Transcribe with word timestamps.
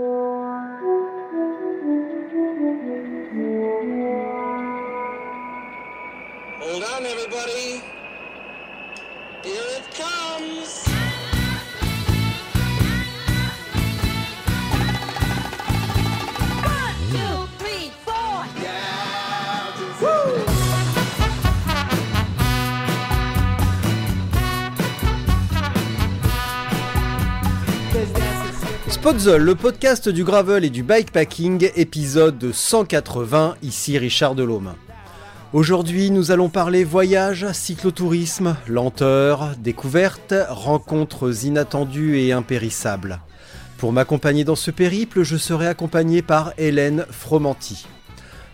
Thank 0.00 0.08
you. 0.08 0.69
Spotzol, 29.00 29.40
le 29.40 29.54
podcast 29.54 30.10
du 30.10 30.24
gravel 30.24 30.62
et 30.62 30.68
du 30.68 30.82
bikepacking, 30.82 31.70
épisode 31.74 32.52
180, 32.52 33.54
ici 33.62 33.96
Richard 33.96 34.34
Delhomme. 34.34 34.74
Aujourd'hui, 35.54 36.10
nous 36.10 36.32
allons 36.32 36.50
parler 36.50 36.84
voyage, 36.84 37.50
cyclotourisme, 37.50 38.58
lenteur, 38.68 39.52
découverte, 39.56 40.34
rencontres 40.50 41.46
inattendues 41.46 42.18
et 42.18 42.32
impérissables. 42.32 43.20
Pour 43.78 43.94
m'accompagner 43.94 44.44
dans 44.44 44.54
ce 44.54 44.70
périple, 44.70 45.22
je 45.22 45.38
serai 45.38 45.66
accompagné 45.66 46.20
par 46.20 46.52
Hélène 46.58 47.06
Fromanti. 47.10 47.86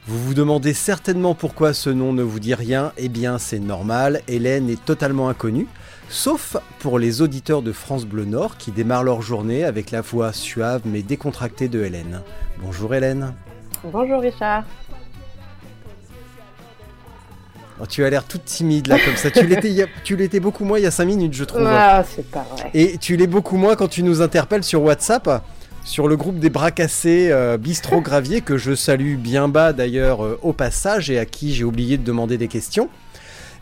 Vous 0.06 0.22
vous 0.22 0.34
demandez 0.34 0.74
certainement 0.74 1.34
pourquoi 1.34 1.74
ce 1.74 1.90
nom 1.90 2.12
ne 2.12 2.22
vous 2.22 2.38
dit 2.38 2.54
rien, 2.54 2.92
eh 2.98 3.08
bien 3.08 3.38
c'est 3.38 3.58
normal, 3.58 4.20
Hélène 4.28 4.70
est 4.70 4.84
totalement 4.84 5.28
inconnue, 5.28 5.66
sauf 6.08 6.56
pour 6.78 6.98
les 6.98 7.22
auditeurs 7.22 7.62
de 7.62 7.72
France 7.72 8.04
Bleu 8.04 8.24
Nord 8.24 8.56
qui 8.56 8.70
démarrent 8.70 9.04
leur 9.04 9.22
journée 9.22 9.64
avec 9.64 9.90
la 9.90 10.00
voix 10.00 10.32
suave 10.32 10.82
mais 10.84 11.02
décontractée 11.02 11.68
de 11.68 11.82
Hélène. 11.82 12.22
Bonjour 12.58 12.94
Hélène. 12.94 13.34
Bonjour 13.84 14.20
Richard. 14.20 14.64
Oh, 17.78 17.84
tu 17.86 18.04
as 18.04 18.10
l'air 18.10 18.24
toute 18.24 18.44
timide 18.44 18.86
là 18.86 18.98
comme 19.04 19.16
ça. 19.16 19.30
Tu 19.30 19.46
l'étais, 19.46 19.86
tu 20.02 20.40
beaucoup 20.40 20.64
moins 20.64 20.78
il 20.78 20.84
y 20.84 20.86
a 20.86 20.90
5 20.90 21.04
minutes, 21.04 21.34
je 21.34 21.44
trouve. 21.44 21.66
Ah, 21.66 22.02
c'est 22.08 22.30
pas 22.30 22.46
vrai. 22.50 22.70
Et 22.72 22.96
tu 22.96 23.16
l'es 23.16 23.26
beaucoup 23.26 23.58
moins 23.58 23.76
quand 23.76 23.88
tu 23.88 24.02
nous 24.02 24.22
interpelles 24.22 24.64
sur 24.64 24.82
WhatsApp, 24.82 25.42
sur 25.84 26.08
le 26.08 26.16
groupe 26.16 26.38
des 26.38 26.48
bras 26.48 26.70
cassés 26.70 27.28
euh, 27.30 27.58
Bistro 27.58 28.00
Gravier, 28.00 28.40
que 28.40 28.56
je 28.56 28.74
salue 28.74 29.16
bien 29.16 29.48
bas 29.48 29.74
d'ailleurs 29.74 30.24
euh, 30.24 30.38
au 30.42 30.54
passage 30.54 31.10
et 31.10 31.18
à 31.18 31.26
qui 31.26 31.54
j'ai 31.54 31.64
oublié 31.64 31.98
de 31.98 32.02
demander 32.02 32.38
des 32.38 32.48
questions. 32.48 32.88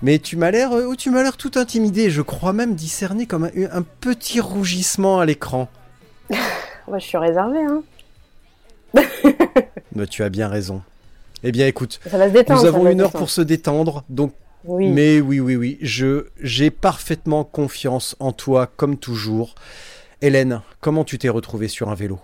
Mais 0.04 0.18
tu 0.18 0.36
m'as 0.36 0.50
l'air, 0.50 0.72
euh, 0.72 0.94
tu 0.96 1.10
m'as 1.10 1.22
l'air 1.22 1.38
tout 1.38 1.52
intimidé. 1.54 2.10
Je 2.10 2.20
crois 2.20 2.52
même 2.52 2.74
discerner 2.74 3.26
comme 3.26 3.44
un, 3.44 3.50
un 3.72 3.80
petit 3.82 4.38
rougissement 4.38 5.18
à 5.18 5.24
l'écran. 5.24 5.68
Moi, 6.86 6.98
je 6.98 7.04
suis 7.06 7.16
réservée. 7.16 7.64
Hein. 7.64 7.82
Mais 9.94 10.06
tu 10.10 10.22
as 10.22 10.28
bien 10.28 10.48
raison. 10.48 10.82
Eh 11.42 11.52
bien, 11.52 11.66
écoute, 11.66 12.00
Ça 12.06 12.18
va 12.18 12.28
se 12.28 12.34
détendre. 12.34 12.60
nous 12.60 12.66
avons 12.68 12.86
une 12.90 13.00
heure 13.00 13.12
pour 13.12 13.30
se 13.30 13.40
détendre, 13.40 14.04
donc 14.10 14.34
Oui. 14.66 14.88
Mais 14.90 15.22
oui, 15.22 15.40
oui, 15.40 15.56
oui, 15.56 15.78
je 15.80 16.26
j'ai 16.38 16.70
parfaitement 16.70 17.42
confiance 17.42 18.14
en 18.20 18.32
toi 18.32 18.66
comme 18.76 18.98
toujours. 18.98 19.54
Hélène, 20.20 20.60
comment 20.82 21.04
tu 21.04 21.16
t'es 21.18 21.30
retrouvée 21.30 21.68
sur 21.68 21.88
un 21.88 21.94
vélo? 21.94 22.18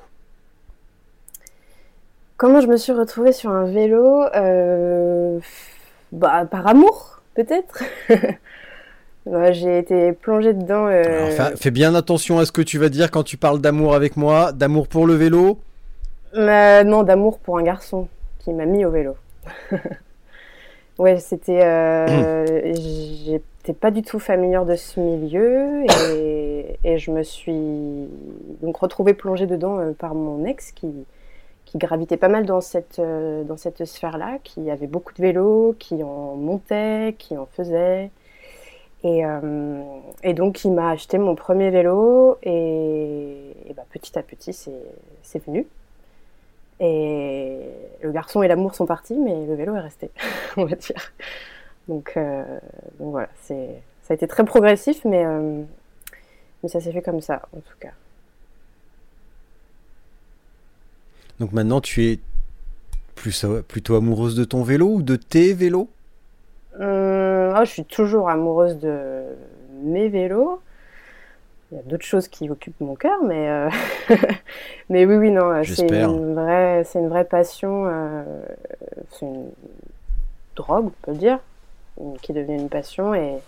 Comment 2.37 2.61
je 2.61 2.67
me 2.67 2.77
suis 2.77 2.93
retrouvée 2.93 3.33
sur 3.33 3.51
un 3.51 3.65
vélo? 3.71 4.23
Euh, 4.35 5.39
Bah, 6.13 6.45
par 6.45 6.67
amour, 6.67 7.20
peut-être. 7.45 7.83
J'ai 9.53 9.79
été 9.79 10.13
plongée 10.13 10.55
dedans. 10.55 10.87
euh, 10.87 11.03
Alors, 11.03 11.31
fais, 11.51 11.57
fais 11.57 11.71
bien 11.71 11.95
attention 11.95 12.39
à 12.39 12.47
ce 12.47 12.53
que 12.53 12.63
tu 12.63 12.79
vas 12.79 12.89
dire 12.89 13.11
quand 13.11 13.23
tu 13.23 13.37
parles 13.37 13.61
d'amour 13.61 13.95
avec 13.95 14.17
moi, 14.17 14.53
d'amour 14.53 14.89
pour 14.89 15.07
le 15.07 15.15
vélo. 15.15 15.59
euh, 16.35 16.83
non, 16.85 17.03
d'amour 17.03 17.39
pour 17.39 17.59
un 17.59 17.63
garçon 17.63 18.09
qui 18.39 18.53
m'a 18.53 18.65
mis 18.65 18.85
au 18.85 18.91
vélo. 18.91 19.15
ouais, 20.99 21.19
c'était. 21.19 21.63
euh, 21.63 22.75
J'étais 23.25 23.75
pas 23.75 23.91
du 23.91 24.03
tout 24.03 24.19
familière 24.19 24.65
de 24.65 24.75
ce 24.75 24.99
milieu 24.99 25.85
et, 26.09 26.79
et 26.83 26.99
je 26.99 27.11
me 27.11 27.23
suis 27.23 28.09
donc 28.63 28.79
retrouvée 28.79 29.13
plongée 29.15 29.47
dedans 29.47 29.79
euh, 29.79 29.93
par 29.93 30.15
mon 30.15 30.47
ex 30.47 30.73
qui, 30.73 30.89
qui 31.71 31.79
gravitait 31.79 32.17
pas 32.17 32.29
mal 32.29 32.47
dans 32.47 32.61
cette, 32.61 32.99
euh, 32.99 33.45
dans 33.45 33.57
cette 33.57 33.85
sphère-là, 33.85 34.39
qui 34.43 34.69
avait 34.73 34.89
beaucoup 34.89 35.15
de 35.15 35.23
vélos, 35.23 35.77
qui 35.79 36.03
en 36.03 36.35
montait, 36.35 37.15
qui 37.17 37.37
en 37.37 37.47
faisait. 37.47 38.11
Et, 39.05 39.25
euh, 39.25 39.81
et 40.25 40.35
donc, 40.35 40.65
il 40.65 40.73
m'a 40.73 40.91
acheté 40.91 41.17
mon 41.17 41.37
premier 41.37 41.71
vélo 41.71 42.39
et, 42.43 43.55
bah, 43.77 43.85
petit 43.93 44.19
à 44.19 44.23
petit, 44.25 44.53
c'est 44.53 45.47
venu. 45.47 45.65
Et 46.81 47.61
le 48.03 48.11
garçon 48.11 48.43
et 48.43 48.49
l'amour 48.49 48.75
sont 48.75 48.87
partis, 48.87 49.17
mais 49.17 49.47
le 49.47 49.55
vélo 49.55 49.77
est 49.77 49.81
resté, 49.81 50.11
on 50.57 50.65
va 50.65 50.75
dire. 50.75 51.13
Donc, 51.87 52.15
euh, 52.17 52.43
donc 52.99 53.13
voilà, 53.13 53.29
ça 53.45 53.55
a 54.11 54.15
été 54.15 54.27
très 54.27 54.45
progressif, 54.45 55.05
mais, 55.05 55.25
mais 56.63 56.69
ça 56.69 56.81
s'est 56.81 56.91
fait 56.91 57.03
comme 57.03 57.21
ça, 57.21 57.43
en 57.57 57.61
tout 57.61 57.79
cas. 57.79 57.93
Donc 61.41 61.53
maintenant, 61.53 61.81
tu 61.81 62.05
es 62.05 62.21
plus, 63.15 63.47
plutôt 63.67 63.97
amoureuse 63.97 64.37
de 64.37 64.45
ton 64.45 64.63
vélo 64.63 64.89
ou 64.89 65.03
de 65.03 65.17
tes 65.17 65.55
vélos? 65.55 65.89
Hum, 66.79 67.53
ah, 67.55 67.63
je 67.65 67.71
suis 67.71 67.85
toujours 67.85 68.29
amoureuse 68.29 68.79
de 68.79 69.23
mes 69.83 70.09
vélos. 70.11 70.61
Il 71.73 71.77
y 71.77 71.81
a 71.81 71.83
d'autres 71.85 72.05
choses 72.05 72.29
qui 72.29 72.51
occupent 72.51 72.81
mon 72.81 72.95
cœur, 72.95 73.23
mais, 73.25 73.49
euh, 73.49 73.71
mais 74.91 75.07
oui, 75.07 75.17
oui, 75.17 75.31
non, 75.31 75.53
c'est 75.59 75.65
J'espère. 75.65 76.11
une 76.11 76.35
vraie, 76.35 76.85
c'est 76.85 76.99
une 76.99 77.09
vraie 77.09 77.25
passion, 77.25 77.87
euh, 77.87 78.23
c'est 79.11 79.25
une 79.25 79.51
drogue, 80.57 80.87
on 80.87 81.13
peut 81.13 81.17
dire, 81.17 81.39
qui 82.23 82.33
devient 82.33 82.55
une 82.55 82.69
passion 82.69 83.15
et, 83.15 83.39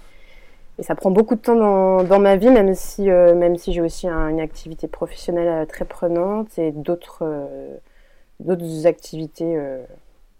et 0.83 0.85
ça 0.85 0.97
prend 0.97 1.13
beaucoup 1.13 1.37
de 1.37 1.41
temps 1.41 1.55
dans, 2.03 2.19
ma 2.19 2.35
vie, 2.35 2.51
même 2.51 2.75
si, 2.75 3.09
euh, 3.09 3.37
même 3.37 3.57
si 3.57 3.73
j'ai 3.73 3.81
aussi 3.81 4.09
un- 4.09 4.27
une 4.31 4.41
activité 4.41 4.89
professionnelle 4.89 5.47
euh, 5.47 5.65
très 5.65 5.85
prenante 5.85 6.59
et 6.59 6.73
d'autres 6.73 7.21
euh, 7.23 7.77
d'autres 8.41 8.89
activités 8.89 9.57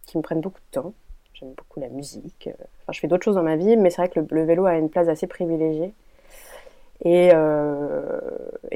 qui 0.07 0.19
me 0.19 0.23
prennent 0.23 0.41
beaucoup 0.41 0.59
de 0.59 0.81
temps. 0.81 0.95
J'aime 1.35 1.53
beaucoup 1.53 1.79
la 1.79 1.89
musique. 1.89 2.49
Enfin, 2.83 2.93
je 2.93 2.99
fais 2.99 3.07
d'autres 3.07 3.23
choses 3.23 3.37
dans 3.37 3.45
ma 3.45 3.55
vie, 3.55 3.77
mais 3.77 3.91
c'est 3.91 4.03
vrai 4.03 4.09
que 4.09 4.19
le, 4.19 4.45
vélo 4.45 4.67
a 4.67 4.75
une 4.75 4.91
place 4.91 5.07
assez 5.07 5.29
privilégiée. 5.29 5.95
Et, 7.05 7.31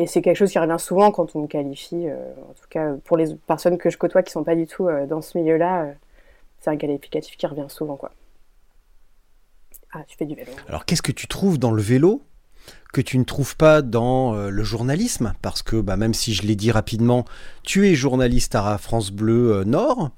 c'est 0.06 0.22
quelque 0.22 0.36
chose 0.36 0.52
qui 0.52 0.60
revient 0.60 0.76
souvent 0.78 1.10
quand 1.10 1.34
on 1.34 1.40
me 1.40 1.46
qualifie. 1.48 2.06
en 2.08 2.52
tout 2.54 2.68
cas, 2.70 2.92
pour 3.04 3.16
les 3.16 3.34
personnes 3.48 3.78
que 3.78 3.90
je 3.90 3.98
côtoie 3.98 4.22
qui 4.22 4.30
sont 4.30 4.44
pas 4.44 4.54
du 4.54 4.68
tout 4.68 4.88
dans 5.08 5.22
ce 5.22 5.36
milieu-là, 5.38 5.88
c'est 6.60 6.70
un 6.70 6.76
qualificatif 6.76 7.36
qui 7.36 7.46
revient 7.48 7.66
souvent, 7.68 7.96
quoi. 7.96 8.12
Ah, 9.92 10.04
fais 10.18 10.26
du 10.26 10.34
vélo. 10.34 10.50
Alors 10.68 10.84
qu'est-ce 10.84 11.02
que 11.02 11.12
tu 11.12 11.26
trouves 11.26 11.58
dans 11.58 11.70
le 11.70 11.82
vélo 11.82 12.22
que 12.92 13.00
tu 13.00 13.18
ne 13.18 13.24
trouves 13.24 13.56
pas 13.56 13.82
dans 13.82 14.34
euh, 14.34 14.50
le 14.50 14.64
journalisme? 14.64 15.34
Parce 15.42 15.62
que 15.62 15.80
bah, 15.80 15.96
même 15.96 16.14
si 16.14 16.34
je 16.34 16.42
l'ai 16.42 16.56
dit 16.56 16.70
rapidement, 16.70 17.24
tu 17.62 17.86
es 17.88 17.94
journaliste 17.94 18.54
à 18.54 18.78
France 18.78 19.10
Bleu 19.10 19.52
euh, 19.52 19.64
Nord. 19.64 20.10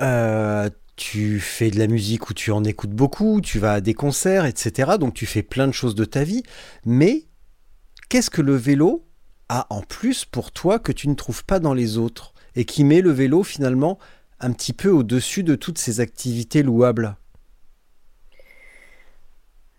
Euh, 0.00 0.70
tu 0.96 1.40
fais 1.40 1.70
de 1.70 1.78
la 1.78 1.86
musique 1.86 2.30
où 2.30 2.34
tu 2.34 2.52
en 2.52 2.64
écoutes 2.64 2.90
beaucoup, 2.90 3.40
tu 3.40 3.58
vas 3.58 3.74
à 3.74 3.80
des 3.80 3.94
concerts, 3.94 4.44
etc. 4.44 4.92
Donc 5.00 5.14
tu 5.14 5.26
fais 5.26 5.42
plein 5.42 5.66
de 5.66 5.72
choses 5.72 5.94
de 5.94 6.04
ta 6.04 6.22
vie. 6.22 6.42
Mais 6.84 7.24
qu'est-ce 8.08 8.30
que 8.30 8.42
le 8.42 8.54
vélo 8.54 9.06
a 9.48 9.66
en 9.70 9.82
plus 9.82 10.24
pour 10.24 10.52
toi 10.52 10.78
que 10.78 10.92
tu 10.92 11.08
ne 11.08 11.14
trouves 11.14 11.44
pas 11.44 11.58
dans 11.58 11.74
les 11.74 11.98
autres 11.98 12.34
et 12.54 12.64
qui 12.64 12.84
met 12.84 13.00
le 13.00 13.10
vélo 13.10 13.42
finalement 13.42 13.98
un 14.38 14.52
petit 14.52 14.72
peu 14.72 14.90
au-dessus 14.90 15.42
de 15.42 15.54
toutes 15.54 15.78
ces 15.78 16.00
activités 16.00 16.62
louables? 16.62 17.16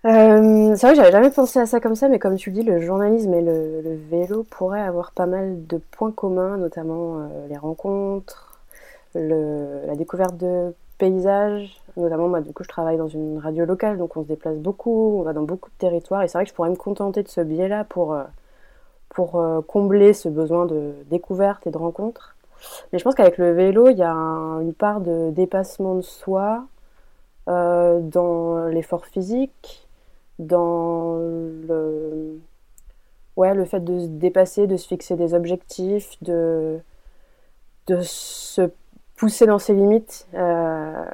Euh, 0.06 0.76
c'est 0.76 0.86
vrai 0.88 0.96
que 0.96 0.96
j'avais 0.98 1.12
jamais 1.12 1.30
pensé 1.30 1.60
à 1.60 1.66
ça 1.66 1.80
comme 1.80 1.96
ça, 1.96 2.10
mais 2.10 2.20
comme 2.20 2.36
tu 2.36 2.50
le 2.50 2.56
dis, 2.56 2.64
le 2.64 2.82
journalisme 2.82 3.34
et 3.34 3.42
le, 3.42 3.96
vélo 4.10 4.44
pourraient 4.44 4.82
avoir 4.82 5.12
pas 5.14 5.26
mal 5.26 5.66
de 5.68 5.78
points 5.78 6.12
communs, 6.12 6.58
notamment 6.58 7.20
euh, 7.22 7.48
les 7.48 7.58
rencontres, 7.58 8.60
la 9.16 9.96
découverte 9.96 10.38
de 10.38 10.74
paysages. 10.98 11.82
Notamment, 11.98 12.28
moi, 12.28 12.42
du 12.42 12.54
coup, 12.54 12.64
je 12.64 12.70
travaille 12.70 12.98
dans 12.98 13.08
une 13.08 13.38
radio 13.40 13.66
locale, 13.66 13.98
donc 13.98 14.18
on 14.18 14.24
se 14.24 14.28
déplace 14.28 14.58
beaucoup, 14.58 15.20
on 15.20 15.24
va 15.24 15.34
dans 15.34 15.44
beaucoup 15.44 15.70
de 15.70 15.76
territoires, 15.78 16.24
et 16.24 16.28
c'est 16.28 16.38
vrai 16.38 16.46
que 16.46 16.50
je 16.50 16.56
pourrais 16.56 16.70
me 16.70 16.76
contenter 16.76 17.24
de 17.24 17.30
ce 17.30 17.42
biais-là 17.42 17.86
pour, 17.86 18.14
euh, 18.14 18.24
pour 19.10 19.44
combler 19.68 20.14
ce 20.14 20.30
besoin 20.30 20.66
de 20.66 20.94
découverte 21.10 21.68
et 21.68 21.72
de 21.72 21.78
rencontre. 21.78 22.36
Mais 22.94 23.00
je 23.00 23.04
pense 23.06 23.16
qu'avec 23.16 23.38
le 23.38 23.52
vélo, 23.54 23.90
il 23.90 23.98
y 23.98 24.04
a 24.04 24.12
un- 24.12 24.62
une 24.62 24.74
part 24.74 25.02
de 25.02 25.32
dépassement 25.32 25.96
de 25.96 26.02
soi 26.02 26.66
dans 27.48 28.68
l'effort 28.68 29.06
physique, 29.06 29.83
dans 30.40 31.16
le, 31.18 32.40
ouais, 33.36 33.54
le 33.54 33.66
fait 33.66 33.80
de 33.82 34.00
se 34.00 34.08
dépasser, 34.08 34.68
de 34.68 34.78
se 34.78 34.88
fixer 34.88 35.16
des 35.16 35.34
objectifs, 35.34 36.22
de, 36.24 36.80
de 37.88 38.02
se 38.02 38.72
pousser 39.18 39.46
dans 39.46 39.60
ses 39.60 39.74
limites. 39.74 40.28
euh, 40.34 41.06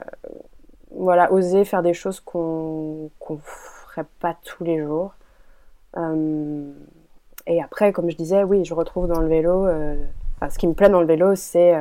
voilà, 0.91 1.31
oser 1.31 1.65
faire 1.65 1.83
des 1.83 1.93
choses 1.93 2.19
qu'on 2.19 3.11
qu'on 3.19 3.37
ferait 3.37 4.05
pas 4.19 4.35
tous 4.43 4.63
les 4.63 4.79
jours. 4.79 5.13
Euh, 5.97 6.71
et 7.47 7.61
après, 7.61 7.91
comme 7.93 8.09
je 8.09 8.17
disais, 8.17 8.43
oui, 8.43 8.65
je 8.65 8.73
retrouve 8.73 9.07
dans 9.07 9.21
le 9.21 9.27
vélo, 9.27 9.65
euh, 9.67 9.95
ce 10.49 10.57
qui 10.57 10.67
me 10.67 10.73
plaît 10.73 10.89
dans 10.89 11.01
le 11.01 11.07
vélo, 11.07 11.35
c'est 11.35 11.75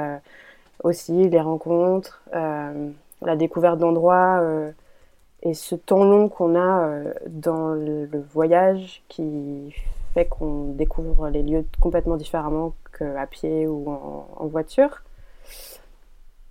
aussi 0.82 1.28
les 1.28 1.40
rencontres, 1.40 2.22
la 2.32 3.36
découverte 3.36 3.78
d'endroits 3.78 4.42
et 5.42 5.54
ce 5.54 5.74
temps 5.74 6.04
long 6.04 6.28
qu'on 6.28 6.54
a 6.56 6.88
euh, 6.88 7.14
dans 7.26 7.68
le, 7.68 8.08
voyage 8.32 9.02
qui 9.08 9.74
fait 10.14 10.26
qu'on 10.26 10.72
découvre 10.72 11.28
les 11.28 11.42
lieux 11.42 11.64
complètement 11.80 12.16
différemment 12.16 12.74
qu'à 12.96 13.26
pied 13.26 13.66
ou 13.66 13.88
en, 13.88 14.46
voiture. 14.46 15.02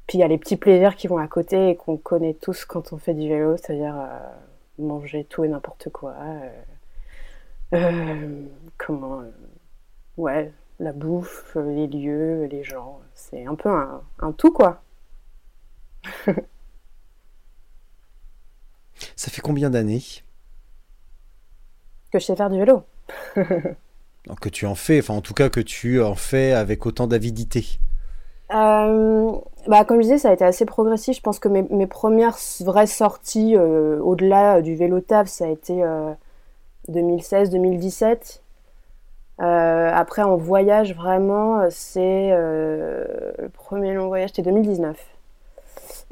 Puis 0.07 0.19
il 0.19 0.21
y 0.21 0.23
a 0.23 0.27
les 0.27 0.37
petits 0.37 0.55
plaisirs 0.55 0.95
qui 0.95 1.07
vont 1.07 1.17
à 1.17 1.27
côté 1.27 1.69
et 1.69 1.75
qu'on 1.75 1.97
connaît 1.97 2.33
tous 2.33 2.63
quand 2.65 2.93
on 2.93 2.97
fait 2.97 3.13
du 3.13 3.27
vélo, 3.27 3.57
c'est-à-dire 3.57 3.95
euh, 3.99 4.19
manger 4.79 5.25
tout 5.25 5.43
et 5.43 5.49
n'importe 5.49 5.89
quoi. 5.89 6.15
euh, 7.73 8.41
comment. 8.77 9.23
ouais, 10.15 10.53
la 10.79 10.93
bouffe, 10.93 11.57
les 11.57 11.87
lieux, 11.87 12.45
les 12.45 12.63
gens. 12.63 12.99
C'est 13.13 13.45
un 13.45 13.55
peu 13.55 13.69
un 13.69 14.31
tout, 14.31 14.53
quoi. 14.53 14.81
Ça 19.15 19.31
fait 19.31 19.41
combien 19.41 19.69
d'années 19.69 20.03
Que 22.11 22.19
je 22.19 22.25
sais 22.25 22.35
faire 22.35 22.49
du 22.49 22.57
vélo. 22.59 22.83
que 24.41 24.49
tu 24.49 24.65
en 24.65 24.75
fais, 24.75 24.99
enfin 24.99 25.13
en 25.13 25.21
tout 25.21 25.33
cas 25.33 25.49
que 25.49 25.59
tu 25.59 26.01
en 26.01 26.15
fais 26.15 26.51
avec 26.51 26.85
autant 26.85 27.07
d'avidité 27.07 27.79
Euh, 28.53 29.31
bah, 29.67 29.85
comme 29.85 29.97
je 29.97 30.03
disais, 30.03 30.17
ça 30.17 30.29
a 30.29 30.33
été 30.33 30.45
assez 30.45 30.65
progressif. 30.65 31.17
Je 31.17 31.21
pense 31.21 31.39
que 31.39 31.47
mes, 31.47 31.63
mes 31.63 31.87
premières 31.87 32.37
vraies 32.61 32.87
sorties 32.87 33.55
euh, 33.55 33.99
au-delà 33.99 34.61
du 34.61 34.75
vélo 34.75 34.99
taf, 35.01 35.27
ça 35.27 35.45
a 35.45 35.49
été 35.49 35.83
2016-2017. 36.89 38.41
Euh, 39.39 39.91
après, 39.93 40.23
en 40.23 40.35
voyage, 40.35 40.95
vraiment, 40.95 41.59
euh, 41.59 41.67
c'est 41.69 42.29
euh, 42.31 43.31
le 43.37 43.49
premier 43.49 43.93
long 43.93 44.07
voyage, 44.07 44.29
c'était 44.29 44.41
2019. 44.41 44.97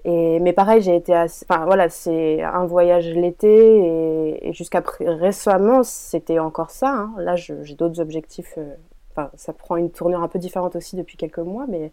Et, 0.06 0.40
mais 0.40 0.54
pareil, 0.54 0.81
j'ai 0.81 0.96
été 0.96 1.13
assez, 1.16 1.46
enfin 1.50 1.66
voilà, 1.66 1.90
c'est 1.90 2.42
un 2.44 2.66
voyage 2.66 3.07
l'été 3.10 3.48
et, 3.50 4.50
et 4.50 4.54
jusqu'à 4.54 4.84
récemment, 5.02 5.84
c'était 5.84 6.40
encore 6.40 6.69
ça. 6.72 6.90
hein. 6.92 7.13
Là, 7.18 7.36
j'ai 7.36 7.75
d'autres 7.75 8.00
objectifs. 8.00 8.54
euh, 8.57 8.75
Enfin, 9.18 9.30
ça 9.38 9.54
prend 9.54 9.78
une 9.78 9.92
tournure 9.92 10.22
un 10.22 10.28
peu 10.28 10.40
différente 10.40 10.75
aussi 10.75 10.98
depuis 10.98 11.16
quelques 11.16 11.40
mois, 11.40 11.66
mais 11.69 11.92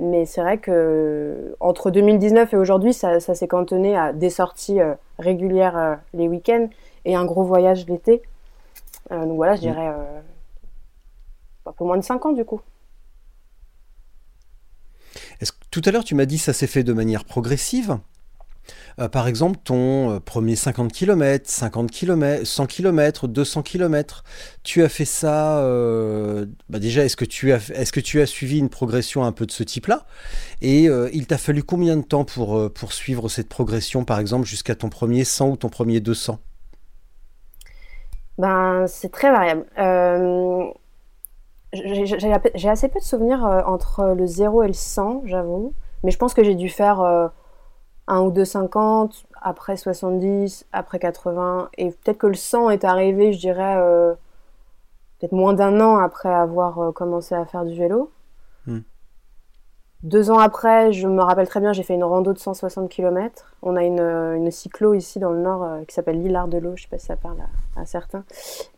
mais 0.00 0.26
c'est 0.26 0.40
vrai 0.40 0.58
que 0.58 1.54
entre 1.60 1.92
2019 1.92 2.52
et 2.54 2.56
aujourd'hui, 2.56 2.92
ça, 2.92 3.20
ça 3.20 3.36
s'est 3.36 3.46
cantonné 3.46 3.96
à 3.96 4.12
des 4.12 4.30
sorties 4.30 4.80
euh, 4.80 4.94
régulières 5.20 5.78
euh, 5.78 5.94
les 6.12 6.26
week-ends 6.26 6.68
et 7.04 7.14
un 7.14 7.24
gros 7.24 7.44
voyage 7.44 7.86
l'été. 7.86 8.20
Donc 9.10 9.36
voilà, 9.36 9.54
je 9.54 9.60
dirais 9.60 9.88
euh, 9.90 10.20
un 11.66 11.72
peu 11.72 11.84
moins 11.84 11.98
de 11.98 12.02
5 12.02 12.26
ans 12.26 12.32
du 12.32 12.44
coup. 12.44 12.60
Est-ce 15.40 15.52
que 15.52 15.58
tout 15.76 15.82
à 15.84 15.92
l'heure 15.92 16.04
tu 16.04 16.14
m'as 16.14 16.24
dit 16.24 16.38
ça 16.38 16.54
s'est 16.54 16.66
fait 16.66 16.84
de 16.84 16.94
manière 16.94 17.26
progressive 17.26 17.98
Euh, 18.98 19.08
par 19.10 19.28
exemple, 19.28 19.58
ton 19.62 20.10
euh, 20.10 20.20
premier 20.20 20.56
50 20.56 20.90
km, 20.90 21.50
50 21.50 21.90
km, 21.90 22.46
100 22.46 22.66
km, 22.66 23.28
200 23.28 23.62
km, 23.62 24.24
tu 24.62 24.82
as 24.82 24.88
fait 24.88 25.04
ça. 25.04 25.58
euh, 25.58 26.46
bah 26.70 26.78
déjà, 26.78 27.04
est-ce 27.04 27.14
que, 27.14 27.26
tu 27.26 27.52
as, 27.52 28.26
suivi 28.26 28.58
une 28.58 28.70
progression 28.70 29.22
un 29.22 29.32
peu 29.32 29.44
de 29.44 29.52
ce 29.52 29.62
type-là? 29.62 30.06
Et 30.62 30.84
il 31.12 31.26
t'a 31.26 31.36
fallu 31.36 31.62
combien 31.62 31.98
de 31.98 32.02
temps 32.02 32.24
pour, 32.24 32.72
pour 32.72 32.94
suivre 32.94 33.28
cette 33.28 33.50
progression, 33.50 34.06
par 34.06 34.18
exemple, 34.18 34.46
jusqu'à 34.46 34.74
ton 34.74 34.88
premier 34.88 35.24
100 35.24 35.50
ou 35.50 35.56
ton 35.58 35.68
premier 35.68 36.00
200 36.00 36.38
Ben, 38.38 38.86
c'est 38.88 39.12
très 39.12 39.30
variable. 39.30 39.66
J'ai- 41.84 42.68
assez 42.68 42.88
peu 42.88 42.98
de 43.00 43.04
souvenirs 43.04 43.44
euh, 43.46 43.62
entre 43.66 44.14
le 44.16 44.26
0 44.26 44.62
et 44.62 44.68
le 44.68 44.72
100, 44.72 45.22
j'avoue. 45.24 45.72
Mais 46.04 46.10
je 46.10 46.18
pense 46.18 46.34
que 46.34 46.44
j'ai 46.44 46.54
dû 46.54 46.68
faire 46.68 47.00
euh, 47.00 47.28
un 48.08 48.22
ou 48.22 48.30
deux 48.30 48.44
50, 48.44 49.26
après 49.42 49.76
70, 49.76 50.66
après 50.72 50.98
80. 50.98 51.70
Et 51.78 51.90
peut-être 51.90 52.18
que 52.18 52.26
le 52.28 52.34
100 52.34 52.70
est 52.70 52.84
arrivé, 52.84 53.32
je 53.32 53.38
dirais, 53.40 53.76
euh, 53.78 54.14
peut-être 55.18 55.32
moins 55.32 55.54
d'un 55.54 55.80
an 55.80 55.96
après 55.98 56.32
avoir 56.32 56.92
commencé 56.94 57.34
à 57.34 57.44
faire 57.44 57.64
du 57.64 57.74
vélo. 57.74 58.10
Deux 60.06 60.30
ans 60.30 60.38
après, 60.38 60.92
je 60.92 61.08
me 61.08 61.20
rappelle 61.20 61.48
très 61.48 61.58
bien, 61.58 61.72
j'ai 61.72 61.82
fait 61.82 61.94
une 61.94 62.04
rando 62.04 62.32
de 62.32 62.38
160 62.38 62.88
km. 62.88 63.52
On 63.62 63.74
a 63.74 63.82
une, 63.82 63.98
euh, 63.98 64.36
une 64.36 64.52
cyclo 64.52 64.94
ici 64.94 65.18
dans 65.18 65.30
le 65.30 65.40
nord 65.40 65.64
euh, 65.64 65.82
qui 65.86 65.94
s'appelle 65.94 66.22
l'île 66.22 66.40
de 66.46 66.58
l'eau, 66.58 66.76
je 66.76 66.82
sais 66.82 66.88
pas 66.88 66.98
si 66.98 67.06
ça 67.06 67.16
parle 67.16 67.38
à, 67.76 67.80
à 67.80 67.86
certains, 67.86 68.22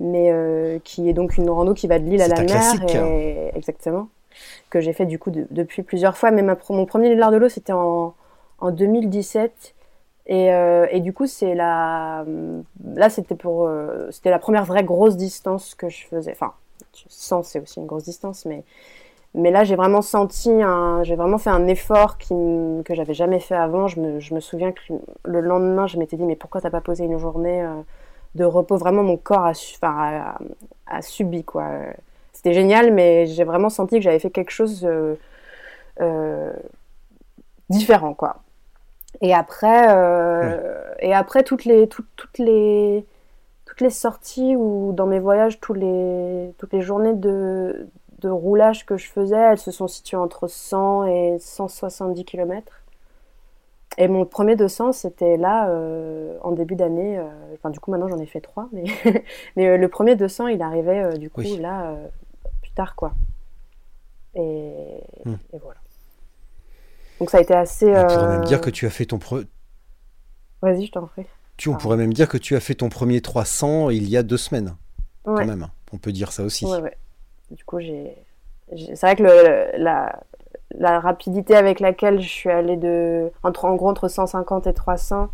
mais 0.00 0.30
euh, 0.32 0.78
qui 0.84 1.06
est 1.08 1.12
donc 1.12 1.36
une 1.36 1.50
rando 1.50 1.75
qui 1.75 1.86
va 1.86 1.98
de 1.98 2.04
l'île 2.06 2.22
à 2.22 2.28
la 2.28 2.34
mer. 2.46 2.72
Et... 3.04 3.50
Exactement. 3.54 4.08
Que 4.70 4.80
j'ai 4.80 4.94
fait 4.94 5.04
du 5.04 5.19
coup 5.19 5.30
de- 5.30 5.46
depuis 5.50 5.82
plusieurs 5.82 6.16
fois. 6.16 6.30
Mais 6.30 6.40
ma, 6.42 6.56
pro- 6.56 6.72
mon 6.72 6.86
premier 6.86 7.10
l'île 7.14 7.26
de 7.31 7.36
l'eau, 7.36 7.50
c'était 7.50 7.74
en, 7.74 8.14
en 8.60 8.70
2017. 8.70 9.74
Et, 10.28 10.52
euh, 10.54 10.86
et 10.90 11.00
du 11.00 11.12
coup, 11.12 11.26
c'est 11.26 11.54
la. 11.54 12.24
Là, 12.94 13.10
c'était 13.10 13.34
pour. 13.34 13.66
euh, 13.66 14.08
c'était 14.12 14.31
la 14.31 14.38
première 14.38 14.64
vraie 14.64 14.84
grosse 14.84 15.16
distance 15.19 15.74
que 15.74 15.90
je 15.90 16.06
faisais. 16.06 16.32
Enfin, 16.32 16.54
100, 17.08 17.42
c'est 17.42 17.60
aussi 17.60 17.81
une 17.81 17.86
grosse 17.86 18.04
distance, 18.04 18.46
mais. 18.46 18.64
Mais 19.38 19.52
là, 19.52 19.62
j'ai 19.62 19.76
vraiment 19.76 20.02
senti 20.02 20.50
un, 20.50 21.05
j'ai 21.05 21.14
vraiment 21.14 21.38
fait 21.38 21.50
un 21.50 21.69
effort 21.69 22.19
qui, 22.19 22.35
que 22.85 22.94
j'avais 22.94 23.14
jamais 23.14 23.38
fait 23.38 23.55
avant. 23.55 23.87
Je 23.87 24.00
me, 24.00 24.19
je 24.19 24.35
me 24.35 24.40
souviens 24.40 24.73
que 24.73 24.81
le 25.25 25.40
lendemain, 25.40 25.87
je 25.87 25.96
m'étais 25.96 26.17
dit, 26.17 26.25
mais 26.25 26.35
pourquoi 26.35 26.61
t'as 26.61 26.70
pas 26.70 26.81
posé 26.81 27.05
une 27.05 27.19
journée 27.19 27.62
euh, 27.62 27.69
de 28.35 28.44
repos? 28.44 28.76
Vraiment, 28.76 29.05
mon 29.05 29.17
corps 29.17 29.46
a, 29.46 29.50
enfin, 29.50 30.35
a, 30.88 30.96
a 30.96 31.02
subi, 31.02 31.44
quoi. 31.44 31.69
C'était 32.32 32.52
génial, 32.52 32.93
mais 32.93 33.27
j'ai 33.27 33.44
vraiment 33.44 33.69
senti 33.70 33.96
que 33.96 34.03
j'avais 34.03 34.19
fait 34.19 34.31
quelque 34.31 34.51
chose 34.51 34.84
euh, 34.84 35.15
euh, 36.01 36.53
différent, 37.70 38.15
quoi. 38.15 38.39
Et 39.20 39.34
après, 39.34 39.86
euh, 39.89 40.94
et 41.01 41.15
après 41.15 41.44
toutes 41.44 41.65
les, 41.65 41.89
toutes, 41.89 42.08
toutes 42.17 42.39
les, 42.39 43.06
toutes 43.67 43.81
les 43.81 43.91
sorties 43.91 44.56
ou 44.56 44.93
dans 44.93 45.06
mes 45.06 45.20
voyages, 45.20 45.60
tous 45.60 45.74
les, 45.74 46.53
toutes 46.58 46.72
les 46.72 46.81
journées 46.82 47.15
de, 47.15 47.89
de 48.19 48.29
roulage 48.29 48.84
que 48.87 48.96
je 48.96 49.08
faisais, 49.08 49.37
elles 49.37 49.58
se 49.58 49.70
sont 49.70 49.89
situées 49.89 50.17
entre 50.17 50.48
100 50.48 51.06
et 51.06 51.37
170 51.39 52.25
km. 52.25 52.72
Et 53.96 54.06
mon 54.08 54.25
premier 54.27 54.55
200, 54.56 54.93
c'était 54.93 55.37
là, 55.37 55.69
euh, 55.70 56.37
en 56.43 56.53
début 56.53 56.77
d'année. 56.77 57.19
euh, 57.19 57.25
Enfin, 57.55 57.70
du 57.70 57.81
coup, 57.81 57.91
maintenant, 57.91 58.08
j'en 58.08 58.19
ai 58.19 58.27
fait 58.27 58.41
trois. 58.41 58.69
Mais, 58.72 58.84
mais 59.56 59.69
euh, 59.69 59.77
le 59.77 59.89
premier 59.89 60.15
200, 60.17 60.48
il 60.48 60.63
arrivait, 60.63 61.19
du 61.19 61.31
coup, 61.31 61.41
Oui. 61.41 61.56
là, 61.58 61.96
plus 62.63 62.70
tard, 62.72 62.94
quoi. 62.94 63.13
Et, 64.34 65.01
Hmm. 65.25 65.34
et 65.53 65.58
voilà. 65.58 65.79
Donc, 67.19 67.31
ça 67.31 67.39
a 67.39 67.41
été 67.41 67.55
assez... 67.55 67.87
On 67.96 68.06
pourrait 68.06 68.29
même 68.29 68.44
dire 68.44 68.60
que 68.60 68.70
tu 68.70 68.87
as 68.87 68.91
fait 68.91 69.06
ton 69.06 69.19
pre- 69.19 69.46
Vas-y, 70.63 70.87
je 70.87 70.93
t'en 70.93 71.06
prie. 71.06 71.25
tu, 71.56 71.69
on 71.69 71.75
Ah. 71.75 71.79
pourrait 71.79 71.96
même 71.96 72.13
dire 72.13 72.29
que 72.29 72.39
tu 72.39 72.55
as 72.55 72.60
fait 72.60 72.75
ton 72.75 72.89
premier 72.89 73.20
300 73.20 73.91
il 73.91 74.08
y 74.08 74.17
a 74.17 74.22
deux 74.22 74.37
semaines, 74.37 74.77
Ouais. 75.25 75.41
quand 75.43 75.46
même. 75.46 75.69
On 75.93 75.98
peut 75.98 76.13
dire 76.13 76.31
ça 76.32 76.44
aussi. 76.44 76.67
Ouais, 76.67 76.81
ouais. 76.81 76.96
Du 77.50 77.64
coup, 77.64 77.81
j'ai. 77.81 78.17
C'est 78.76 79.00
vrai 79.00 79.17
que 79.17 79.22
la, 79.78 81.00
rapidité 81.00 81.56
avec 81.56 81.81
laquelle 81.81 82.20
je 82.20 82.28
suis 82.28 82.50
allée 82.50 82.76
de. 82.76 83.31
Entre, 83.43 83.64
en 83.64 83.74
gros, 83.76 83.88
entre 83.88 84.08
150 84.08 84.67
et 84.67 84.74
300 84.74 85.28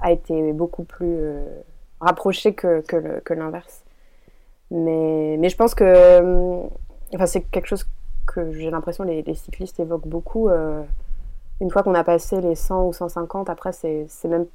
a 0.00 0.12
été 0.12 0.52
beaucoup 0.52 0.84
plus 0.84 1.06
euh, 1.06 1.44
rapprochée 2.00 2.54
que, 2.54 2.80
que, 2.82 3.34
l'inverse. 3.34 3.82
Mais, 4.70 5.36
mais 5.38 5.48
je 5.48 5.56
pense 5.56 5.74
que. 5.74 5.84
euh, 5.84 6.62
Enfin, 7.14 7.26
c'est 7.26 7.40
quelque 7.40 7.66
chose 7.66 7.86
que 8.26 8.52
j'ai 8.52 8.70
l'impression 8.70 9.02
les, 9.04 9.22
les 9.22 9.34
cyclistes 9.34 9.80
évoquent 9.80 10.06
beaucoup. 10.06 10.50
euh, 10.50 10.82
une 11.60 11.70
fois 11.70 11.82
qu'on 11.82 11.94
a 11.94 12.04
passé 12.04 12.40
les 12.40 12.54
100 12.54 12.86
ou 12.86 12.92
150, 12.92 13.50
après, 13.50 13.72
c'est 13.72 14.06
même 14.24 14.46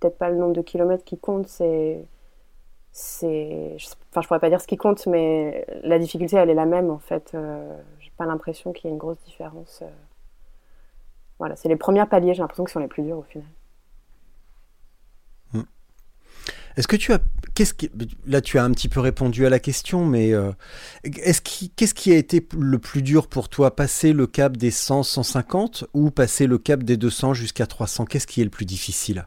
peut-être 0.00 0.16
pas 0.18 0.30
le 0.30 0.36
nombre 0.36 0.54
de 0.54 0.62
kilomètres 0.62 1.04
qui 1.04 1.18
compte, 1.18 1.46
c'est 1.48 2.04
c'est 3.00 3.76
enfin 4.10 4.22
je 4.22 4.26
pourrais 4.26 4.40
pas 4.40 4.48
dire 4.48 4.60
ce 4.60 4.66
qui 4.66 4.76
compte 4.76 5.06
mais 5.06 5.64
la 5.84 6.00
difficulté 6.00 6.36
elle 6.36 6.50
est 6.50 6.54
la 6.54 6.66
même 6.66 6.90
en 6.90 6.98
fait. 6.98 7.30
Euh, 7.34 7.78
j'ai 8.00 8.10
pas 8.16 8.26
l'impression 8.26 8.72
qu'il 8.72 8.86
y 8.86 8.88
ait 8.88 8.92
une 8.92 8.98
grosse 8.98 9.20
différence 9.24 9.80
euh. 9.82 9.88
voilà 11.38 11.54
c'est 11.54 11.68
les 11.68 11.76
premiers 11.76 12.04
paliers 12.06 12.34
j'ai 12.34 12.42
l'impression 12.42 12.64
que 12.64 12.72
sont 12.72 12.80
les 12.80 12.88
plus 12.88 13.04
durs 13.04 13.18
au 13.18 13.22
final. 13.22 13.46
Est-ce 16.76 16.86
que 16.86 16.96
tu 16.96 17.12
as 17.12 17.18
qu'est-ce 17.54 17.74
qui, 17.74 17.90
là, 18.24 18.40
tu 18.40 18.56
as 18.56 18.62
un 18.62 18.70
petit 18.70 18.88
peu 18.88 19.00
répondu 19.00 19.44
à 19.44 19.50
la 19.50 19.58
question, 19.58 20.06
mais 20.06 20.32
euh, 20.32 20.52
est-ce 21.02 21.40
qui, 21.40 21.70
qu'est-ce 21.70 21.92
qui 21.92 22.12
a 22.12 22.16
été 22.16 22.46
le 22.56 22.78
plus 22.78 23.02
dur 23.02 23.26
pour 23.26 23.48
toi, 23.48 23.74
passer 23.74 24.12
le 24.12 24.28
cap 24.28 24.56
des 24.56 24.70
100, 24.70 25.02
150 25.02 25.86
ou 25.92 26.12
passer 26.12 26.46
le 26.46 26.56
cap 26.56 26.84
des 26.84 26.96
200 26.96 27.34
jusqu'à 27.34 27.66
300 27.66 28.04
Qu'est-ce 28.04 28.28
qui 28.28 28.42
est 28.42 28.44
le 28.44 28.50
plus 28.50 28.64
difficile? 28.64 29.26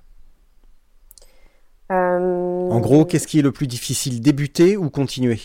En 1.91 2.79
gros, 2.79 3.05
qu'est-ce 3.05 3.27
qui 3.27 3.39
est 3.39 3.41
le 3.41 3.51
plus 3.51 3.67
difficile, 3.67 4.21
débuter 4.21 4.77
ou 4.77 4.89
continuer? 4.89 5.39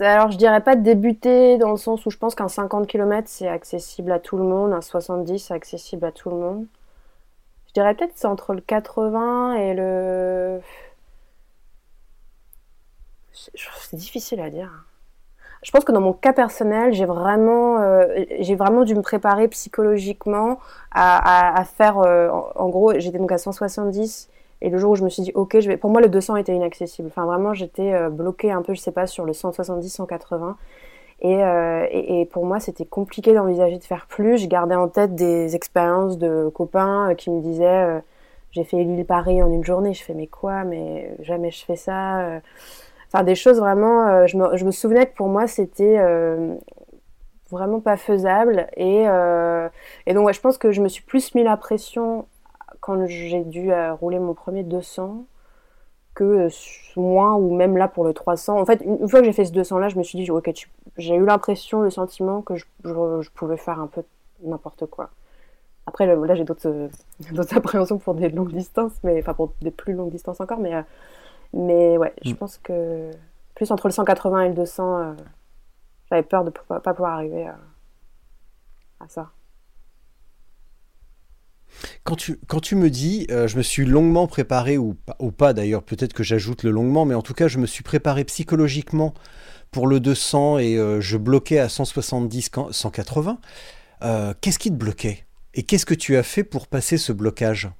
Alors, 0.00 0.30
je 0.30 0.36
dirais 0.36 0.62
pas 0.62 0.76
débuter 0.76 1.56
dans 1.58 1.70
le 1.70 1.76
sens 1.78 2.04
où 2.06 2.10
je 2.10 2.18
pense 2.18 2.34
qu'un 2.34 2.48
50 2.48 2.86
km 2.86 3.28
c'est 3.28 3.48
accessible 3.48 4.12
à 4.12 4.18
tout 4.20 4.36
le 4.36 4.44
monde, 4.44 4.72
un 4.74 4.82
70 4.82 5.38
c'est 5.38 5.54
accessible 5.54 6.04
à 6.04 6.12
tout 6.12 6.28
le 6.30 6.36
monde. 6.36 6.66
Je 7.68 7.72
dirais 7.74 7.94
peut-être 7.94 8.12
que 8.14 8.18
c'est 8.20 8.26
entre 8.26 8.54
le 8.54 8.60
80 8.60 9.54
et 9.56 9.74
le. 9.74 10.60
C'est 13.32 13.96
difficile 13.96 14.40
à 14.40 14.50
dire. 14.50 14.85
Je 15.62 15.70
pense 15.70 15.84
que 15.84 15.92
dans 15.92 16.00
mon 16.00 16.12
cas 16.12 16.32
personnel, 16.32 16.92
j'ai 16.92 17.06
vraiment, 17.06 17.80
euh, 17.80 18.06
j'ai 18.40 18.54
vraiment 18.54 18.84
dû 18.84 18.94
me 18.94 19.02
préparer 19.02 19.48
psychologiquement 19.48 20.58
à, 20.92 21.54
à- 21.56 21.60
à 21.60 21.64
faire. 21.64 21.98
euh, 21.98 22.28
en, 22.54 22.68
gros, 22.68 22.92
j'étais 22.98 23.18
donc 23.18 23.32
à 23.32 23.38
170 23.38 24.28
et 24.62 24.70
le 24.70 24.78
jour 24.78 24.92
où 24.92 24.94
je 24.96 25.04
me 25.04 25.08
suis 25.10 25.22
dit, 25.22 25.32
ok, 25.34 25.58
je 25.60 25.68
vais. 25.68 25.76
Pour 25.76 25.90
moi, 25.90 26.00
le 26.00 26.08
200 26.08 26.36
était 26.36 26.54
inaccessible. 26.54 27.08
Enfin, 27.08 27.26
vraiment, 27.26 27.52
j'étais 27.54 27.92
euh, 27.92 28.08
bloquée 28.10 28.52
un 28.52 28.62
peu, 28.62 28.74
je 28.74 28.80
sais 28.80 28.92
pas, 28.92 29.06
sur 29.06 29.24
le 29.24 29.32
170, 29.32 29.90
180. 29.90 30.56
Et, 31.22 31.42
euh, 31.44 31.86
et, 31.90 32.20
et 32.22 32.26
pour 32.26 32.44
moi, 32.46 32.60
c'était 32.60 32.84
compliqué 32.86 33.32
d'envisager 33.34 33.78
de 33.78 33.84
faire 33.84 34.06
plus. 34.06 34.38
Je 34.38 34.46
gardais 34.48 34.74
en 34.76 34.88
tête 34.88 35.14
des 35.14 35.56
expériences 35.56 36.18
de 36.18 36.50
copains 36.54 37.10
euh, 37.10 37.14
qui 37.14 37.30
me 37.30 37.40
disaient, 37.40 37.66
euh, 37.66 38.00
j'ai 38.52 38.64
fait 38.64 38.76
l'île-Paris 38.84 39.42
en 39.42 39.50
une 39.50 39.64
journée. 39.64 39.94
Je 39.94 40.02
fais, 40.04 40.14
mais 40.14 40.26
quoi? 40.26 40.64
Mais 40.64 41.14
jamais 41.20 41.50
je 41.50 41.64
fais 41.64 41.76
ça. 41.76 42.40
Enfin, 43.12 43.24
des 43.24 43.34
choses 43.34 43.58
vraiment. 43.58 44.06
euh, 44.08 44.26
je, 44.26 44.36
me, 44.36 44.56
je 44.56 44.64
me 44.64 44.70
souvenais 44.70 45.06
que 45.06 45.14
pour 45.14 45.28
moi, 45.28 45.46
c'était 45.46 45.98
euh, 45.98 46.54
vraiment 47.50 47.80
pas 47.80 47.96
faisable. 47.96 48.66
Et, 48.76 49.04
euh, 49.08 49.68
et 50.06 50.14
donc, 50.14 50.26
ouais, 50.26 50.32
je 50.32 50.40
pense 50.40 50.58
que 50.58 50.72
je 50.72 50.82
me 50.82 50.88
suis 50.88 51.02
plus 51.02 51.34
mis 51.34 51.42
la 51.44 51.56
pression 51.56 52.26
quand 52.80 53.06
j'ai 53.06 53.44
dû 53.44 53.72
rouler 54.00 54.18
mon 54.18 54.34
premier 54.34 54.62
200 54.62 55.24
que 56.14 56.48
moins 56.96 57.34
ou 57.34 57.54
même 57.54 57.76
là 57.76 57.88
pour 57.88 58.04
le 58.04 58.14
300. 58.14 58.58
En 58.60 58.64
fait, 58.66 58.82
une, 58.84 59.08
fois 59.08 59.20
que 59.20 59.26
j'ai 59.26 59.32
fait 59.32 59.44
ce 59.44 59.52
200 59.52 59.78
là, 59.78 59.88
je 59.88 59.98
me 59.98 60.02
suis 60.02 60.18
dit, 60.18 60.30
ok, 60.30 60.50
j'ai 60.96 61.14
eu 61.14 61.24
l'impression, 61.26 61.82
le 61.82 61.90
sentiment 61.90 62.42
que 62.42 62.56
je, 62.56 62.64
je- 62.84 63.30
pouvais 63.34 63.58
faire 63.58 63.80
un 63.80 63.86
peu 63.86 64.02
n'importe 64.42 64.86
quoi. 64.86 65.10
Après, 65.86 66.06
là, 66.06 66.34
j'ai 66.34 66.44
d'autres 67.32 67.56
appréhensions 67.56 67.98
pour 67.98 68.14
des 68.14 68.30
longues 68.30 68.52
distances, 68.52 68.94
mais 69.04 69.20
enfin 69.20 69.34
pour 69.34 69.52
des 69.62 69.70
plus 69.70 69.94
longues 69.94 70.10
distances 70.10 70.40
encore, 70.40 70.58
mais, 70.58 70.74
mais 71.56 71.96
ouais, 71.98 72.14
je 72.24 72.32
Mm. 72.32 72.36
pense 72.36 72.58
que 72.58 73.10
plus 73.54 73.70
entre 73.72 73.88
le 73.88 73.92
180 73.92 74.42
et 74.42 74.48
le 74.48 74.54
200, 74.54 74.98
euh, 75.00 75.14
j'avais 76.10 76.22
peur 76.22 76.44
de 76.44 76.50
ne 76.50 76.78
pas 76.78 76.94
pouvoir 76.94 77.14
arriver 77.14 77.46
à, 77.46 77.58
à 79.00 79.08
ça. 79.08 79.30
Quand 82.04 82.16
tu, 82.16 82.38
quand 82.46 82.60
tu 82.60 82.74
me 82.76 82.88
dis, 82.90 83.26
euh, 83.30 83.48
je 83.48 83.56
me 83.56 83.62
suis 83.62 83.84
longuement 83.84 84.26
préparé, 84.26 84.78
ou, 84.78 84.94
pas- 84.94 85.16
ou 85.18 85.30
pas 85.32 85.52
d'ailleurs, 85.52 85.82
peut-être 85.82 86.12
que 86.14 86.22
j'ajoute 86.22 86.62
le 86.62 86.70
longuement, 86.70 87.04
mais 87.04 87.14
en 87.14 87.22
tout 87.22 87.34
cas, 87.34 87.48
je 87.48 87.58
me 87.58 87.66
suis 87.66 87.82
préparé 87.82 88.24
psychologiquement 88.24 89.12
pour 89.70 89.86
le 89.86 90.00
200 90.00 90.58
et 90.58 90.76
euh, 90.78 91.00
je 91.00 91.16
bloquais 91.16 91.58
à 91.58 91.68
170, 91.68 92.48
quand- 92.50 92.72
180. 92.72 93.38
Euh, 94.02 94.34
qu'est-ce 94.40 94.58
qui 94.58 94.70
te 94.70 94.76
bloquait? 94.76 95.26
Et 95.54 95.62
qu'est-ce 95.64 95.86
que 95.86 95.94
tu 95.94 96.16
as 96.16 96.22
fait 96.22 96.44
pour 96.44 96.66
passer 96.68 96.98
ce 96.98 97.12
blocage? 97.12 97.70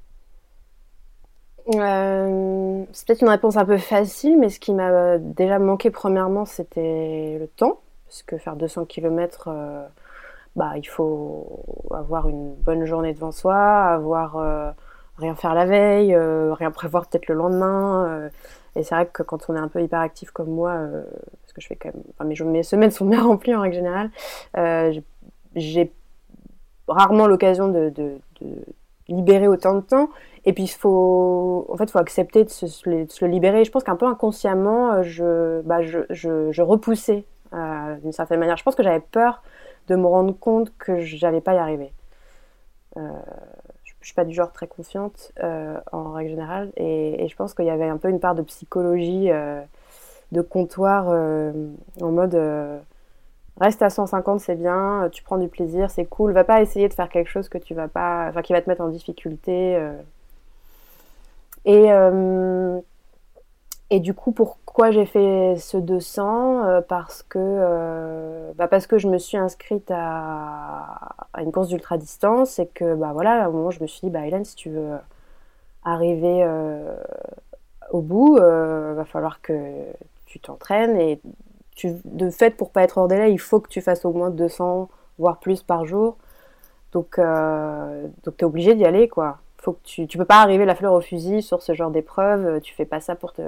Euh, 1.74 2.84
c'est 2.92 3.06
peut-être 3.06 3.22
une 3.22 3.28
réponse 3.28 3.56
un 3.56 3.64
peu 3.64 3.76
facile, 3.78 4.38
mais 4.38 4.50
ce 4.50 4.60
qui 4.60 4.72
m'a 4.72 5.18
déjà 5.18 5.58
manqué 5.58 5.90
premièrement, 5.90 6.44
c'était 6.44 7.38
le 7.40 7.48
temps, 7.48 7.80
parce 8.06 8.22
que 8.22 8.38
faire 8.38 8.56
200 8.56 8.84
km, 8.84 9.48
bah, 10.56 10.72
il 10.76 10.84
faut 10.88 11.62
avoir 11.92 12.28
une 12.28 12.54
bonne 12.54 12.84
journée 12.86 13.12
devant 13.14 13.32
soi, 13.32 13.56
avoir 13.84 14.36
euh, 14.38 14.70
rien 15.18 15.34
faire 15.34 15.54
la 15.54 15.66
veille, 15.66 16.14
euh, 16.14 16.54
rien 16.54 16.70
prévoir 16.70 17.06
peut-être 17.08 17.28
le 17.28 17.34
lendemain. 17.34 18.06
euh, 18.08 18.28
et 18.76 18.82
c'est 18.82 18.94
vrai 18.94 19.06
que 19.06 19.22
quand 19.22 19.46
on 19.48 19.56
est 19.56 19.58
un 19.58 19.68
peu 19.68 19.82
hyperactif 19.82 20.30
comme 20.32 20.50
moi, 20.50 20.72
euh, 20.72 21.04
parce 21.42 21.52
que 21.54 21.60
je 21.60 21.66
fais 21.68 21.76
quand 21.76 21.90
même, 21.94 22.02
enfin, 22.18 22.44
mes, 22.46 22.62
semaines 22.62 22.90
sont 22.90 23.06
bien 23.06 23.22
remplies 23.24 23.54
en 23.54 23.60
règle 23.62 23.76
générale, 23.76 24.10
euh, 24.56 24.92
j'ai- 25.56 25.92
rarement 26.88 27.26
l'occasion 27.26 27.68
de 27.68 27.92
libérer 29.08 29.48
autant 29.48 29.74
de 29.74 29.80
temps. 29.80 30.08
Et 30.46 30.52
puis 30.52 30.64
il 30.64 30.68
faut, 30.68 31.66
en 31.68 31.76
fait, 31.76 31.90
faut 31.90 31.98
accepter 31.98 32.44
de 32.44 32.50
se, 32.50 32.66
le- 32.88 33.26
libérer. 33.26 33.64
Je 33.64 33.70
pense 33.72 33.82
qu'un 33.84 33.96
peu 33.96 34.06
inconsciemment, 34.06 34.92
euh, 34.92 35.02
je, 35.02 35.60
bah, 35.62 35.82
je, 35.82 36.62
repoussais 36.62 37.24
euh, 37.52 37.96
d'une 37.96 38.12
certaine 38.12 38.38
manière. 38.40 38.56
Je 38.56 38.62
pense 38.62 38.76
que 38.76 38.82
j'avais 38.84 39.00
peur 39.00 39.42
de 39.88 39.96
me 39.96 40.06
rendre 40.06 40.38
compte 40.38 40.72
que 40.78 41.00
j'allais 41.00 41.40
pas 41.40 41.54
y 41.54 41.58
arriver. 41.58 41.92
Euh, 42.96 43.00
je, 43.84 43.92
je 44.00 44.06
suis 44.06 44.14
pas 44.14 44.24
du 44.24 44.34
genre 44.34 44.52
très 44.52 44.66
confiante 44.68 45.32
en 45.92 46.12
règle 46.12 46.30
générale, 46.30 46.72
et, 46.76 47.24
et 47.24 47.28
je 47.28 47.36
pense 47.36 47.54
qu'il 47.54 47.66
y 47.66 47.70
avait 47.70 47.88
un 47.88 47.98
peu 47.98 48.08
une 48.08 48.20
part 48.20 48.34
de 48.34 48.42
psychologie 48.42 49.28
de 50.32 50.40
comptoir 50.42 51.08
en 51.08 52.12
mode. 52.12 52.38
Reste 53.60 53.82
à 53.82 53.90
150, 53.90 54.40
c'est 54.40 54.54
bien, 54.56 55.08
tu 55.12 55.22
prends 55.22 55.38
du 55.38 55.48
plaisir, 55.48 55.90
c'est 55.90 56.04
cool. 56.04 56.32
Va 56.32 56.44
pas 56.44 56.60
essayer 56.62 56.88
de 56.88 56.94
faire 56.94 57.08
quelque 57.08 57.30
chose 57.30 57.48
que 57.48 57.58
tu 57.58 57.74
vas 57.74 57.88
pas, 57.88 58.26
enfin, 58.28 58.42
qui 58.42 58.52
va 58.52 58.60
te 58.60 58.68
mettre 58.68 58.82
en 58.82 58.88
difficulté. 58.88 59.78
Et, 61.66 61.92
euh, 61.92 62.80
et 63.90 64.00
du 64.00 64.14
coup, 64.14 64.32
pourquoi 64.32 64.90
j'ai 64.90 65.06
fait 65.06 65.56
ce 65.58 65.76
200 65.76 66.64
Euh, 66.66 66.80
Parce 66.80 67.22
que, 67.22 67.38
euh, 67.40 68.52
bah 68.56 68.68
parce 68.68 68.86
que 68.86 68.98
je 68.98 69.08
me 69.08 69.18
suis 69.18 69.36
inscrite 69.36 69.90
à, 69.90 71.10
à 71.32 71.42
une 71.42 71.52
course 71.52 71.68
d'ultra 71.68 71.98
distance 71.98 72.58
et 72.58 72.66
que, 72.68 72.94
bah 72.94 73.10
voilà, 73.12 73.44
un 73.46 73.50
moment, 73.50 73.70
je 73.70 73.82
me 73.82 73.86
suis 73.86 74.00
dit, 74.02 74.10
bah 74.10 74.26
Hélène, 74.26 74.44
si 74.44 74.56
tu 74.56 74.70
veux 74.70 74.96
arriver 75.84 76.44
au 77.90 78.00
bout, 78.02 78.36
euh, 78.38 78.94
va 78.94 79.04
falloir 79.04 79.40
que 79.40 79.54
tu 80.26 80.40
t'entraînes 80.40 80.96
et 80.96 81.20
tu, 81.76 81.92
de 82.04 82.30
fait, 82.30 82.52
pour 82.56 82.70
pas 82.70 82.82
être 82.82 82.98
hors 82.98 83.08
délai, 83.08 83.32
il 83.32 83.38
faut 83.38 83.60
que 83.60 83.68
tu 83.68 83.80
fasses 83.82 84.04
au 84.04 84.12
moins 84.12 84.30
200, 84.30 84.88
voire 85.18 85.38
plus 85.38 85.62
par 85.62 85.84
jour. 85.84 86.16
Donc, 86.92 87.18
donc 87.18 88.36
tu 88.36 88.42
es 88.42 88.44
obligé 88.44 88.74
d'y 88.74 88.84
aller, 88.84 89.08
quoi. 89.08 89.38
Faut 89.66 89.74
que 89.74 89.84
tu, 89.84 90.08
tu 90.08 90.18
peux 90.18 90.24
pas 90.26 90.42
arriver 90.42 90.64
la 90.66 90.76
fleur 90.76 90.94
au 90.94 91.02
fusil 91.02 91.42
sur 91.42 91.62
ce 91.62 91.74
genre 91.74 91.92
d'épreuve. 91.92 92.62
Tu 92.62 92.74
fais 92.74 92.86
pas 92.86 93.00
ça 93.02 93.16
pour 93.16 93.34
te. 93.34 93.42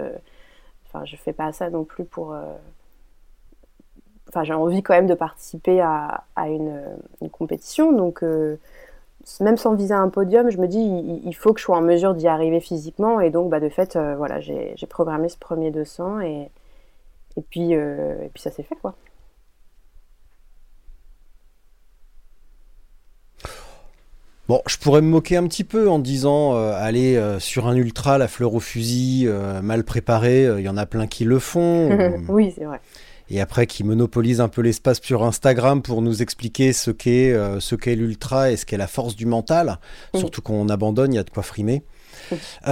Enfin, 0.87 1.05
je 1.07 1.17
fais 1.17 1.33
pas 1.35 1.53
ça 1.53 1.71
non 1.71 1.85
plus 1.85 2.05
pour. 2.05 2.35
euh, 2.35 2.43
Enfin, 4.29 4.45
j'ai 4.45 4.53
envie 4.53 4.83
quand 4.83 4.95
même 4.95 5.07
de 5.07 5.15
participer 5.15 5.81
à, 5.81 6.25
à 6.37 6.49
une, 6.49 6.83
une 7.23 7.31
compétition. 7.31 7.93
Donc, 7.93 8.23
euh, 8.23 8.57
même 9.41 9.57
sans 9.57 9.75
viser 9.75 9.95
un 9.95 10.09
podium, 10.11 10.51
je 10.51 10.59
me 10.59 10.69
dis, 10.69 10.81
il, 11.25 11.35
faut 11.35 11.53
que 11.55 11.61
je 11.61 11.65
sois 11.65 11.77
en 11.79 11.83
mesure 11.83 12.15
d'y 12.15 12.29
arriver 12.29 12.61
physiquement. 12.61 13.21
Et 13.21 13.31
donc, 13.31 13.51
bah, 13.51 13.61
de 13.61 13.69
fait, 13.71 13.97
euh, 13.97 14.17
voilà, 14.17 14.41
j'ai 14.41 14.77
programmé 14.89 15.29
ce 15.31 15.39
premier 15.39 15.71
200 15.71 16.21
et, 16.21 16.51
et, 17.39 17.43
puis, 17.43 17.75
euh, 17.77 18.23
et 18.25 18.29
puis 18.31 18.43
ça 18.43 18.51
s'est 18.51 18.65
fait, 18.65 18.77
quoi. 18.77 18.95
Bon, 24.49 24.63
je 24.67 24.79
pourrais 24.79 25.03
me 25.03 25.09
moquer 25.09 25.37
un 25.37 25.47
petit 25.47 25.65
peu 25.65 25.91
en 25.91 25.99
disant 25.99 26.57
euh, 26.57 26.73
aller 26.75 27.17
euh, 27.17 27.39
sur 27.39 27.67
un 27.67 27.77
ultra, 27.77 28.17
la 28.17 28.29
fleur 28.29 28.55
au 28.55 28.61
fusil, 28.61 29.25
euh, 29.27 29.61
mal 29.61 29.85
préparé, 29.85 30.45
il 30.59 30.65
y 30.65 30.69
en 30.71 30.79
a 30.79 30.87
plein 30.87 31.07
qui 31.07 31.25
le 31.25 31.39
font. 31.39 31.91
ou- 31.91 32.25
oui, 32.33 32.55
c'est 32.57 32.65
vrai. 32.65 32.81
et 33.29 33.43
après 33.43 33.67
qui 33.67 33.85
monopolise 33.85 34.41
un 34.41 34.49
peu 34.49 34.63
l'espace 34.63 35.01
sur 35.03 35.23
Instagram 35.23 35.83
pour 35.83 36.01
nous 36.01 36.23
expliquer 36.23 36.73
ce 36.73 36.91
qu'est 36.91 37.37
ce 37.61 37.75
qu'est 37.75 37.95
l'ultra 37.95 38.51
et 38.51 38.57
ce 38.57 38.65
qu'est 38.65 38.79
la 38.79 38.87
force 38.87 39.17
du 39.17 39.27
mental. 39.27 39.79
Mm. 40.15 40.19
Surtout 40.19 40.41
quand 40.41 40.55
on 40.55 40.71
abandonne, 40.71 41.13
il 41.13 41.17
y 41.17 41.21
a 41.21 41.25
de 41.25 41.31
quoi 41.31 41.43
frimer. 41.43 41.83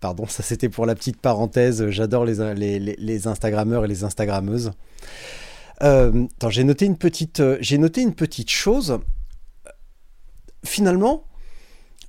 Pardon, 0.00 0.26
ça 0.26 0.42
c'était 0.42 0.70
pour 0.70 0.86
la 0.86 0.94
petite 0.94 1.20
parenthèse. 1.20 1.88
J'adore 1.90 2.24
les, 2.24 2.54
les, 2.54 2.78
les, 2.78 2.96
les 2.98 3.26
Instagrammeurs 3.26 3.84
et 3.84 3.88
les 3.88 4.04
Instagrammeuses. 4.04 4.70
Attends, 5.80 6.48
j'ai 6.50 6.64
noté 6.64 6.86
une 6.86 6.96
petite, 6.96 7.42
j'ai 7.60 7.76
noté 7.78 8.00
une 8.00 8.14
petite 8.14 8.50
chose. 8.50 8.98
Finalement, 10.64 11.24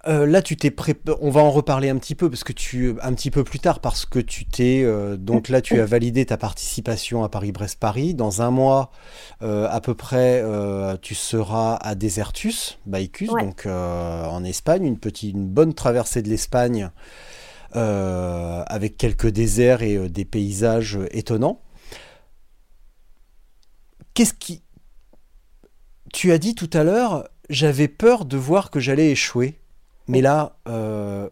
euh, 0.07 0.25
là, 0.27 0.41
tu 0.41 0.55
t'es 0.55 0.69
pré... 0.69 0.95
On 1.19 1.31
va 1.31 1.41
en 1.41 1.49
reparler 1.49 1.89
un 1.89 1.97
petit 1.97 2.13
peu 2.15 2.29
parce 2.29 2.43
que 2.43 2.53
tu, 2.53 2.95
un 3.01 3.13
petit 3.13 3.31
peu 3.31 3.43
plus 3.43 3.59
tard, 3.59 3.79
parce 3.79 4.05
que 4.05 4.19
tu 4.19 4.45
t'es, 4.45 4.83
euh, 4.83 5.17
donc 5.17 5.49
là, 5.49 5.61
tu 5.61 5.81
as 5.81 5.85
validé 5.85 6.25
ta 6.25 6.37
participation 6.37 7.23
à 7.23 7.29
Paris-Brest-Paris. 7.29 8.13
Dans 8.13 8.41
un 8.41 8.51
mois, 8.51 8.91
euh, 9.41 9.67
à 9.69 9.81
peu 9.81 9.95
près, 9.95 10.43
tu 11.01 11.15
seras 11.15 11.75
à 11.77 11.95
Desertus, 11.95 12.77
Baicus, 12.85 13.31
Ouais. 13.31 13.43
donc 13.43 13.65
en 13.65 14.43
Espagne, 14.43 14.85
une 14.85 14.99
petite, 14.99 15.33
une 15.33 15.47
bonne 15.47 15.73
traversée 15.73 16.21
de 16.21 16.29
l'Espagne, 16.29 16.91
avec 17.73 18.97
quelques 18.97 19.27
déserts 19.27 19.81
et 19.81 20.07
des 20.09 20.25
paysages 20.25 20.99
étonnants. 21.11 21.61
Qu'est-ce 24.13 24.33
qui, 24.33 24.61
tu 26.13 26.31
as 26.31 26.37
dit 26.37 26.55
tout 26.55 26.69
à 26.71 26.83
l'heure, 26.83 27.27
j'avais 27.49 27.87
peur 27.87 28.25
de 28.25 28.37
voir 28.37 28.71
que 28.71 28.79
j'allais 28.79 29.11
échouer. 29.11 29.59
Mais 30.07 30.21
là, 30.21 30.57
euh, 30.67 31.29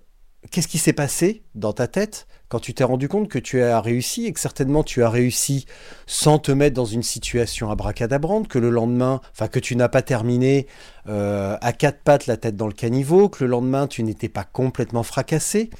qu'est-ce 0.51 0.67
qui 0.67 0.77
s'est 0.77 0.93
passé 0.93 1.43
dans 1.55 1.73
ta 1.73 1.87
tête 1.87 2.27
quand 2.49 2.59
tu 2.59 2.75
t'es 2.75 2.83
rendu 2.83 3.07
compte 3.07 3.29
que 3.29 3.39
tu 3.39 3.61
as 3.63 3.81
réussi 3.81 4.27
et 4.27 4.33
que 4.33 4.39
certainement 4.39 4.83
tu 4.83 5.03
as 5.03 5.09
réussi 5.09 5.65
sans 6.05 6.37
te 6.37 6.51
mettre 6.51 6.75
dans 6.75 6.85
une 6.85 7.01
situation 7.01 7.71
abracadabrante, 7.71 8.47
que 8.47 8.59
le 8.59 8.69
lendemain, 8.69 9.21
enfin 9.31 9.47
que 9.47 9.59
tu 9.59 9.75
n'as 9.75 9.89
pas 9.89 10.03
terminé 10.03 10.67
euh, 11.07 11.57
à 11.61 11.73
quatre 11.73 12.03
pattes 12.03 12.27
la 12.27 12.37
tête 12.37 12.55
dans 12.55 12.67
le 12.67 12.73
caniveau, 12.73 13.27
que 13.27 13.43
le 13.43 13.49
lendemain 13.49 13.87
tu 13.87 14.03
n'étais 14.03 14.29
pas 14.29 14.43
complètement 14.43 15.01
fracassé. 15.01 15.71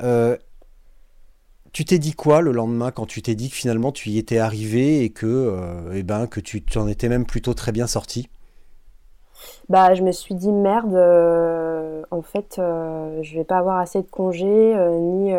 Euh, 0.00 0.36
tu 1.72 1.84
t'es 1.84 1.98
dit 1.98 2.12
quoi 2.12 2.40
le 2.40 2.52
lendemain 2.52 2.92
quand 2.92 3.06
tu 3.06 3.20
t'es 3.20 3.34
dit 3.34 3.50
que 3.50 3.56
finalement 3.56 3.90
tu 3.90 4.10
y 4.10 4.18
étais 4.18 4.38
arrivé 4.38 5.02
et 5.02 5.10
que, 5.10 5.90
eh 5.92 6.04
ben, 6.04 6.26
que 6.26 6.40
tu 6.40 6.62
en 6.76 6.86
étais 6.86 7.08
même 7.08 7.26
plutôt 7.26 7.52
très 7.52 7.72
bien 7.72 7.86
sorti? 7.86 8.28
Bah, 9.68 9.94
je 9.94 10.02
me 10.02 10.12
suis 10.12 10.34
dit 10.34 10.52
merde, 10.52 10.94
euh, 10.94 12.02
en 12.10 12.22
fait, 12.22 12.56
euh, 12.58 13.20
je 13.22 13.36
vais 13.36 13.44
pas 13.44 13.58
avoir 13.58 13.78
assez 13.78 14.00
de 14.00 14.06
congés 14.06 14.74
euh, 14.76 14.98
ni 14.98 15.32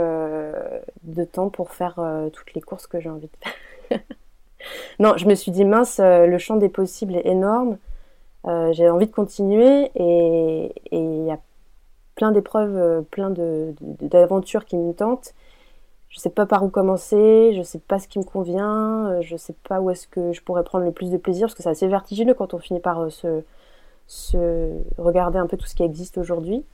de 1.04 1.24
temps 1.24 1.50
pour 1.50 1.72
faire 1.72 2.00
toutes 2.34 2.54
les 2.54 2.62
courses 2.62 2.88
que 2.88 3.00
j'ai 3.00 3.10
envie 3.10 3.27
de 3.27 3.38
faire. 3.42 4.00
non, 5.00 5.16
je 5.18 5.27
me 5.27 5.36
suis 5.36 5.51
dit 5.51 5.66
mince, 5.66 6.00
le 6.00 6.38
champ 6.38 6.58
des 6.58 6.70
possibles 6.70 7.16
est 7.16 7.27
énorme. 7.27 7.77
j'ai 8.72 8.89
envie 8.89 9.08
de 9.08 9.12
continuer 9.12 9.92
et 9.96 10.74
il 10.92 11.25
y 11.25 11.32
a 11.32 11.39
plein 12.16 12.32
d'épreuves, 12.32 13.04
plein 13.06 13.32
d'aventures 13.32 14.66
qui 14.66 14.75
me 14.77 14.94
tentent. 14.94 15.34
Je 16.10 16.20
sais 16.20 16.30
pas 16.30 16.46
par 16.46 16.63
où 16.63 16.70
commencer, 16.70 17.54
je 17.56 17.62
sais 17.62 17.80
pas 17.80 18.00
ce 18.00 18.08
qui 18.08 18.18
me 18.18 18.24
convient, 18.24 19.22
je 19.22 19.38
sais 19.38 19.56
pas 19.68 19.82
où 19.82 19.89
est-ce 19.89 20.08
que 20.08 20.34
je 20.34 20.42
pourrais 20.42 20.63
prendre 20.63 20.86
le 20.86 20.92
plus 20.92 21.12
de 21.12 21.18
plaisir 21.18 21.48
parce 21.48 21.56
que 21.56 21.63
c'est 21.63 21.70
assez 21.70 21.88
vertigineux 21.88 22.34
quand 22.34 22.54
on 22.54 22.60
finit 22.60 22.80
par 22.80 23.12
se 23.12 23.44
se 24.08 24.72
regarder 24.98 25.38
un 25.38 25.48
peu 25.48 25.58
tout 25.58 25.68
ce 25.68 25.76
qui 25.76 25.84
existe 25.84 26.18
aujourd'hui. 26.18 26.66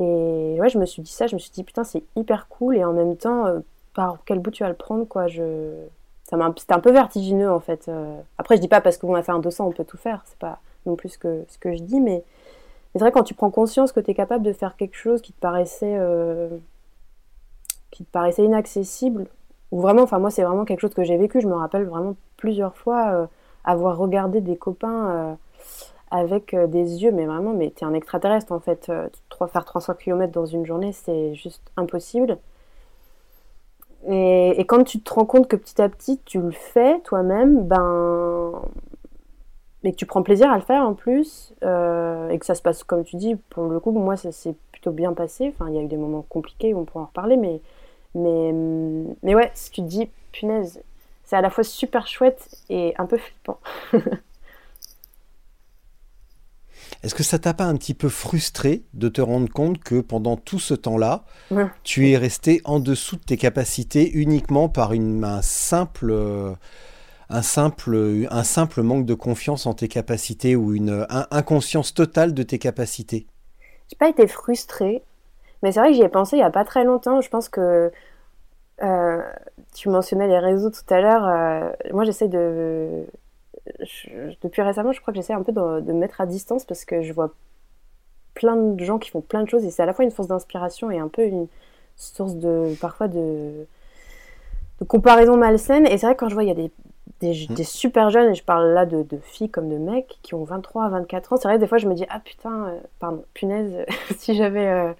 Et 0.00 0.56
ouais, 0.60 0.68
je 0.68 0.78
me 0.78 0.86
suis 0.86 1.02
dit 1.02 1.10
ça, 1.10 1.26
je 1.26 1.34
me 1.34 1.38
suis 1.38 1.50
dit 1.50 1.64
putain, 1.64 1.84
c'est 1.84 2.02
hyper 2.16 2.48
cool 2.48 2.76
et 2.76 2.84
en 2.84 2.92
même 2.92 3.16
temps, 3.16 3.46
euh, 3.46 3.60
par 3.94 4.18
quel 4.26 4.40
bout 4.40 4.50
tu 4.50 4.62
vas 4.62 4.68
le 4.68 4.76
prendre 4.76 5.06
quoi 5.06 5.28
je... 5.28 5.86
C'était 6.24 6.74
un 6.74 6.80
peu 6.80 6.92
vertigineux 6.92 7.50
en 7.50 7.60
fait. 7.60 7.88
Euh. 7.88 8.20
Après, 8.36 8.56
je 8.56 8.60
dis 8.60 8.68
pas 8.68 8.82
parce 8.82 8.98
qu'on 8.98 9.14
a 9.14 9.22
fait 9.22 9.32
un 9.32 9.38
200, 9.38 9.66
on 9.66 9.72
peut 9.72 9.84
tout 9.84 9.96
faire, 9.96 10.22
c'est 10.26 10.38
pas 10.38 10.58
non 10.84 10.94
plus 10.94 11.16
que, 11.16 11.44
ce 11.48 11.58
que 11.58 11.74
je 11.74 11.82
dis, 11.82 12.00
mais 12.00 12.22
c'est 12.92 12.98
vrai 12.98 13.12
quand 13.12 13.22
tu 13.22 13.34
prends 13.34 13.50
conscience 13.50 13.92
que 13.92 14.00
tu 14.00 14.10
es 14.10 14.14
capable 14.14 14.44
de 14.44 14.52
faire 14.52 14.76
quelque 14.76 14.96
chose 14.96 15.22
qui 15.22 15.32
te 15.32 15.40
paraissait, 15.40 15.96
euh, 15.98 16.50
qui 17.90 18.04
te 18.04 18.10
paraissait 18.10 18.44
inaccessible, 18.44 19.26
ou 19.72 19.80
vraiment, 19.80 20.02
enfin 20.02 20.18
moi 20.18 20.30
c'est 20.30 20.42
vraiment 20.42 20.66
quelque 20.66 20.80
chose 20.80 20.94
que 20.94 21.02
j'ai 21.02 21.16
vécu, 21.16 21.40
je 21.40 21.48
me 21.48 21.54
rappelle 21.54 21.84
vraiment 21.84 22.14
plusieurs 22.36 22.76
fois 22.76 23.28
avoir 23.64 23.96
regardé 23.96 24.40
des 24.40 24.56
copains 24.56 25.38
avec 26.10 26.54
euh, 26.54 26.66
des 26.66 27.02
yeux, 27.02 27.12
mais 27.12 27.26
vraiment, 27.26 27.52
mais 27.52 27.70
t'es 27.70 27.84
un 27.84 27.94
extraterrestre 27.94 28.52
en 28.52 28.60
fait. 28.60 28.88
Euh, 28.88 29.08
faire 29.52 29.64
300 29.64 29.94
km 29.94 30.32
dans 30.32 30.46
une 30.46 30.66
journée, 30.66 30.92
c'est 30.92 31.34
juste 31.34 31.62
impossible. 31.76 32.38
Et, 34.08 34.64
quand 34.66 34.84
tu 34.84 35.00
te 35.00 35.12
rends 35.12 35.26
compte 35.26 35.48
que 35.48 35.56
petit 35.56 35.80
à 35.80 35.88
petit 35.88 36.18
tu 36.24 36.40
le 36.40 36.50
fais 36.50 37.00
toi-même, 37.00 37.62
ben, 37.66 38.52
et 39.84 39.92
que 39.92 39.96
tu 39.96 40.06
prends 40.06 40.22
plaisir 40.22 40.50
à 40.50 40.56
le 40.56 40.62
faire 40.62 40.82
en 40.82 40.94
plus, 40.94 41.54
euh, 41.64 42.28
et 42.30 42.38
que 42.38 42.46
ça 42.46 42.54
se 42.54 42.62
passe 42.62 42.84
comme 42.84 43.04
tu 43.04 43.16
dis, 43.16 43.36
pour 43.36 43.66
le 43.66 43.80
coup, 43.80 43.92
moi 43.92 44.16
ça 44.16 44.32
s'est 44.32 44.54
plutôt 44.72 44.90
bien 44.90 45.12
passé. 45.12 45.52
Enfin, 45.54 45.68
il 45.70 45.76
y 45.76 45.78
a 45.78 45.82
eu 45.82 45.86
des 45.86 45.96
moments 45.96 46.24
compliqués, 46.28 46.74
on 46.74 46.84
pourra 46.84 47.04
en 47.04 47.06
reparler, 47.06 47.36
mais, 47.36 47.60
mais, 48.14 48.52
mais 49.22 49.34
ouais, 49.34 49.50
si 49.54 49.70
tu 49.70 49.82
te 49.82 49.86
dis, 49.86 50.10
punaise, 50.32 50.82
c'est 51.24 51.36
à 51.36 51.40
la 51.40 51.50
fois 51.50 51.64
super 51.64 52.06
chouette 52.06 52.48
et 52.70 52.94
un 52.98 53.06
peu 53.06 53.18
flippant. 53.18 53.58
Est-ce 57.02 57.14
que 57.14 57.22
ça 57.22 57.38
t'a 57.38 57.54
pas 57.54 57.64
un 57.64 57.76
petit 57.76 57.94
peu 57.94 58.08
frustré 58.08 58.82
de 58.94 59.08
te 59.08 59.20
rendre 59.20 59.48
compte 59.50 59.78
que 59.78 60.00
pendant 60.00 60.36
tout 60.36 60.58
ce 60.58 60.74
temps-là, 60.74 61.24
tu 61.84 62.10
es 62.10 62.16
resté 62.16 62.60
en 62.64 62.80
dessous 62.80 63.16
de 63.16 63.22
tes 63.22 63.36
capacités 63.36 64.10
uniquement 64.10 64.68
par 64.68 64.92
une, 64.92 65.24
un, 65.24 65.42
simple, 65.42 66.12
un, 67.30 67.42
simple, 67.42 68.26
un 68.30 68.44
simple 68.44 68.82
manque 68.82 69.06
de 69.06 69.14
confiance 69.14 69.66
en 69.66 69.74
tes 69.74 69.88
capacités 69.88 70.56
ou 70.56 70.74
une 70.74 71.06
inconscience 71.30 71.94
totale 71.94 72.34
de 72.34 72.42
tes 72.42 72.58
capacités? 72.58 73.26
J'ai 73.90 73.96
pas 73.96 74.08
été 74.08 74.26
frustrée, 74.26 75.02
mais 75.62 75.72
c'est 75.72 75.80
vrai 75.80 75.90
que 75.90 75.96
j'y 75.96 76.02
ai 76.02 76.08
pensé 76.08 76.36
il 76.36 76.40
y 76.40 76.42
a 76.42 76.50
pas 76.50 76.64
très 76.64 76.84
longtemps. 76.84 77.20
Je 77.20 77.28
pense 77.28 77.48
que 77.48 77.90
euh, 78.82 79.22
tu 79.74 79.88
mentionnais 79.88 80.28
les 80.28 80.38
réseaux 80.38 80.70
tout 80.70 80.94
à 80.94 81.00
l'heure. 81.00 81.26
Euh, 81.26 81.70
moi, 81.92 82.04
j'essaie 82.04 82.28
de 82.28 83.06
depuis 84.42 84.62
récemment, 84.62 84.92
je 84.92 85.00
crois 85.00 85.12
que 85.12 85.16
j'essaie 85.16 85.32
un 85.32 85.42
peu 85.42 85.52
de, 85.52 85.92
me 85.92 85.98
mettre 85.98 86.20
à 86.20 86.26
distance 86.26 86.64
parce 86.64 86.84
que 86.84 87.02
je 87.02 87.12
vois 87.12 87.34
plein 88.34 88.56
de 88.56 88.84
gens 88.84 88.98
qui 88.98 89.10
font 89.10 89.20
plein 89.20 89.42
de 89.42 89.48
choses 89.48 89.64
et 89.64 89.70
c'est 89.70 89.82
à 89.82 89.86
la 89.86 89.92
fois 89.92 90.04
une 90.04 90.10
source 90.10 90.28
d'inspiration 90.28 90.90
et 90.90 90.98
un 90.98 91.08
peu 91.08 91.24
une 91.24 91.48
source 91.96 92.36
de 92.36 92.74
parfois 92.80 93.08
de, 93.08 93.66
de 94.80 94.84
comparaison 94.84 95.36
malsaine. 95.36 95.86
Et 95.86 95.98
c'est 95.98 96.06
vrai 96.06 96.14
que 96.14 96.20
quand 96.20 96.28
je 96.28 96.34
vois 96.34 96.44
il 96.44 96.48
y 96.48 96.52
a 96.52 96.54
des, 96.54 96.70
des, 97.20 97.46
mmh. 97.48 97.64
super 97.64 98.10
jeunes, 98.10 98.30
et 98.30 98.34
je 98.34 98.44
parle 98.44 98.68
là 98.72 98.86
de, 98.86 99.02
de, 99.02 99.18
filles 99.18 99.50
comme 99.50 99.68
de 99.68 99.76
mecs 99.76 100.18
qui 100.22 100.34
ont 100.34 100.44
23 100.44 100.84
à 100.84 100.88
24 100.88 101.32
ans, 101.32 101.36
c'est 101.36 101.48
vrai 101.48 101.56
que 101.56 101.60
des 101.60 101.66
fois 101.66 101.78
je 101.78 101.88
me 101.88 101.94
dis 101.94 102.06
ah 102.10 102.20
putain, 102.20 102.68
euh, 102.68 102.80
pardon, 103.00 103.24
punaise, 103.34 103.84
si 104.18 104.34
j'avais 104.34 104.68
euh, 104.68 104.92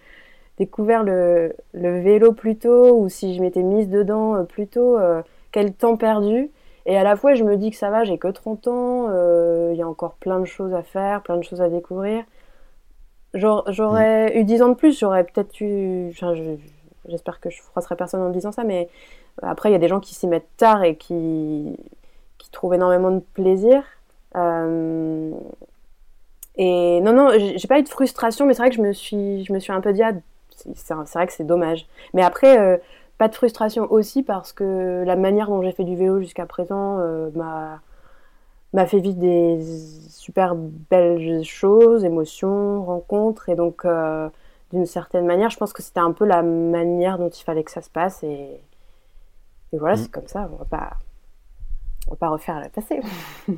découvert 0.59 1.04
le, 1.04 1.54
le, 1.74 2.00
vélo 2.00 2.33
plus 2.33 2.57
tôt 2.57 2.98
ou 2.98 3.09
si 3.09 3.35
je 3.37 3.40
m'étais 3.40 3.62
mise 3.62 3.88
dedans 3.88 4.35
euh, 4.35 4.42
plus 4.42 4.66
tôt, 4.66 4.98
quel 5.52 5.72
temps 5.72 5.96
perdu. 5.96 6.50
Et 6.88 6.96
à 6.96 7.05
la 7.05 7.16
fois, 7.16 7.35
je 7.35 7.44
me 7.44 7.59
dis 7.59 7.70
que 7.70 7.77
ça 7.77 7.90
va, 7.90 8.05
j'ai 8.05 8.16
que 8.16 8.29
30 8.29 8.66
ans, 8.66 9.07
euh, 9.11 9.72
il 9.74 9.79
y 9.79 9.83
a 9.83 9.87
encore 9.87 10.14
plein 10.14 10.40
de 10.40 10.46
choses 10.46 10.72
à 10.72 10.83
faire, 10.83 11.22
plein 11.22 11.37
de 11.37 11.42
choses 11.42 11.61
à 11.61 11.68
découvrir. 11.68 12.24
J'aurais 13.35 14.38
eu 14.38 14.44
10 14.44 14.62
ans 14.62 14.70
de 14.70 14.74
plus, 14.74 14.98
j'aurais 14.98 15.24
peut-être 15.24 15.61
eu. 15.61 16.11
J'espère 17.07 17.40
que 17.40 17.51
je 17.51 17.61
froisserai 17.61 17.94
personne 17.94 18.22
en 18.22 18.31
disant 18.31 18.53
ça, 18.53 18.64
mais 18.64 18.88
après, 19.42 19.68
il 19.68 19.72
y 19.72 19.74
a 19.74 19.79
des 19.79 19.87
gens 19.87 20.01
qui 20.01 20.14
s'y 20.14 20.27
mettent 20.27 20.48
tard 20.57 20.83
et 20.83 20.96
qui, 20.96 21.77
qui 22.38 22.51
trouvent 22.51 22.72
énormément 22.72 23.11
de 23.11 23.20
plaisir. 23.35 23.83
Euh, 24.35 25.31
et 26.57 27.03
non, 27.03 27.12
non, 27.12 27.31
j'ai 27.38 27.68
pas 27.68 27.79
eu 27.79 27.83
de 27.83 27.88
frustration, 27.90 28.46
mais 28.46 28.55
c'est 28.55 28.62
vrai 28.62 28.70
que 28.70 28.77
je 28.77 28.83
me 28.83 28.94
suis, 28.94 29.44
je 29.44 29.53
me 29.53 29.59
suis 29.59 29.72
un 29.72 29.83
peu 29.83 29.92
dit, 29.92 30.03
ah, 30.03 30.12
c'est 30.74 30.94
vrai 30.94 31.27
que 31.27 31.35
c'est 31.35 31.44
dommage. 31.44 31.87
Mais 32.14 32.22
après, 32.22 32.59
euh, 32.59 32.79
pas 33.18 33.28
de 33.28 33.35
frustration 33.35 33.90
aussi 33.90 34.22
parce 34.22 34.52
que 34.52 35.02
la 35.04 35.16
manière 35.16 35.48
dont 35.48 35.61
j'ai 35.62 35.72
fait 35.72 35.85
du 35.85 35.96
vélo 35.96 36.20
jusqu'à 36.20 36.46
présent 36.46 36.98
euh, 37.00 37.31
m'a 37.35 37.81
m'a 38.74 38.87
fait 38.87 39.00
vivre 39.00 39.18
des 39.18 39.59
super 40.11 40.54
belles 40.54 41.42
choses, 41.42 42.04
émotions, 42.04 42.85
rencontres 42.85 43.48
et 43.48 43.57
donc 43.57 43.85
euh, 43.85 44.28
d'une 44.70 44.87
certaine 44.87 45.24
manière, 45.26 45.48
je 45.50 45.57
pense 45.57 45.72
que 45.72 45.83
c'était 45.83 46.00
un 46.00 46.12
peu 46.12 46.26
la 46.26 46.42
manière 46.42 47.18
dont 47.18 47.31
il 47.31 47.42
fallait 47.42 47.64
que 47.64 47.70
ça 47.70 47.81
se 47.81 47.88
passe 47.88 48.22
et, 48.22 48.61
et 49.72 49.78
voilà, 49.78 49.96
mm. 49.96 49.98
c'est 49.98 50.11
comme 50.11 50.28
ça, 50.28 50.48
on 50.52 50.57
va 50.57 50.64
pas 50.64 50.90
on 52.07 52.12
va 52.12 52.16
pas 52.16 52.28
refaire 52.28 52.61
la 52.61 52.68
passé. 52.68 53.00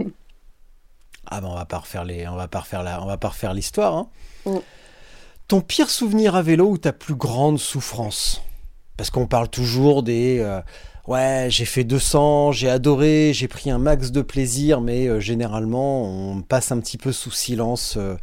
ah 1.27 1.41
ben 1.41 1.49
on 1.49 1.55
va 1.55 1.67
pas 1.67 1.79
refaire 1.79 2.05
les 2.05 2.27
on 2.27 2.37
va 2.37 2.49
pas 2.49 2.61
refaire 2.61 2.83
la 2.83 3.03
on 3.03 3.07
va 3.07 3.17
pas 3.17 3.29
refaire 3.29 3.53
l'histoire 3.53 3.95
hein. 3.95 4.09
mm. 4.47 4.59
Ton 5.49 5.61
pire 5.61 5.91
souvenir 5.91 6.37
à 6.37 6.43
vélo 6.43 6.69
ou 6.69 6.79
ta 6.79 6.93
plus 6.93 7.17
grande 7.17 7.59
souffrance? 7.59 8.41
Parce 9.01 9.09
qu'on 9.09 9.27
parle 9.27 9.49
toujours 9.49 10.03
des 10.03 10.41
euh, 10.41 10.61
ouais, 11.07 11.47
j'ai 11.49 11.65
fait 11.65 11.85
200, 11.85 12.53
j'ai 12.53 12.69
adoré, 12.69 13.33
j'ai 13.33 13.49
pris 13.49 13.71
un 13.71 13.79
max 13.79 14.11
de 14.11 14.21
plaisir, 14.21 14.83
mais 14.83 15.07
euh, 15.07 15.21
généralement, 15.21 16.03
on 16.03 16.43
passe 16.43 16.71
un 16.71 16.79
petit 16.81 16.99
peu 16.99 17.11
sous 17.11 17.31
silence 17.31 17.95
euh, 17.97 18.17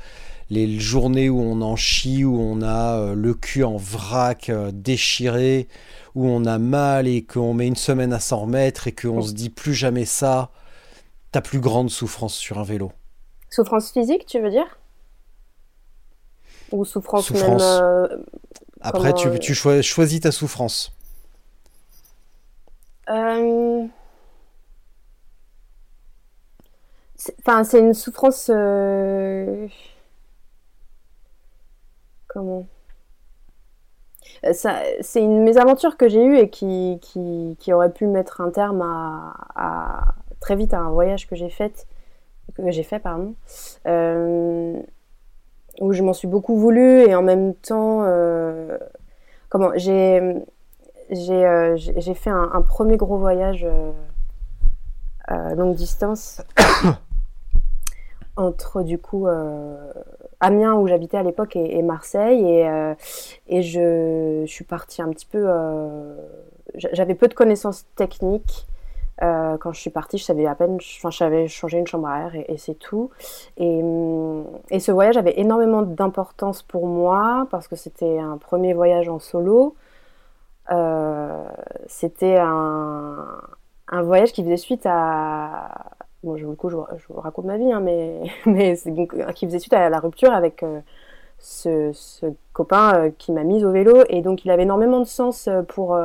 les 0.51 0.79
journées 0.79 1.29
où 1.29 1.41
on 1.41 1.63
en 1.63 1.75
chie, 1.75 2.23
où 2.23 2.39
on 2.39 2.61
a 2.61 3.15
le 3.15 3.33
cul 3.33 3.63
en 3.63 3.75
vrac, 3.75 4.51
déchiré, 4.71 5.67
où 6.13 6.27
on 6.27 6.45
a 6.45 6.59
mal 6.59 7.07
et 7.07 7.23
qu'on 7.23 7.55
met 7.55 7.65
une 7.65 7.75
semaine 7.75 8.13
à 8.13 8.19
s'en 8.19 8.41
remettre 8.41 8.85
et 8.85 8.91
qu'on 8.91 9.23
se 9.23 9.33
dit 9.33 9.49
plus 9.49 9.73
jamais 9.73 10.05
ça. 10.05 10.51
Ta 11.31 11.41
plus 11.41 11.59
grande 11.59 11.89
souffrance 11.89 12.35
sur 12.35 12.59
un 12.59 12.63
vélo. 12.63 12.91
Souffrance 13.49 13.91
physique, 13.91 14.27
tu 14.27 14.39
veux 14.39 14.51
dire? 14.51 14.77
Ou 16.71 16.85
souffrance, 16.85 17.31
même 17.31 17.57
après, 18.87 19.13
tu, 19.13 19.27
tu 19.39 19.53
choisis 19.53 20.21
ta 20.21 20.31
souffrance. 20.31 20.93
Euh, 23.09 23.85
enfin, 27.39 27.63
c'est 27.63 27.79
une 27.79 27.93
souffrance. 27.93 28.49
Euh, 28.53 29.67
comment? 32.27 32.65
Euh, 34.45 34.53
C'est 34.53 35.21
une 35.21 35.43
mésaventure 35.43 35.97
que 35.97 36.07
j'ai 36.07 36.23
eue 36.23 36.37
et 36.37 36.49
qui, 36.49 36.99
qui, 37.01 37.57
qui, 37.59 37.73
aurait 37.73 37.91
pu 37.91 38.07
mettre 38.07 38.39
un 38.41 38.51
terme 38.51 38.81
à, 38.81 39.33
à, 39.55 40.15
très 40.39 40.55
vite 40.55 40.73
à 40.73 40.79
un 40.79 40.91
voyage 40.91 41.27
que 41.27 41.35
j'ai 41.35 41.49
fait, 41.49 41.87
que 42.55 42.71
j'ai 42.71 42.83
fait 42.83 42.99
pardon 42.99 43.35
où 45.79 45.93
je 45.93 46.03
m'en 46.03 46.13
suis 46.13 46.27
beaucoup 46.27 46.57
voulu 46.57 47.01
et 47.01 47.15
en 47.15 47.21
même 47.21 47.53
temps, 47.55 48.03
euh, 48.03 48.77
comment 49.49 49.71
j'ai 49.75 50.35
j'ai 51.09 51.45
euh, 51.45 51.77
fait 52.15 52.29
un, 52.29 52.61
premier 52.61 52.97
gros 52.97 53.17
voyage 53.17 53.65
euh, 55.31 55.55
longue 55.55 55.75
distance 55.75 56.41
entre 58.35 58.83
du 58.83 58.97
coup 58.97 59.27
Amiens 60.39 60.75
où 60.75 60.87
j'habitais 60.87 61.17
à 61.17 61.23
l'époque 61.23 61.55
et, 61.55 61.81
Marseille 61.81 62.43
et, 62.45 62.93
et 63.47 63.61
je, 63.61 64.43
je, 64.45 64.51
suis 64.51 64.65
partie 64.65 65.01
un 65.01 65.09
petit 65.09 65.25
peu. 65.25 65.47
J'avais 66.75 67.15
peu 67.15 67.27
de 67.27 67.33
connaissances 67.33 67.85
techniques. 67.95 68.67
Euh, 69.23 69.57
quand 69.57 69.73
je 69.73 69.79
suis 69.79 69.89
partie, 69.89 70.17
je 70.17 70.23
savais 70.25 70.45
à 70.45 70.53
peine, 70.53 70.77
enfin, 70.97 71.09
j'avais 71.09 71.47
changé 71.47 71.79
une 71.79 71.87
chambre 71.87 72.07
à 72.07 72.21
air 72.21 72.35
et, 72.35 72.57
c'est 72.57 72.75
tout. 72.75 73.09
Et, 73.57 73.81
hum, 73.81 74.45
et, 74.69 74.79
ce 74.79 74.91
voyage 74.91 75.17
avait 75.17 75.39
énormément 75.39 75.81
d'importance 75.81 76.61
pour 76.61 76.85
moi 76.87 77.47
parce 77.49 77.67
que 77.67 77.75
c'était 77.75 78.19
un 78.19 78.37
premier 78.37 78.73
voyage 78.73 79.09
en 79.09 79.19
solo. 79.19 79.75
Euh, 80.71 81.47
c'était 81.87 82.37
un, 82.37 83.41
voyage 84.03 84.33
qui 84.33 84.43
faisait 84.43 84.57
suite 84.57 84.85
à. 84.85 85.85
Bon, 86.23 86.37
je, 86.37 86.45
coup, 86.47 86.69
je, 86.69 86.75
vous 86.75 87.21
raconte 87.21 87.45
ma 87.45 87.57
vie, 87.57 87.71
hein, 87.71 87.79
mais, 87.79 88.21
mais 88.45 88.75
qui 89.33 89.45
faisait 89.47 89.59
suite 89.59 89.73
à 89.73 89.89
la 89.89 89.99
rupture 89.99 90.31
avec 90.31 90.61
euh, 90.63 90.81
ce, 91.39 91.91
copain 92.53 93.11
qui 93.17 93.31
m'a 93.31 93.43
mise 93.43 93.65
au 93.65 93.71
vélo. 93.71 94.03
Et 94.09 94.21
donc, 94.21 94.45
il 94.45 94.51
avait 94.51 94.63
énormément 94.63 94.99
de 94.99 95.05
sens 95.05 95.49
pour 95.69 95.97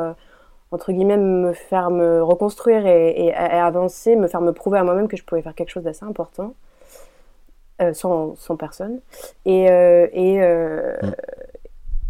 entre 0.72 0.92
guillemets, 0.92 1.18
me 1.18 1.52
faire 1.52 1.90
me 1.90 2.22
reconstruire 2.22 2.86
et, 2.86 3.32
avancer, 3.34 4.16
me 4.16 4.26
faire 4.26 4.40
me 4.40 4.52
prouver 4.52 4.78
à 4.78 4.84
moi-même 4.84 5.08
que 5.08 5.16
je 5.16 5.24
pouvais 5.24 5.42
faire 5.42 5.54
quelque 5.54 5.70
chose 5.70 5.84
d'assez 5.84 6.04
important, 6.04 6.54
euh, 7.80 7.92
sans, 7.92 8.34
sans, 8.36 8.56
personne. 8.56 9.00
Et, 9.44 9.70
euh, 9.70 10.08
et, 10.12 10.42
euh, 10.42 10.96
mm. 11.02 11.12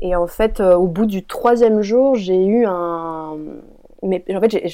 et, 0.03 0.17
en 0.17 0.27
fait, 0.27 0.61
au 0.61 0.87
bout 0.87 1.07
du 1.07 1.25
troisième 1.25 1.83
jour, 1.83 2.15
j'ai 2.15 2.45
eu 2.45 2.65
un. 2.67 3.37
Mais, 4.03 4.25
en 4.35 4.41
fait, 4.41 4.67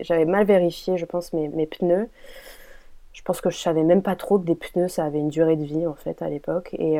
j'avais 0.00 0.24
mal 0.24 0.44
vérifié, 0.44 0.96
je 0.96 1.04
pense, 1.04 1.32
mes, 1.32 1.48
mes, 1.48 1.66
pneus. 1.66 2.08
Je 3.12 3.22
pense 3.22 3.40
que 3.40 3.50
je 3.50 3.58
savais 3.58 3.82
même 3.82 4.02
pas 4.02 4.16
trop 4.16 4.38
que 4.38 4.44
des 4.44 4.54
pneus, 4.54 4.88
ça 4.88 5.04
avait 5.04 5.18
une 5.18 5.28
durée 5.28 5.56
de 5.56 5.64
vie, 5.64 5.86
en 5.86 5.94
fait, 5.94 6.22
à 6.22 6.28
l'époque. 6.28 6.74
Et, 6.78 6.98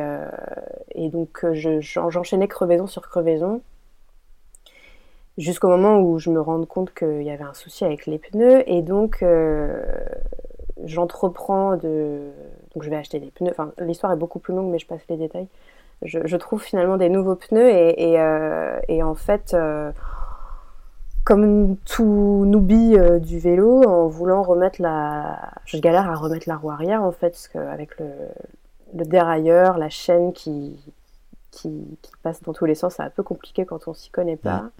et 0.93 1.09
donc, 1.09 1.45
j'enchaînais 1.53 2.47
crevaison 2.47 2.87
sur 2.87 3.01
crevaison 3.03 3.61
jusqu'au 5.39 5.69
moment 5.69 6.01
où 6.01 6.19
je 6.19 6.29
me 6.29 6.39
rends 6.39 6.63
compte 6.65 6.93
qu'il 6.93 7.23
y 7.23 7.31
avait 7.31 7.45
un 7.45 7.53
souci 7.53 7.85
avec 7.85 8.05
les 8.05 8.19
pneus 8.19 8.69
et 8.69 8.81
donc 8.81 9.23
euh, 9.23 9.81
j'entreprends 10.83 11.77
de 11.77 12.29
donc 12.75 12.83
je 12.83 12.89
vais 12.89 12.97
acheter 12.97 13.19
des 13.19 13.31
pneus. 13.31 13.51
Enfin 13.51 13.71
l'histoire 13.79 14.11
est 14.11 14.17
beaucoup 14.17 14.39
plus 14.39 14.53
longue 14.53 14.69
mais 14.69 14.79
je 14.79 14.85
passe 14.85 15.01
les 15.09 15.17
détails. 15.17 15.47
Je, 16.01 16.37
trouve 16.37 16.61
finalement 16.61 16.95
des 16.95 17.09
nouveaux 17.09 17.35
pneus 17.35 17.69
et, 17.69 18.17
euh, 18.19 18.79
en 19.03 19.15
fait 19.15 19.53
euh, 19.53 19.91
comme 21.25 21.75
tout 21.85 22.45
newbie 22.45 22.97
du 23.19 23.39
vélo 23.39 23.83
en 23.83 24.07
voulant 24.07 24.41
remettre 24.41 24.81
la 24.81 25.39
je 25.65 25.77
galère 25.77 26.09
à 26.09 26.15
remettre 26.15 26.47
la 26.47 26.55
roue 26.57 26.71
arrière 26.71 27.03
en 27.03 27.11
fait 27.11 27.31
parce 27.31 27.47
qu'avec 27.49 27.97
le, 27.99 28.09
le 28.93 29.05
dérailleur 29.05 29.77
la 29.77 29.89
chaîne 29.89 30.31
qui, 30.31 30.77
qui, 31.51 31.97
qui 32.01 32.11
passe 32.23 32.41
dans 32.43 32.53
tous 32.53 32.65
les 32.65 32.75
sens 32.75 32.95
c'est 32.95 33.03
un 33.03 33.09
peu 33.09 33.23
compliqué 33.23 33.65
quand 33.65 33.87
on 33.89 33.93
s'y 33.93 34.09
connaît 34.09 34.37
pas 34.37 34.71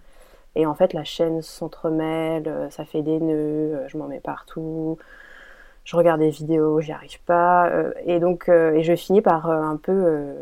et 0.55 0.65
en 0.65 0.73
fait, 0.73 0.93
la 0.93 1.03
chaîne 1.03 1.41
s'entremêle, 1.41 2.47
euh, 2.47 2.69
ça 2.69 2.85
fait 2.85 3.01
des 3.01 3.19
nœuds, 3.19 3.75
euh, 3.75 3.87
je 3.87 3.97
m'en 3.97 4.07
mets 4.07 4.19
partout. 4.19 4.97
Je 5.85 5.95
regarde 5.95 6.19
des 6.19 6.29
vidéos, 6.29 6.81
j'y 6.81 6.91
arrive 6.91 7.21
pas. 7.23 7.69
Euh, 7.69 7.93
et 8.05 8.19
donc, 8.19 8.49
et 8.49 8.83
je 8.83 8.95
finis 8.95 9.21
par 9.21 9.49
un 9.49 9.77
peu 9.77 10.35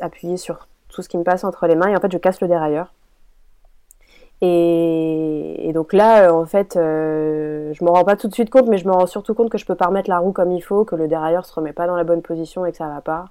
appuyer 0.00 0.36
sur 0.36 0.68
tout 0.88 1.02
ce 1.02 1.08
qui 1.08 1.18
me 1.18 1.24
passe 1.24 1.44
entre 1.44 1.66
les 1.66 1.76
mains. 1.76 1.88
Et 1.88 1.96
en 1.96 2.00
fait, 2.00 2.12
je 2.12 2.18
casse 2.18 2.40
le 2.40 2.48
dérailleur. 2.48 2.92
Et, 4.40 5.70
donc 5.74 5.92
là, 5.92 6.32
en 6.32 6.46
fait, 6.46 6.74
je 6.74 7.84
me 7.84 7.90
rends 7.90 8.04
pas 8.04 8.16
tout 8.16 8.28
de 8.28 8.34
suite 8.34 8.50
compte, 8.50 8.68
mais 8.68 8.78
je 8.78 8.86
me 8.86 8.92
rends 8.92 9.06
surtout 9.06 9.34
compte 9.34 9.50
que 9.50 9.58
je 9.58 9.66
peux 9.66 9.74
pas 9.74 9.86
remettre 9.86 10.10
la 10.10 10.18
roue 10.18 10.32
comme 10.32 10.52
il 10.52 10.62
faut, 10.62 10.84
que 10.84 10.96
le 10.96 11.08
dérailleur 11.08 11.44
se 11.46 11.54
remet 11.54 11.72
pas 11.72 11.86
dans 11.86 11.96
la 11.96 12.04
bonne 12.04 12.22
position 12.22 12.66
et 12.66 12.72
que 12.72 12.78
ça 12.78 12.88
va 12.88 13.00
pas. 13.00 13.26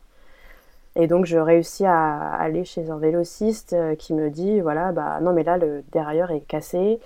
Et 0.99 1.05
donc, 1.05 1.25
je 1.25 1.37
réussis 1.37 1.85
à 1.85 2.33
aller 2.33 2.65
chez 2.65 2.89
un 2.89 2.97
vélociste 2.97 3.73
euh, 3.73 3.95
qui 3.95 4.15
me 4.15 4.31
dit 4.31 4.61
voilà, 4.61 4.91
bah 4.91 5.19
non, 5.21 5.31
mais 5.31 5.43
là, 5.43 5.57
le 5.57 5.83
dérailleur 5.91 6.31
est 6.31 6.41
cassé. 6.41 6.99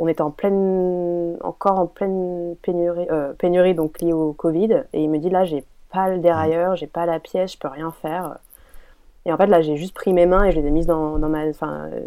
On 0.00 0.08
est 0.08 0.20
en 0.20 0.30
pleine, 0.32 1.36
encore 1.42 1.78
en 1.78 1.86
pleine 1.86 2.56
pénurie, 2.62 3.06
euh, 3.10 3.32
pénurie 3.34 3.74
donc 3.74 4.00
liée 4.00 4.12
au 4.12 4.32
Covid. 4.32 4.82
Et 4.92 5.02
il 5.04 5.08
me 5.08 5.18
dit 5.18 5.30
là, 5.30 5.44
j'ai 5.44 5.64
pas 5.92 6.08
le 6.08 6.18
dérailleur, 6.18 6.74
j'ai 6.74 6.88
pas 6.88 7.06
la 7.06 7.20
pièce, 7.20 7.52
je 7.52 7.58
peux 7.58 7.68
rien 7.68 7.92
faire. 8.02 8.38
Et 9.24 9.32
en 9.32 9.36
fait, 9.36 9.46
là, 9.46 9.60
j'ai 9.60 9.76
juste 9.76 9.94
pris 9.94 10.12
mes 10.12 10.26
mains 10.26 10.44
et 10.44 10.52
je 10.52 10.58
les 10.60 10.66
ai 10.66 10.70
mises 10.70 10.86
dans, 10.86 11.18
dans 11.18 11.28
ma, 11.28 11.46
enfin, 11.46 11.88
euh, 11.92 12.00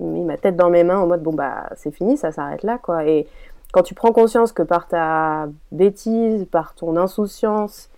mis 0.00 0.24
ma 0.24 0.36
tête 0.36 0.56
dans 0.56 0.70
mes 0.70 0.82
mains 0.82 0.98
en 0.98 1.06
mode 1.06 1.22
bon 1.22 1.32
bah 1.32 1.68
c'est 1.76 1.92
fini, 1.92 2.16
ça 2.16 2.32
s'arrête 2.32 2.64
là 2.64 2.78
quoi. 2.78 3.06
Et 3.06 3.28
quand 3.72 3.82
tu 3.82 3.94
prends 3.94 4.12
conscience 4.12 4.52
que 4.52 4.62
par 4.62 4.88
ta 4.88 5.48
bêtise, 5.70 6.46
par 6.50 6.74
ton 6.74 6.96
insouciance, 6.96 7.88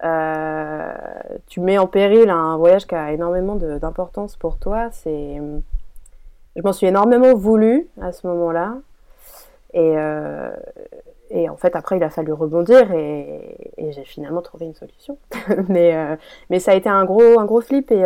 tu 0.00 1.60
mets 1.60 1.78
en 1.78 1.86
péril 1.86 2.30
un 2.30 2.56
voyage 2.56 2.86
qui 2.86 2.94
a 2.94 3.12
énormément 3.12 3.56
d'importance 3.56 4.36
pour 4.36 4.58
toi. 4.58 4.88
C'est, 4.92 5.40
je 6.56 6.62
m'en 6.62 6.72
suis 6.72 6.86
énormément 6.86 7.34
voulu 7.34 7.88
à 8.00 8.12
ce 8.12 8.26
moment-là. 8.26 8.76
Et, 9.72 9.98
euh, 9.98 10.50
en 11.48 11.56
fait, 11.56 11.74
après, 11.74 11.96
il 11.96 12.04
a 12.04 12.10
fallu 12.10 12.32
rebondir 12.32 12.92
et, 12.92 13.56
j'ai 13.78 14.04
finalement 14.04 14.42
trouvé 14.42 14.66
une 14.66 14.74
solution. 14.74 15.18
mais, 15.68 15.96
euh, 15.96 16.16
mais 16.50 16.60
ça 16.60 16.72
a 16.72 16.74
été 16.74 16.88
un 16.88 17.04
gros, 17.04 17.40
un 17.40 17.44
gros 17.44 17.60
flip 17.60 17.90
et, 17.90 18.04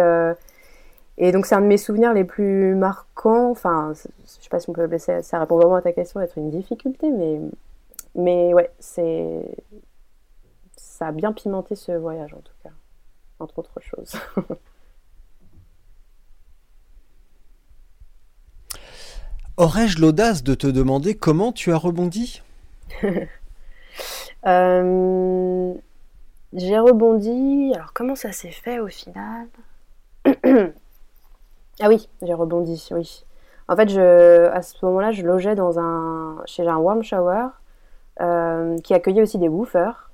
et 1.19 1.33
donc 1.33 1.47
c'est 1.47 1.57
un 1.57 1.61
de 1.61 1.67
mes 1.67 1.77
souvenirs 1.77 2.15
les 2.15 2.25
plus 2.25 2.75
marquants. 2.75 3.51
Enfin, 3.51 3.93
je 3.95 4.09
sais 4.27 4.49
pas 4.49 4.61
si 4.61 4.71
on 4.71 4.73
peut 4.73 4.89
ça 4.99 5.39
répond 5.39 5.57
vraiment 5.57 5.75
à 5.75 5.83
ta 5.83 5.93
question, 5.93 6.21
être 6.21 6.39
une 6.39 6.51
difficulté, 6.51 7.11
mais, 7.11 7.41
mais 8.15 8.55
ouais, 8.55 8.71
c'est 8.79 9.43
ça 10.99 11.07
a 11.07 11.13
bien 11.13 11.33
pimenté 11.33 11.77
ce 11.77 11.93
voyage 11.93 12.35
en 12.35 12.41
tout 12.41 12.53
cas, 12.65 12.73
entre 13.39 13.61
autres 13.61 13.81
choses. 13.81 14.17
Aurais-je 19.57 20.01
l'audace 20.01 20.43
de 20.43 20.55
te 20.57 20.67
demander 20.67 21.17
comment 21.17 21.53
tu 21.53 21.73
as 21.73 21.77
rebondi? 21.79 22.43
Euh, 24.47 25.75
J'ai 26.53 26.79
rebondi. 26.79 27.73
Alors 27.75 27.93
comment 27.93 28.15
ça 28.15 28.31
s'est 28.33 28.53
fait 28.53 28.79
au 28.79 28.87
final? 28.89 29.49
Ah 31.81 31.89
oui, 31.89 32.09
j'ai 32.23 32.35
rebondi, 32.35 32.89
oui. 32.93 33.25
En 33.69 33.77
fait, 33.77 33.89
je, 33.89 34.47
à 34.49 34.63
ce 34.63 34.75
moment-là, 34.85 35.13
je 35.13 35.25
logeais 35.25 35.55
dans 35.55 35.79
un, 35.79 36.43
chez 36.47 36.67
un 36.67 36.77
warm 36.77 37.03
shower 37.03 37.49
euh, 38.21 38.79
qui 38.79 38.95
accueillait 38.95 39.23
aussi 39.23 39.39
des 39.39 39.49
woofers. 39.49 40.08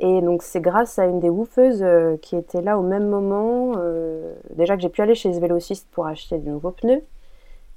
Et 0.00 0.20
donc 0.20 0.42
c'est 0.42 0.60
grâce 0.60 0.98
à 0.98 1.06
une 1.06 1.18
des 1.18 1.28
woofeuses 1.28 1.82
euh, 1.82 2.16
qui 2.18 2.36
était 2.36 2.62
là 2.62 2.78
au 2.78 2.82
même 2.82 3.08
moment, 3.08 3.72
euh, 3.76 4.34
déjà 4.54 4.76
que 4.76 4.82
j'ai 4.82 4.88
pu 4.88 5.02
aller 5.02 5.16
chez 5.16 5.32
ce 5.32 5.40
vélociste 5.40 5.88
pour 5.90 6.06
acheter 6.06 6.38
de 6.38 6.48
nouveaux 6.48 6.70
pneus. 6.70 7.02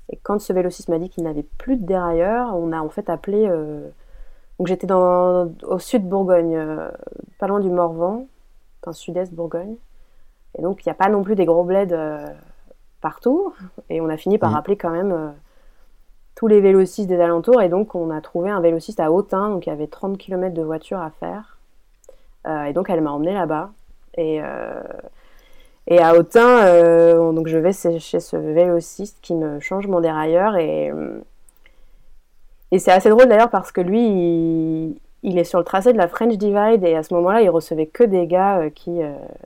Et 0.09 0.17
quand 0.21 0.39
ce 0.39 0.53
vélociste 0.53 0.89
m'a 0.89 0.99
dit 0.99 1.09
qu'il 1.09 1.23
n'avait 1.23 1.45
plus 1.57 1.77
de 1.77 1.85
dérailleur, 1.85 2.55
on 2.55 2.71
a 2.71 2.81
en 2.81 2.89
fait 2.89 3.09
appelé... 3.09 3.47
Euh, 3.49 3.87
donc 4.59 4.67
j'étais 4.67 4.85
dans, 4.85 5.51
au 5.63 5.79
sud 5.79 6.07
Bourgogne, 6.07 6.63
pas 7.39 7.47
loin 7.47 7.59
du 7.59 7.71
Morvan, 7.71 8.27
enfin 8.81 8.93
sud-est 8.93 9.33
Bourgogne. 9.33 9.75
Et 10.55 10.61
donc 10.61 10.85
il 10.85 10.87
n'y 10.87 10.91
a 10.91 10.95
pas 10.95 11.09
non 11.09 11.23
plus 11.23 11.33
des 11.33 11.45
gros 11.45 11.63
bleds 11.63 11.95
partout. 13.01 13.55
Et 13.89 13.99
on 14.01 14.09
a 14.09 14.17
fini 14.17 14.37
par 14.37 14.51
mmh. 14.51 14.55
appeler 14.55 14.77
quand 14.77 14.91
même 14.91 15.33
tous 16.35 16.45
les 16.45 16.61
vélocistes 16.61 17.09
des 17.09 17.19
alentours. 17.19 17.59
Et 17.63 17.69
donc 17.69 17.95
on 17.95 18.11
a 18.11 18.21
trouvé 18.21 18.51
un 18.51 18.61
vélociste 18.61 18.99
à 18.99 19.11
Autun, 19.11 19.49
donc 19.49 19.65
il 19.65 19.69
y 19.69 19.73
avait 19.73 19.87
30 19.87 20.19
km 20.19 20.53
de 20.53 20.61
voiture 20.61 20.99
à 20.99 21.09
faire. 21.09 21.57
Euh, 22.47 22.65
et 22.65 22.73
donc 22.73 22.89
elle 22.89 23.01
m'a 23.01 23.11
emmenée 23.11 23.33
là-bas. 23.33 23.71
Et, 24.17 24.41
euh, 24.41 24.81
et 25.87 25.99
à 25.99 26.15
Autun, 26.15 26.65
euh, 26.65 27.31
donc 27.31 27.47
je 27.47 27.57
vais 27.57 27.73
chez 27.73 28.19
ce 28.19 28.37
vélociste 28.37 29.17
qui 29.21 29.35
me 29.35 29.59
change 29.59 29.87
mon 29.87 29.99
dérailleur. 29.99 30.57
Et, 30.57 30.91
et 32.71 32.79
c'est 32.79 32.91
assez 32.91 33.09
drôle 33.09 33.27
d'ailleurs 33.27 33.49
parce 33.49 33.71
que 33.71 33.81
lui, 33.81 34.97
il, 35.23 35.37
est 35.37 35.43
sur 35.43 35.59
le 35.59 35.65
tracé 35.65 35.93
de 35.93 35.97
la 35.97 36.07
French 36.07 36.37
Divide 36.37 36.83
et 36.83 36.95
à 36.95 37.03
ce 37.03 37.13
moment-là, 37.15 37.41
il 37.41 37.49
recevait 37.49 37.87
que 37.87 38.03
des 38.03 38.27
gars 38.27 38.69
qui, 38.73 38.99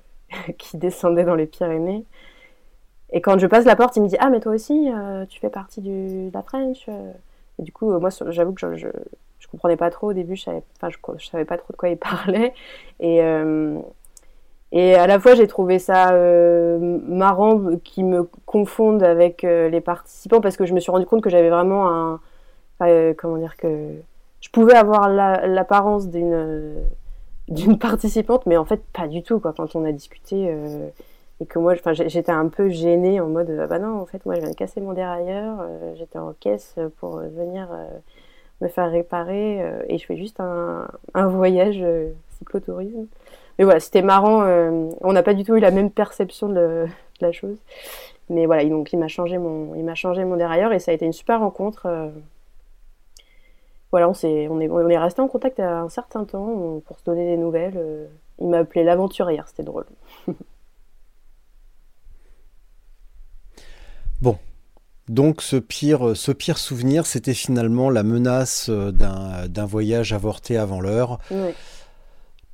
qui 0.58 0.78
descendaient 0.78 1.26
dans 1.26 1.36
les 1.36 1.48
Pyrénées. 1.48 2.06
Et 3.12 3.22
quand 3.22 3.40
je 3.40 3.48
passe 3.48 3.66
la 3.66 3.76
porte, 3.76 3.96
il 3.96 4.04
me 4.04 4.08
dit 4.08 4.18
Ah, 4.20 4.30
mais 4.30 4.40
toi 4.40 4.54
aussi, 4.54 4.90
tu 5.30 5.40
fais 5.40 5.50
partie 5.50 5.82
de 5.82 6.32
la 6.34 6.42
French 6.42 6.90
Et 7.60 7.64
du 7.64 7.72
coup, 7.72 7.98
moi, 8.00 8.10
j'avoue 8.30 8.54
que 8.54 8.76
je 8.76 8.88
comprenais 9.48 9.78
pas 9.78 9.90
trop 9.90 10.10
au 10.10 10.14
début, 10.14 10.36
je 10.36 10.44
savais, 10.44 10.64
je, 11.18 11.26
savais 11.26 11.46
pas 11.46 11.58
trop 11.58 11.72
de 11.72 11.78
quoi 11.78 11.90
il 11.90 11.98
parlait. 11.98 12.54
Et, 13.00 13.22
euh, 13.22 14.98
à 14.98 15.08
la 15.08 15.20
fois, 15.20 15.36
j'ai 15.36 15.48
trouvé 15.48 15.80
ça 15.80 16.12
euh, 16.14 17.00
marrant 17.08 17.78
qu'ils 17.84 18.06
me 18.06 18.24
confondent 18.46 19.04
avec 19.04 19.44
euh, 19.44 19.70
les 19.70 19.82
participants 19.82 20.42
parce 20.42 20.58
que 20.58 20.66
je 20.66 20.74
me 20.74 20.80
suis 20.80 20.92
rendu 20.92 21.06
compte 21.06 21.22
que 21.22 21.30
j'avais 21.30 21.50
vraiment 21.50 21.90
un. 21.90 22.20
comment 23.18 23.38
dire 23.38 23.56
que. 23.58 23.92
Je 24.42 24.50
pouvais 24.52 24.76
avoir 24.76 25.10
l'apparence 25.10 26.10
d'une 26.10 26.76
d'une 27.48 27.78
participante, 27.78 28.46
mais 28.48 28.58
en 28.58 28.66
fait, 28.66 28.82
pas 28.92 29.08
du 29.08 29.24
tout, 29.24 29.40
quoi, 29.40 29.54
quand 29.54 29.76
on 29.76 29.86
a 29.86 29.92
discuté. 29.92 30.54
et 31.40 31.46
que 31.46 31.60
moi, 31.60 31.76
j'étais 31.94 32.32
un 32.32 32.48
peu 32.48 32.70
gênée 32.70 33.20
en 33.20 33.28
mode, 33.28 33.58
ah 33.62 33.68
bah 33.68 33.80
non, 33.80 34.00
en 34.02 34.06
fait, 34.06 34.26
moi, 34.26 34.36
je 34.36 34.42
viens 34.42 34.52
de 34.52 34.56
casser 34.56 34.82
mon 34.82 34.94
dérailleur, 34.94 35.66
j'étais 35.96 36.18
en 36.20 36.34
caisse 36.34 36.76
pour 36.98 37.18
venir 37.18 37.70
me 38.62 38.68
faire 38.68 38.90
réparer 38.92 39.62
euh, 39.62 39.84
et 39.90 39.98
je 39.98 40.06
fais 40.06 40.18
juste 40.18 40.40
un, 40.40 40.88
un 41.14 41.28
voyage 41.28 41.78
euh, 41.82 42.12
cyclotourisme. 42.38 43.08
mais 43.58 43.66
voilà, 43.66 43.80
c'était 43.80 44.02
marrant. 44.02 44.44
euh, 44.44 44.90
on 45.02 45.14
n'a 45.14 45.24
pas 45.24 45.34
du 45.34 45.44
tout 45.44 45.56
eu 45.56 45.60
la 45.60 45.72
même 45.72 45.92
perception 45.92 46.50
de, 46.50 46.86
la 47.22 47.32
chose. 47.32 47.58
Mais 48.30 48.46
voilà, 48.46 48.64
il- 48.64 48.70
donc 48.72 48.92
il 48.94 49.00
m'a 49.00 49.08
changé 49.08 49.38
mon, 49.38 49.76
il 49.76 49.84
m'a 49.84 49.96
changé 49.96 50.26
mon 50.26 50.38
dérailleur 50.38 50.74
et 50.74 50.80
ça 50.80 50.92
a 50.92 50.94
été 50.94 51.06
une 51.06 51.14
super 51.14 51.40
rencontre. 51.40 51.88
Voilà, 53.92 54.10
on 54.10 54.14
s'est, 54.14 54.48
on 54.50 54.60
est, 54.60 54.70
on 54.70 54.90
est 54.90 54.98
resté 54.98 55.22
en 55.22 55.28
contact 55.28 55.60
un 55.60 55.90
certain 55.90 56.26
temps 56.26 56.82
pour 56.86 57.00
se 57.00 57.06
donner 57.06 57.26
des 57.26 57.38
nouvelles. 57.38 58.10
Il 58.40 58.48
m'a 58.50 58.60
appelé 58.60 58.84
l'aventurière, 58.84 59.48
c'était 59.48 59.64
drôle. 59.64 59.86
Donc 65.08 65.42
ce 65.44 65.56
pire, 65.58 66.16
ce 66.18 66.32
pire 66.32 66.58
souvenir, 66.58 67.06
c'était 67.06 67.34
finalement 67.36 67.90
la 67.92 68.04
menace 68.04 68.68
euh, 68.70 68.92
d'un 68.92 69.66
voyage 69.66 70.14
avorté 70.14 70.58
avant 70.58 70.82
l'heure, 70.82 71.20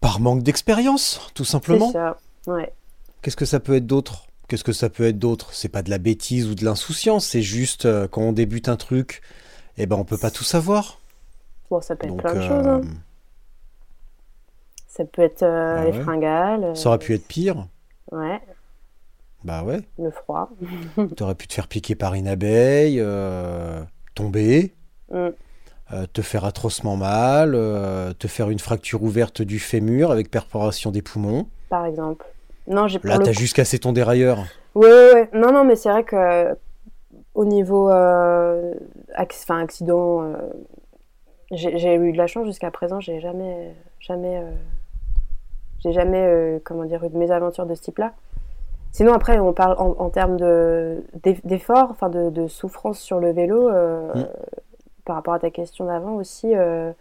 par 0.01 0.19
manque 0.19 0.43
d'expérience, 0.43 1.31
tout 1.33 1.45
c'est 1.45 1.51
simplement. 1.51 1.91
ça. 1.91 2.17
Ouais. 2.47 2.73
Qu'est-ce 3.21 3.37
que 3.37 3.45
ça 3.45 3.59
peut 3.59 3.75
être 3.75 3.87
d'autre? 3.87 4.25
Qu'est-ce 4.47 4.63
que 4.65 4.73
ça 4.73 4.89
peut 4.89 5.05
être 5.05 5.19
d'autre? 5.19 5.53
C'est 5.53 5.69
pas 5.69 5.81
de 5.83 5.89
la 5.89 5.97
bêtise 5.97 6.47
ou 6.47 6.55
de 6.55 6.65
l'insouciance, 6.65 7.25
c'est 7.25 7.41
juste 7.41 7.85
euh, 7.85 8.07
quand 8.07 8.21
on 8.21 8.33
débute 8.33 8.67
un 8.67 8.75
truc, 8.77 9.21
eh 9.77 9.85
ben 9.85 9.95
on 9.95 10.03
peut 10.03 10.17
pas 10.17 10.31
tout 10.31 10.43
savoir. 10.43 10.99
Bon, 11.69 11.79
ça 11.81 11.95
peut 11.95 12.07
être 12.07 12.15
Donc 12.15 12.21
plein 12.21 12.33
de 12.33 12.39
euh, 12.39 12.47
choses. 12.47 12.67
hein. 12.67 12.81
Ça 14.87 15.05
peut 15.05 15.21
être 15.21 15.43
euh, 15.43 15.77
Ah 15.79 15.85
les 15.85 15.93
fringales. 15.93 16.75
ça 16.75 16.89
aurait 16.89 16.99
pu 16.99 17.13
être 17.13 17.27
pire. 17.27 17.67
euh, 18.13 18.17
Ouais, 18.17 18.41
Bah 19.43 19.63
ouais. 19.63 19.81
le 19.97 20.11
froid. 20.11 20.49
T'aurais 21.17 21.35
pu 21.35 21.47
te 21.47 21.53
faire 21.53 21.67
piquer 21.67 21.95
par 21.95 22.13
une 22.13 22.27
abeille, 22.27 22.99
euh, 22.99 23.81
tomber, 24.15 24.73
Mm. 25.09 25.29
euh, 25.93 26.05
te 26.13 26.21
faire 26.21 26.45
atrocement 26.45 26.95
mal, 26.95 27.53
euh, 27.55 28.13
te 28.13 28.27
faire 28.27 28.49
une 28.49 28.59
fracture 28.59 29.03
ouverte 29.03 29.41
du 29.41 29.59
fémur 29.59 30.11
avec 30.11 30.29
perforation 30.31 30.91
des 30.91 31.01
poumons. 31.01 31.47
par 31.69 31.85
exemple. 31.85 32.25
Non, 32.67 32.87
j'ai 32.87 32.99
Là, 33.03 33.17
t'as 33.17 33.31
coup- 33.33 33.39
juste 33.39 33.55
cassé 33.55 33.79
ton 33.79 33.91
dérailleur. 33.91 34.45
Ouais, 34.75 34.87
ouais, 34.87 35.13
ouais. 35.13 35.29
Non, 35.33 35.51
non, 35.51 35.63
mais 35.65 35.75
c'est 35.75 35.89
vrai 35.89 36.03
que 36.03 36.55
au 37.33 37.43
niveau 37.45 37.89
enfin, 37.89 39.59
accident, 39.63 40.33
j'ai 41.51 41.95
eu 41.95 42.11
de 42.13 42.17
la 42.17 42.27
chance 42.27 42.45
jusqu'à 42.45 42.71
présent. 42.71 42.99
J'ai 43.01 43.19
jamais, 43.19 43.73
jamais, 43.99 44.41
j'ai 45.83 45.91
jamais, 45.91 46.61
comment 46.63 46.85
dire, 46.85 47.03
eu 47.03 47.09
de 47.09 47.17
mésaventures 47.17 47.65
de 47.65 47.75
ce 47.75 47.81
type-là. 47.81 48.13
Sinon, 48.91 49.13
après, 49.13 49.39
on 49.39 49.53
parle 49.53 49.75
en, 49.79 49.95
en 49.99 50.09
termes 50.09 50.37
de 50.37 51.03
d'eff- 51.23 51.45
d'effort, 51.45 51.87
enfin 51.91 52.09
de, 52.09 52.29
de 52.29 52.47
souffrance 52.47 52.99
sur 52.99 53.19
le 53.19 53.31
vélo. 53.31 53.69
euh, 53.69 54.13
Mm. 54.13 54.25
Par 55.05 55.15
rapport 55.15 55.33
à 55.33 55.39
ta 55.39 55.49
question 55.49 55.85
d'avant 55.85 56.13
aussi, 56.13 56.55
euh, 56.55 56.91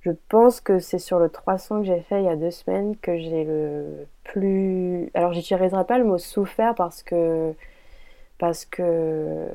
je 0.00 0.10
pense 0.30 0.60
que 0.62 0.78
c'est 0.78 0.98
sur 0.98 1.18
le 1.18 1.28
300 1.28 1.80
que 1.80 1.86
j'ai 1.86 2.00
fait 2.00 2.22
il 2.22 2.24
y 2.24 2.28
a 2.28 2.36
deux 2.36 2.50
semaines 2.50 2.96
que 2.96 3.18
j'ai 3.18 3.44
le 3.44 4.06
plus. 4.24 5.10
Alors, 5.12 5.32
j'utiliserai 5.34 5.84
pas 5.84 5.98
le 5.98 6.04
mot 6.04 6.16
souffert 6.18 6.74
parce 6.74 7.02
que 7.02 7.52
parce 8.38 8.64
que 8.64 9.46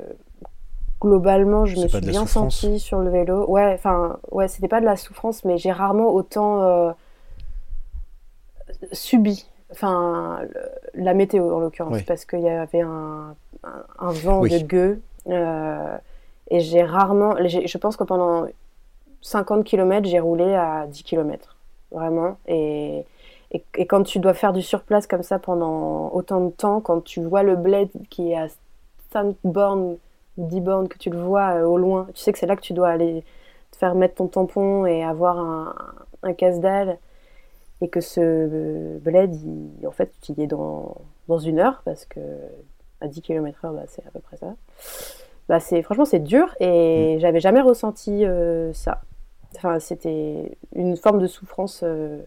globalement, 1.00 1.64
je 1.66 1.80
me 1.80 1.88
suis 1.88 2.00
de 2.00 2.10
bien 2.10 2.20
souffrance. 2.26 2.60
sentie 2.60 2.78
sur 2.78 3.00
le 3.00 3.10
vélo. 3.10 3.44
Ouais, 3.50 3.72
enfin, 3.74 4.18
ouais, 4.30 4.46
c'était 4.48 4.68
pas 4.68 4.80
de 4.80 4.86
la 4.86 4.96
souffrance, 4.96 5.44
mais 5.44 5.58
j'ai 5.58 5.72
rarement 5.72 6.10
autant 6.10 6.62
euh, 6.62 6.92
subi. 8.92 9.46
Enfin, 9.70 10.40
le- 10.42 11.02
la 11.02 11.14
météo 11.14 11.52
en 11.54 11.58
l'occurrence, 11.60 11.94
Oui. 11.94 12.02
parce 12.06 12.24
qu'il 12.24 12.40
y 12.40 12.48
avait 12.48 12.82
un, 12.82 13.34
un, 13.64 13.84
un 13.98 14.10
vent 14.12 14.40
Oui. 14.40 14.50
de 14.50 14.64
gueux. 14.66 15.00
euh, 15.28 15.96
et 16.50 16.60
j'ai 16.60 16.82
rarement. 16.82 17.34
Je 17.46 17.78
pense 17.78 17.96
que 17.96 18.04
pendant 18.04 18.46
50 19.22 19.64
km, 19.64 20.06
j'ai 20.06 20.20
roulé 20.20 20.54
à 20.54 20.86
10 20.86 21.02
km. 21.02 21.56
Vraiment. 21.90 22.36
Et, 22.46 23.04
et, 23.52 23.64
et 23.76 23.86
quand 23.86 24.02
tu 24.02 24.18
dois 24.18 24.34
faire 24.34 24.52
du 24.52 24.60
surplace 24.62 25.06
comme 25.06 25.22
ça 25.22 25.38
pendant 25.38 26.10
autant 26.12 26.40
de 26.42 26.50
temps, 26.50 26.80
quand 26.80 27.02
tu 27.02 27.22
vois 27.22 27.42
le 27.42 27.56
bled 27.56 27.88
qui 28.10 28.32
est 28.32 28.36
à 28.38 28.48
5 29.12 29.34
bornes 29.44 29.96
ou 30.36 30.46
10 30.48 30.60
bornes, 30.60 30.88
que 30.88 30.98
tu 30.98 31.08
le 31.10 31.18
vois 31.18 31.54
euh, 31.54 31.64
au 31.64 31.78
loin, 31.78 32.06
tu 32.14 32.20
sais 32.20 32.32
que 32.32 32.38
c'est 32.38 32.46
là 32.46 32.56
que 32.56 32.60
tu 32.62 32.72
dois 32.74 32.88
aller 32.88 33.24
te 33.70 33.76
faire 33.78 33.94
mettre 33.94 34.16
ton 34.16 34.26
tampon 34.26 34.84
et 34.86 35.02
avoir 35.02 35.38
un, 35.38 35.74
un 36.22 36.32
casse-dalle. 36.34 36.98
Et 37.80 37.88
que 37.88 38.00
ce 38.00 38.98
bled, 38.98 39.34
il- 39.34 39.86
en 39.86 39.90
fait, 39.90 40.12
tu 40.22 40.32
y 40.32 40.42
es 40.42 40.46
dans, 40.46 40.96
dans 41.28 41.38
une 41.38 41.58
heure, 41.58 41.82
parce 41.84 42.04
que 42.06 42.20
à 43.00 43.08
10 43.08 43.20
km/h, 43.22 43.74
bah, 43.74 43.82
c'est 43.88 44.06
à 44.06 44.10
peu 44.10 44.20
près 44.20 44.36
ça. 44.36 44.54
Bah, 45.48 45.60
c'est, 45.60 45.82
franchement, 45.82 46.04
c'est 46.06 46.20
dur 46.20 46.54
et 46.60 47.18
j'avais 47.20 47.40
jamais 47.40 47.60
ressenti 47.60 48.24
euh, 48.24 48.72
ça. 48.72 49.02
Enfin, 49.56 49.78
c'était 49.80 50.56
une 50.74 50.96
forme 50.96 51.20
de 51.20 51.26
souffrance. 51.26 51.82
euh, 51.84 52.18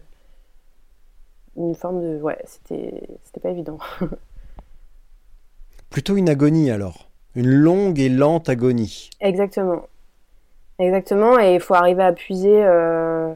une 1.56 1.74
forme 1.74 2.00
de. 2.00 2.20
Ouais, 2.22 2.38
c'était, 2.44 3.02
c'était 3.24 3.40
pas 3.40 3.50
évident. 3.50 3.78
Plutôt 5.90 6.16
une 6.16 6.28
agonie 6.28 6.70
alors. 6.70 7.08
Une 7.34 7.50
longue 7.50 7.98
et 7.98 8.08
lente 8.08 8.48
agonie. 8.48 9.10
Exactement. 9.20 9.82
Exactement, 10.78 11.40
et 11.40 11.54
il 11.54 11.60
faut 11.60 11.74
arriver 11.74 12.04
à 12.04 12.12
puiser. 12.12 12.62
euh, 12.64 13.32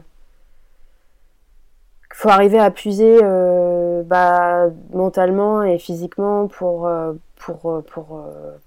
faut 2.15 2.29
arriver 2.29 2.59
à 2.59 2.71
puiser 2.71 3.19
euh, 3.23 4.03
bah, 4.03 4.69
mentalement 4.91 5.63
et 5.63 5.77
physiquement 5.79 6.47
pour, 6.47 6.87
euh, 6.87 7.13
pour, 7.35 7.71
euh, 7.71 7.81
pour, 7.81 8.17
euh, 8.17 8.57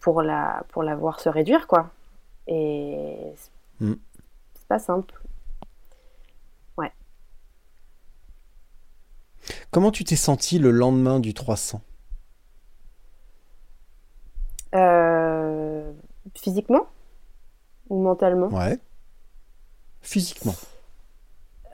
pour, 0.00 0.22
la, 0.22 0.64
pour 0.68 0.82
la 0.82 0.94
voir 0.96 1.20
se 1.20 1.28
réduire, 1.28 1.66
quoi. 1.66 1.90
Et 2.46 3.16
c'est 3.36 3.50
Mm. 3.80 3.94
c'est 4.54 4.68
pas 4.68 4.78
simple. 4.78 5.14
Comment 9.72 9.90
tu 9.90 10.04
t'es 10.04 10.14
senti 10.16 10.58
le 10.60 10.70
lendemain 10.70 11.18
du 11.18 11.34
300 11.34 11.80
Euh, 14.74 15.92
physiquement 16.36 16.86
ou 17.88 18.00
mentalement? 18.00 18.48
Ouais. 18.48 18.78
Physiquement. 20.00 20.54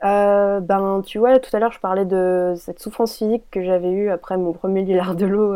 Euh, 0.03 0.59
ben, 0.61 1.01
tu 1.05 1.19
vois, 1.19 1.39
tout 1.39 1.55
à 1.55 1.59
l'heure, 1.59 1.71
je 1.71 1.79
parlais 1.79 2.05
de 2.05 2.53
cette 2.57 2.79
souffrance 2.79 3.17
physique 3.17 3.43
que 3.51 3.61
j'avais 3.63 3.91
eue 3.91 4.09
après 4.09 4.37
mon 4.37 4.53
premier 4.53 4.83
lilar 4.83 5.15
de 5.15 5.25
l'eau, 5.25 5.55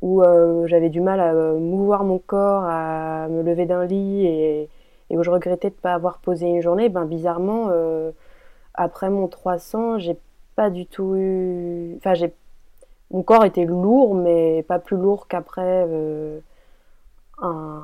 où 0.00 0.22
euh, 0.22 0.66
j'avais 0.66 0.90
du 0.90 1.00
mal 1.00 1.20
à 1.20 1.32
euh, 1.32 1.58
mouvoir 1.58 2.04
mon 2.04 2.18
corps, 2.18 2.64
à 2.64 3.28
me 3.28 3.42
lever 3.42 3.66
d'un 3.66 3.84
lit, 3.86 4.26
et, 4.26 4.68
où 5.10 5.22
je 5.22 5.30
regrettais 5.30 5.70
de 5.70 5.74
ne 5.74 5.80
pas 5.80 5.94
avoir 5.94 6.18
posé 6.18 6.46
une 6.46 6.60
journée. 6.62 6.88
Ben, 6.88 7.04
bizarrement, 7.06 7.68
euh, 7.70 8.12
après 8.74 9.10
mon 9.10 9.28
300, 9.28 9.98
j'ai 9.98 10.16
pas 10.56 10.70
du 10.70 10.86
tout 10.86 11.14
eu. 11.16 11.94
Enfin, 11.96 12.14
j'ai. 12.14 12.32
Mon 13.10 13.22
corps 13.22 13.44
était 13.44 13.64
lourd, 13.64 14.14
mais 14.14 14.62
pas 14.64 14.78
plus 14.78 14.96
lourd 14.98 15.28
qu'après 15.28 15.88
un 17.40 17.82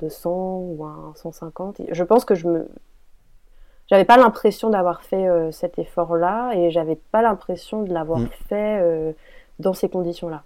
200 0.00 0.30
ou 0.58 0.84
un 0.84 1.12
150. 1.16 1.82
Je 1.90 2.04
pense 2.04 2.24
que 2.26 2.34
je 2.34 2.48
me, 2.48 2.68
j'avais 3.90 4.04
pas 4.04 4.16
l'impression 4.16 4.70
d'avoir 4.70 5.02
fait 5.02 5.28
euh, 5.28 5.50
cet 5.50 5.78
effort-là 5.78 6.52
et 6.54 6.70
j'avais 6.70 6.96
pas 6.96 7.22
l'impression 7.22 7.82
de 7.82 7.92
l'avoir 7.92 8.20
Mm. 8.20 8.28
fait 8.48 8.78
euh, 8.80 9.12
dans 9.58 9.72
ces 9.74 9.88
conditions-là. 9.88 10.42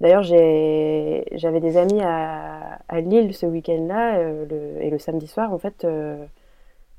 D'ailleurs, 0.00 0.22
j'avais 0.22 1.60
des 1.60 1.76
amis 1.76 2.00
à, 2.02 2.78
à 2.88 3.00
Lille 3.00 3.34
ce 3.34 3.44
week-end-là 3.44 4.16
euh, 4.18 4.80
et 4.80 4.88
le 4.88 4.98
samedi 4.98 5.26
soir, 5.26 5.52
en 5.52 5.58
fait, 5.58 5.86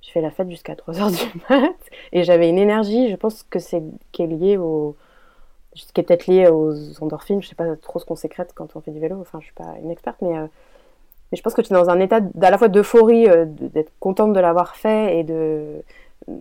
j'ai 0.01 0.11
fait 0.11 0.21
la 0.21 0.29
fête 0.31 0.49
jusqu'à 0.49 0.75
3h 0.75 1.09
du 1.11 1.41
mat 1.49 1.75
et 2.11 2.23
j'avais 2.23 2.47
une 2.49 2.59
énergie, 2.59 3.09
je 3.09 3.15
pense 3.15 3.43
que 3.43 3.57
c'est 3.59 3.81
qui 4.11 4.23
est 4.23 4.57
au 4.57 4.95
qui 5.73 6.01
est 6.01 6.03
peut-être 6.03 6.27
lié 6.27 6.47
aux 6.49 6.73
endorphines, 7.01 7.41
je 7.41 7.47
sais 7.47 7.55
pas 7.55 7.75
trop 7.77 7.97
ce 7.97 8.05
qu'on 8.05 8.15
sécrète 8.15 8.51
quand 8.53 8.75
on 8.75 8.81
fait 8.81 8.91
du 8.91 8.99
vélo, 8.99 9.17
enfin 9.21 9.39
je 9.39 9.45
suis 9.45 9.53
pas 9.55 9.73
une 9.81 9.89
experte, 9.89 10.17
mais 10.21 10.35
mais 11.31 11.37
je 11.37 11.41
pense 11.41 11.53
que 11.53 11.61
tu 11.61 11.71
es 11.71 11.75
dans 11.75 11.89
un 11.89 11.99
état 11.99 12.19
à 12.41 12.51
la 12.51 12.57
fois 12.57 12.67
d'euphorie, 12.67 13.27
euh, 13.29 13.45
d'être 13.47 13.91
contente 13.99 14.33
de 14.33 14.39
l'avoir 14.39 14.75
fait 14.75 15.19
et 15.19 15.23
de, 15.23 15.81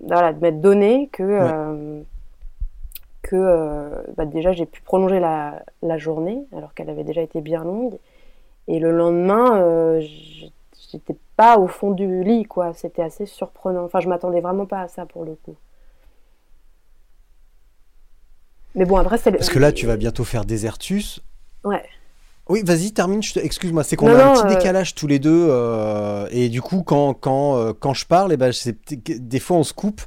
voilà, 0.07 0.33
de 0.33 0.41
m'être 0.41 0.61
donné 0.61 1.09
que, 1.13 1.23
euh, 1.23 2.03
que 3.23 3.37
euh, 3.37 4.03
bah, 4.17 4.25
déjà 4.25 4.53
j'ai 4.53 4.67
pu 4.67 4.83
prolonger 4.83 5.21
la, 5.21 5.63
la 5.83 5.97
journée 5.97 6.45
alors 6.57 6.75
qu'elle 6.75 6.91
avait 6.91 7.05
déjà 7.05 7.23
été 7.23 7.41
bien 7.41 7.63
longue. 7.63 7.99
Et 8.69 8.79
le 8.79 8.93
lendemain, 8.93 9.99
j'étais 10.01 11.17
pas 11.37 11.59
au 11.59 11.67
fond 11.67 11.91
du 11.91 12.23
lit, 12.23 12.45
quoi. 12.45 12.73
C'était 12.73 13.03
assez 13.03 13.27
surprenant. 13.27 13.83
Enfin, 13.85 13.99
je 13.99 14.09
m'attendais 14.09 14.41
vraiment 14.41 14.67
pas 14.67 14.83
à 14.83 14.89
ça 14.89 15.07
pour 15.07 15.25
le 15.25 15.35
coup. 15.35 15.57
Mais 18.77 18.85
bon, 18.85 18.97
après, 18.97 19.19
c'est 19.19 19.33
Parce 19.33 19.51
que 19.51 19.59
là, 19.59 19.73
tu 19.73 19.87
vas 19.87 19.97
bientôt 19.97 20.23
faire 20.23 20.45
Désertus. 20.45 21.21
Ouais. 21.65 21.83
Oui, 22.51 22.63
vas-y, 22.65 22.93
termine. 22.93 23.21
te- 23.21 23.39
Excuse-moi, 23.39 23.85
c'est 23.85 23.97
qu'on 23.97 24.09
a 24.09 24.19
un 24.19 24.31
petit 24.31 24.45
euh, 24.45 24.49
décalage 24.49 24.95
tous 24.95 25.07
les 25.07 25.19
deux. 25.19 25.47
euh, 25.51 26.27
et 26.31 26.49
du 26.49 26.61
coup, 26.61 26.83
quand, 26.83 27.15
quand, 27.15 27.57
euh, 27.57 27.73
quand 27.79 27.95
je 27.95 28.07
parle, 28.07 28.33
eh 28.33 28.37
ben, 28.37 28.53
des 29.09 29.41
fois, 29.41 29.57
on 29.57 29.63
se 29.63 29.73
coupe. 29.73 30.03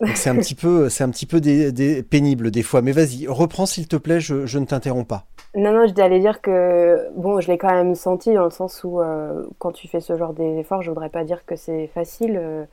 Donc 0.00 0.16
c'est 0.16 0.28
un 0.28 0.36
petit 0.36 0.54
peu, 0.54 0.88
c'est 0.88 1.04
un 1.04 1.10
petit 1.10 1.24
peu 1.26 1.40
des- 1.40 1.72
des- 1.72 2.02
pénible 2.02 2.50
des 2.50 2.62
fois. 2.62 2.82
Mais 2.82 2.92
vas-y, 2.92 3.26
reprends 3.28 3.64
s'il 3.66 3.88
te 3.88 3.96
plaît, 3.96 4.20
je, 4.20 4.44
je 4.44 4.58
ne 4.58 4.66
t'interromps 4.66 5.06
pas. 5.08 5.24
Non, 5.56 5.72
non, 5.72 5.86
je 5.86 6.02
allais 6.02 6.18
dire 6.18 6.42
que, 6.42 7.08
bon, 7.16 7.40
je 7.40 7.46
l'ai 7.48 7.58
quand 7.58 7.72
même 7.72 7.94
senti 7.94 8.34
dans 8.34 8.44
le 8.44 8.50
sens 8.50 8.82
où, 8.82 9.00
euh, 9.00 9.44
quand 9.58 9.70
tu 9.72 9.86
fais 9.86 10.00
ce 10.00 10.16
genre 10.18 10.34
d'effort, 10.34 10.82
je 10.82 10.90
voudrais 10.90 11.10
pas 11.10 11.24
dire 11.24 11.46
que 11.46 11.56
c'est 11.56 11.86
facile. 11.94 12.36
euh, 12.42 12.64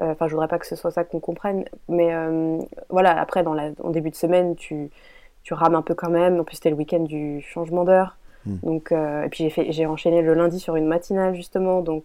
Euh, 0.00 0.12
Enfin, 0.12 0.26
je 0.26 0.32
voudrais 0.32 0.48
pas 0.48 0.58
que 0.58 0.66
ce 0.66 0.76
soit 0.76 0.90
ça 0.90 1.04
qu'on 1.04 1.20
comprenne. 1.20 1.64
Mais 1.88 2.12
euh, 2.14 2.58
voilà, 2.90 3.18
après, 3.20 3.44
dans 3.44 3.54
la, 3.54 3.70
en 3.82 3.90
début 3.90 4.10
de 4.10 4.16
semaine, 4.16 4.56
tu, 4.56 4.90
tu 5.44 5.54
rames 5.54 5.76
un 5.76 5.82
peu 5.82 5.94
quand 5.94 6.10
même. 6.10 6.40
En 6.40 6.44
plus, 6.44 6.56
c'était 6.56 6.70
le 6.70 6.76
week-end 6.76 7.00
du 7.00 7.40
changement 7.42 7.84
d'heure. 7.84 8.16
Mm. 8.46 8.56
Donc, 8.62 8.92
euh, 8.92 9.24
et 9.24 9.28
puis 9.28 9.52
j'ai 9.68 9.86
enchaîné 9.86 10.22
le 10.22 10.34
lundi 10.34 10.60
sur 10.60 10.76
une 10.76 10.86
matinale 10.86 11.34
justement, 11.34 11.80
donc 11.80 12.04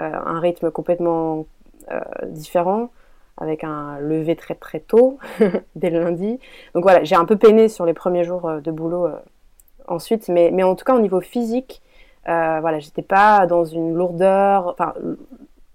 euh, 0.00 0.10
un 0.12 0.40
rythme 0.40 0.70
complètement 0.70 1.46
euh, 1.90 2.00
différent, 2.26 2.90
avec 3.36 3.64
un 3.64 3.98
lever 3.98 4.36
très 4.36 4.54
très 4.54 4.80
tôt 4.80 5.18
dès 5.76 5.90
le 5.90 6.00
lundi. 6.02 6.38
Donc 6.74 6.84
voilà, 6.84 7.04
j'ai 7.04 7.16
un 7.16 7.24
peu 7.24 7.36
peiné 7.36 7.68
sur 7.68 7.86
les 7.86 7.94
premiers 7.94 8.24
jours 8.24 8.50
de 8.62 8.70
boulot 8.70 9.08
ensuite, 9.86 10.28
mais, 10.28 10.50
mais 10.52 10.62
en 10.62 10.74
tout 10.74 10.84
cas 10.84 10.94
au 10.94 11.00
niveau 11.00 11.20
physique, 11.20 11.82
voilà, 12.26 12.78
j'étais 12.78 13.02
pas 13.02 13.46
dans 13.46 13.64
une 13.64 13.94
lourdeur, 13.94 14.68
enfin 14.68 14.94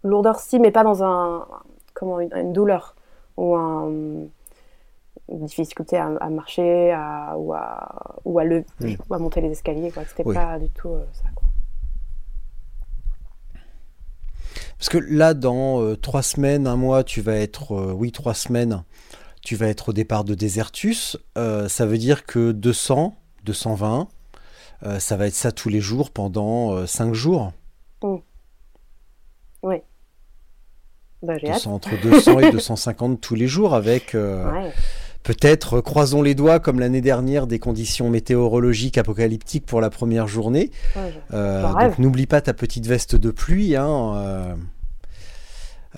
lourdeur 0.04 0.40
si, 0.40 0.60
mais 0.60 0.72
pas 0.72 0.84
dans 0.84 1.04
un 1.04 1.46
comment 1.94 2.20
une, 2.20 2.34
une 2.36 2.54
douleur 2.54 2.96
ou 3.38 3.56
un 3.56 3.92
difficulté 5.32 5.98
à, 5.98 6.08
à 6.20 6.30
marcher 6.30 6.92
à, 6.92 7.36
ou 7.38 7.54
à 7.54 8.22
ou 8.26 8.40
à 8.40 8.44
le 8.44 8.66
Oui. 8.82 8.98
ou 9.10 9.14
à 9.14 9.20
monter 9.20 9.42
les 9.42 9.52
escaliers. 9.52 9.92
C'était 10.08 10.24
Oui. 10.26 10.36
pas 10.36 10.58
du 10.60 10.70
tout 10.70 10.90
euh, 10.90 11.06
ça 11.14 11.30
quoi. 11.36 11.48
Parce 14.78 14.90
que 14.90 14.98
là, 14.98 15.34
dans 15.34 15.82
euh, 15.82 15.96
trois 15.98 16.24
semaines, 16.24 16.66
un 16.66 16.78
mois, 16.78 17.04
tu 17.04 17.20
vas 17.22 17.36
être, 17.36 17.74
euh, 17.74 17.92
oui, 17.92 18.14
trois 18.14 18.34
semaines, 18.34 18.84
tu 19.42 19.56
vas 19.58 19.68
être 19.68 19.90
au 19.90 19.94
départ 19.94 20.24
de 20.24 20.36
Desertus. 20.36 21.18
Ça 21.36 21.86
veut 21.86 21.98
dire 21.98 22.26
que 22.26 22.52
200, 22.54 23.14
220, 23.44 24.08
euh, 24.84 25.00
ça 25.00 25.18
va 25.18 25.28
être 25.28 25.34
ça 25.34 25.52
tous 25.52 25.68
les 25.70 25.82
jours 25.82 26.12
pendant 26.12 26.86
cinq 26.88 27.14
jours. 27.14 27.52
Bah, 31.22 31.38
j'ai 31.38 31.48
hâte. 31.48 31.56
200, 31.56 31.74
entre 31.74 32.02
200 32.02 32.40
et 32.40 32.52
250 32.52 33.20
tous 33.20 33.36
les 33.36 33.48
jours 33.48 33.74
avec 33.74 34.12
Ouais. 34.14 34.72
Peut-être, 35.24 35.82
croisons 35.82 36.22
les 36.22 36.36
doigts, 36.36 36.60
comme 36.60 36.80
l'année 36.80 37.02
dernière, 37.02 37.46
des 37.48 37.60
conditions 37.60 38.10
météorologiques 38.10 38.98
apocalyptiques 38.98 39.66
pour 39.66 39.82
la 39.82 39.90
première 39.90 40.28
journée. 40.28 40.72
Ouais, 40.96 41.14
Euh, 41.34 41.62
donc 41.74 42.00
n'oublie 42.00 42.26
pas 42.26 42.42
ta 42.42 42.54
petite 42.54 42.88
veste 42.88 43.16
de 43.16 43.32
pluie, 43.32 43.76
hein, 43.76 44.16
euh, 44.16 44.56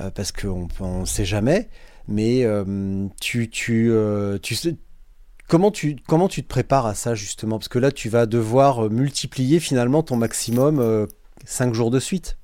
euh, 0.01 0.09
parce 0.11 0.31
qu'on 0.31 0.67
ne 0.99 1.05
sait 1.05 1.25
jamais. 1.25 1.69
Mais 2.07 2.45
tu, 3.21 3.49
tu, 3.49 3.91
tu 4.41 4.55
sais, 4.55 4.75
comment, 5.47 5.71
tu, 5.71 5.95
comment 6.07 6.27
tu 6.27 6.43
te 6.43 6.47
prépares 6.47 6.85
à 6.87 6.95
ça 6.95 7.15
justement? 7.15 7.57
Parce 7.57 7.69
que 7.69 7.79
là, 7.79 7.91
tu 7.91 8.09
vas 8.09 8.25
devoir 8.25 8.89
multiplier 8.89 9.59
finalement 9.59 10.03
ton 10.03 10.17
maximum 10.17 11.07
5 11.45 11.73
jours 11.73 11.91
de 11.91 11.99
suite. 11.99 12.37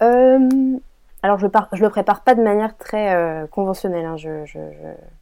Alors 0.00 1.38
je 1.38 1.46
pars, 1.46 1.68
je 1.72 1.82
le 1.82 1.88
prépare 1.90 2.22
pas 2.22 2.34
de 2.34 2.42
manière 2.42 2.76
très 2.76 3.46
conventionnelle. 3.50 4.04
hein. 4.04 4.16
Je, 4.16 4.44
je, 4.46 4.52
je, 4.58 4.58
je 4.58 4.88
suis 4.88 5.17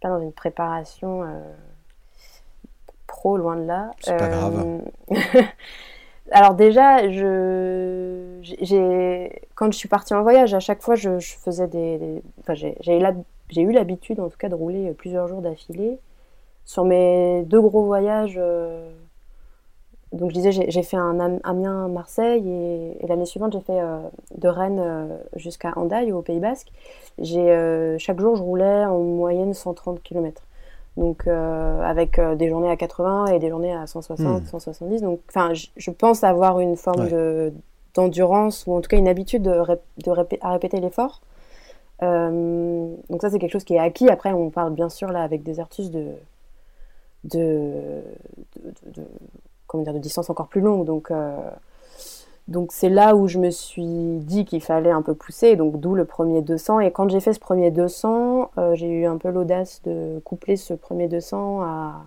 pas 0.00 0.08
dans 0.08 0.20
une 0.20 0.32
préparation 0.32 1.22
euh, 1.24 1.26
pro 3.06 3.36
loin 3.36 3.56
de 3.56 3.64
là. 3.64 3.90
C'est 4.00 4.16
pas 4.16 4.28
grave. 4.28 4.66
alors 6.32 6.54
déjà, 6.54 7.10
je, 7.10 8.38
j'ai, 8.42 9.42
quand 9.54 9.70
je 9.72 9.76
suis 9.78 9.88
partie 9.88 10.14
en 10.14 10.22
voyage, 10.22 10.54
à 10.54 10.60
chaque 10.60 10.82
fois, 10.82 10.94
je, 10.94 11.18
je 11.18 11.34
faisais 11.36 11.66
des, 11.68 11.98
des- 11.98 12.22
enfin, 12.40 12.54
j'ai, 12.54 12.76
j'ai 12.80 12.98
eu 13.62 13.72
l'habitude, 13.72 14.20
en 14.20 14.28
tout 14.28 14.38
cas, 14.38 14.48
de 14.48 14.54
rouler 14.54 14.92
plusieurs 14.92 15.28
jours 15.28 15.42
d'affilée. 15.42 15.98
Sur 16.66 16.84
mes 16.84 17.44
deux 17.46 17.60
gros 17.60 17.84
voyages, 17.84 18.36
euh, 18.38 18.90
donc 20.12 20.30
je 20.30 20.34
disais, 20.34 20.50
j'ai 20.52 20.82
fait 20.82 20.96
un 20.96 21.20
Am- 21.20 21.40
Amiens-Marseille 21.44 22.48
et, 22.48 23.04
et 23.04 23.06
l'année 23.06 23.26
suivante, 23.26 23.52
j'ai 23.52 23.60
fait 23.60 23.80
euh, 23.80 23.98
de 24.36 24.48
Rennes 24.48 24.80
euh, 24.80 25.18
jusqu'à 25.36 25.72
Hendaye, 25.76 26.10
au 26.12 26.20
Pays 26.20 26.40
Basque. 26.40 26.68
J'ai, 27.20 27.50
euh, 27.50 27.98
chaque 27.98 28.18
jour, 28.20 28.36
je 28.36 28.42
roulais 28.42 28.84
en 28.86 28.98
moyenne 28.98 29.52
130 29.54 30.02
km. 30.02 30.42
Donc, 30.96 31.26
euh, 31.26 31.80
avec 31.82 32.18
euh, 32.18 32.34
des 32.34 32.48
journées 32.48 32.70
à 32.70 32.76
80 32.76 33.26
et 33.26 33.38
des 33.38 33.48
journées 33.50 33.74
à 33.74 33.86
160, 33.86 34.42
Hmm. 34.42 34.46
170. 34.46 35.02
Donc, 35.02 35.20
enfin, 35.28 35.52
je, 35.54 35.90
pense 35.90 36.24
avoir 36.24 36.60
une 36.60 36.76
forme 36.76 37.02
Ouais. 37.02 37.10
de, 37.10 37.52
d'endurance 37.94 38.66
ou 38.66 38.74
en 38.74 38.80
tout 38.80 38.88
cas 38.88 38.96
une 38.96 39.08
habitude 39.08 39.42
de, 39.42 39.50
rép- 39.50 39.78
de 40.04 40.10
répé- 40.10 40.38
à 40.40 40.52
répéter 40.52 40.80
l'effort. 40.80 41.20
Euh, 42.02 42.94
donc 43.10 43.20
ça, 43.20 43.28
c'est 43.30 43.38
quelque 43.38 43.52
chose 43.52 43.64
qui 43.64 43.74
est 43.74 43.78
acquis. 43.78 44.08
Après, 44.08 44.32
on 44.32 44.50
parle 44.50 44.72
bien 44.72 44.88
sûr 44.88 45.08
là 45.12 45.22
avec 45.22 45.42
des 45.42 45.60
artus 45.60 45.90
de, 45.90 46.06
de, 47.24 48.02
de, 48.56 48.70
de- 48.86 49.00
de- 49.02 49.06
comment 49.66 49.82
dire, 49.84 49.92
de 49.94 49.98
distance 49.98 50.30
encore 50.30 50.48
plus 50.48 50.60
longue. 50.60 50.84
Donc, 50.86 51.10
euh, 51.10 51.36
donc 52.50 52.72
c'est 52.72 52.88
là 52.88 53.14
où 53.14 53.28
je 53.28 53.38
me 53.38 53.50
suis 53.50 54.18
dit 54.18 54.44
qu'il 54.44 54.60
fallait 54.60 54.90
un 54.90 55.02
peu 55.02 55.14
pousser. 55.14 55.54
Donc 55.54 55.78
d'où 55.78 55.94
le 55.94 56.04
premier 56.04 56.42
200. 56.42 56.80
Et 56.80 56.90
quand 56.90 57.08
j'ai 57.08 57.20
fait 57.20 57.32
ce 57.32 57.38
premier 57.38 57.70
200, 57.70 58.50
euh, 58.58 58.74
j'ai 58.74 58.88
eu 58.88 59.06
un 59.06 59.18
peu 59.18 59.30
l'audace 59.30 59.80
de 59.84 60.20
coupler 60.24 60.56
ce 60.56 60.74
premier 60.74 61.06
200 61.06 61.62
à, 61.62 62.02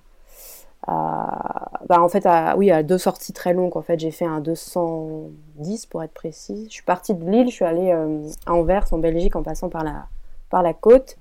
bah, 1.88 2.02
en 2.02 2.10
fait, 2.10 2.26
à, 2.26 2.58
oui, 2.58 2.72
à 2.72 2.84
deux 2.84 2.98
sorties 2.98 3.32
très 3.32 3.54
longues. 3.54 3.78
En 3.78 3.82
fait, 3.82 3.98
j'ai 4.00 4.12
fait 4.12 4.26
un 4.26 4.42
210 4.42 5.86
pour 5.86 6.04
être 6.04 6.14
précis. 6.14 6.66
Je 6.68 6.74
suis 6.74 6.84
partie 6.84 7.14
de 7.14 7.24
Lille, 7.24 7.48
je 7.50 7.54
suis 7.54 7.66
allée 7.66 7.92
euh, 7.94 8.28
à 8.46 8.54
Anvers 8.54 8.86
en 8.92 8.98
Belgique 8.98 9.38
en 9.38 9.44
passant 9.44 9.70
par 9.70 9.86
la, 9.86 10.08
par 10.50 10.62
la 10.62 10.74
côte. 10.74 11.16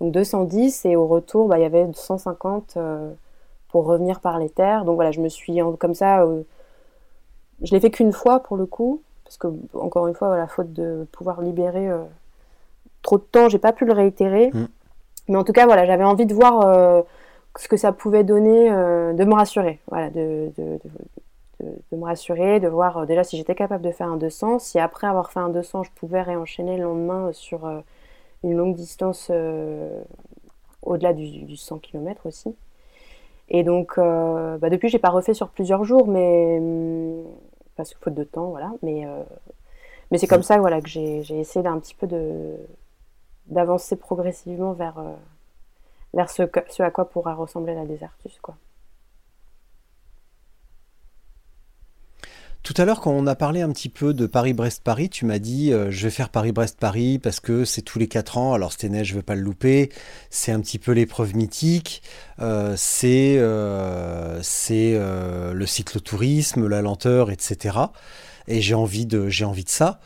Donc 0.00 0.12
210 0.12 0.84
et 0.84 0.94
au 0.94 1.08
retour, 1.08 1.48
bah, 1.48 1.58
il 1.58 1.62
y 1.62 1.64
avait 1.64 1.84
150 1.92 2.74
euh, 2.76 3.10
pour 3.70 3.86
revenir 3.86 4.20
par 4.20 4.38
les 4.38 4.50
terres. 4.50 4.84
Donc 4.84 4.94
voilà, 4.94 5.10
je 5.10 5.20
me 5.20 5.28
suis 5.28 5.58
comme 5.80 5.94
ça. 5.94 6.24
Je 7.62 7.72
l'ai 7.74 7.80
fait 7.80 7.90
qu'une 7.90 8.12
fois 8.12 8.40
pour 8.40 8.56
le 8.56 8.66
coup, 8.66 9.02
parce 9.24 9.36
que 9.36 9.48
encore 9.74 10.06
une 10.06 10.14
fois, 10.14 10.28
voilà, 10.28 10.46
faute 10.46 10.72
de 10.72 11.06
pouvoir 11.12 11.40
libérer 11.42 11.88
euh, 11.88 12.02
trop 13.02 13.18
de 13.18 13.22
temps, 13.22 13.48
j'ai 13.48 13.58
pas 13.58 13.72
pu 13.72 13.84
le 13.84 13.92
réitérer. 13.92 14.50
Mm. 14.52 14.66
Mais 15.28 15.36
en 15.36 15.44
tout 15.44 15.52
cas, 15.52 15.66
voilà, 15.66 15.84
j'avais 15.86 16.04
envie 16.04 16.26
de 16.26 16.34
voir 16.34 16.62
euh, 16.66 17.02
ce 17.58 17.68
que 17.68 17.76
ça 17.76 17.92
pouvait 17.92 18.24
donner, 18.24 18.70
euh, 18.70 19.12
de 19.12 19.24
me 19.24 19.34
rassurer, 19.34 19.80
voilà, 19.88 20.08
de, 20.10 20.50
de, 20.56 20.64
de, 20.64 20.80
de- 21.60 21.76
de 21.92 21.96
me 21.96 22.04
rassurer, 22.04 22.60
de 22.60 22.68
voir 22.68 23.06
déjà 23.06 23.24
si 23.24 23.36
j'étais 23.36 23.54
capable 23.56 23.84
de 23.84 23.90
faire 23.90 24.06
un 24.08 24.16
200, 24.16 24.60
si 24.60 24.78
après 24.78 25.06
avoir 25.08 25.32
fait 25.32 25.40
un 25.40 25.48
200, 25.48 25.82
je 25.82 25.90
pouvais 25.90 26.22
réenchaîner 26.22 26.76
le 26.76 26.84
lendemain 26.84 27.30
sur 27.32 27.68
une 28.44 28.56
longue 28.56 28.76
distance 28.76 29.30
au-delà 30.82 31.12
du, 31.12 31.42
du 31.42 31.56
100 31.56 31.78
km 31.78 32.26
aussi. 32.26 32.54
Et 33.50 33.64
donc, 33.64 33.94
euh, 33.98 34.58
bah, 34.58 34.70
depuis, 34.70 34.88
j'ai 34.88 34.98
pas 34.98 35.10
refait 35.10 35.34
sur 35.34 35.48
plusieurs 35.48 35.84
jours, 35.84 36.06
mais 36.08 36.58
hum, 36.60 37.24
parce 37.76 37.94
que 37.94 37.98
faute 38.00 38.14
de 38.14 38.24
temps, 38.24 38.50
voilà. 38.50 38.72
Mais, 38.82 39.06
euh, 39.06 39.22
mais 40.10 40.18
c'est 40.18 40.26
comme 40.26 40.42
ça, 40.42 40.58
voilà, 40.58 40.80
que 40.80 40.88
j'ai 40.88 41.20
essayé 41.20 41.62
d'un 41.62 41.78
petit 41.78 41.94
peu 41.94 42.06
d'avancer 43.46 43.96
progressivement 43.96 44.72
vers 44.72 44.98
euh, 44.98 45.14
vers 46.14 46.30
ce, 46.30 46.42
ce 46.68 46.82
à 46.82 46.90
quoi 46.90 47.08
pourra 47.08 47.34
ressembler 47.34 47.74
la 47.74 47.84
Desertus, 47.86 48.38
quoi. 48.40 48.56
Tout 52.68 52.74
à 52.76 52.84
l'heure, 52.84 53.00
quand 53.00 53.12
on 53.12 53.26
a 53.26 53.34
parlé 53.34 53.62
un 53.62 53.70
petit 53.70 53.88
peu 53.88 54.12
de 54.12 54.26
Paris-Brest-Paris, 54.26 55.08
tu 55.08 55.24
m'as 55.24 55.38
dit 55.38 55.72
euh, 55.72 55.90
je 55.90 56.04
vais 56.04 56.10
faire 56.10 56.28
Paris-Brest-Paris 56.28 57.18
parce 57.18 57.40
que 57.40 57.64
c'est 57.64 57.80
tous 57.80 57.98
les 57.98 58.08
4 58.08 58.36
ans. 58.36 58.52
Alors, 58.52 58.74
neige, 58.82 59.06
je 59.06 59.14
veux 59.14 59.22
pas 59.22 59.36
le 59.36 59.40
louper. 59.40 59.90
C'est 60.28 60.52
un 60.52 60.60
petit 60.60 60.78
peu 60.78 60.92
l'épreuve 60.92 61.34
mythique. 61.34 62.02
Euh, 62.40 62.74
c'est 62.76 63.38
euh, 63.38 64.38
c'est 64.42 64.98
le 65.00 65.64
cyclotourisme, 65.64 66.68
la 66.68 66.82
lenteur, 66.82 67.30
etc. 67.30 67.78
Et 68.48 68.60
j'ai 68.60 68.74
envie 68.74 69.06
de, 69.06 69.30
envie 69.44 69.64
de 69.64 69.70
ça. 69.70 70.00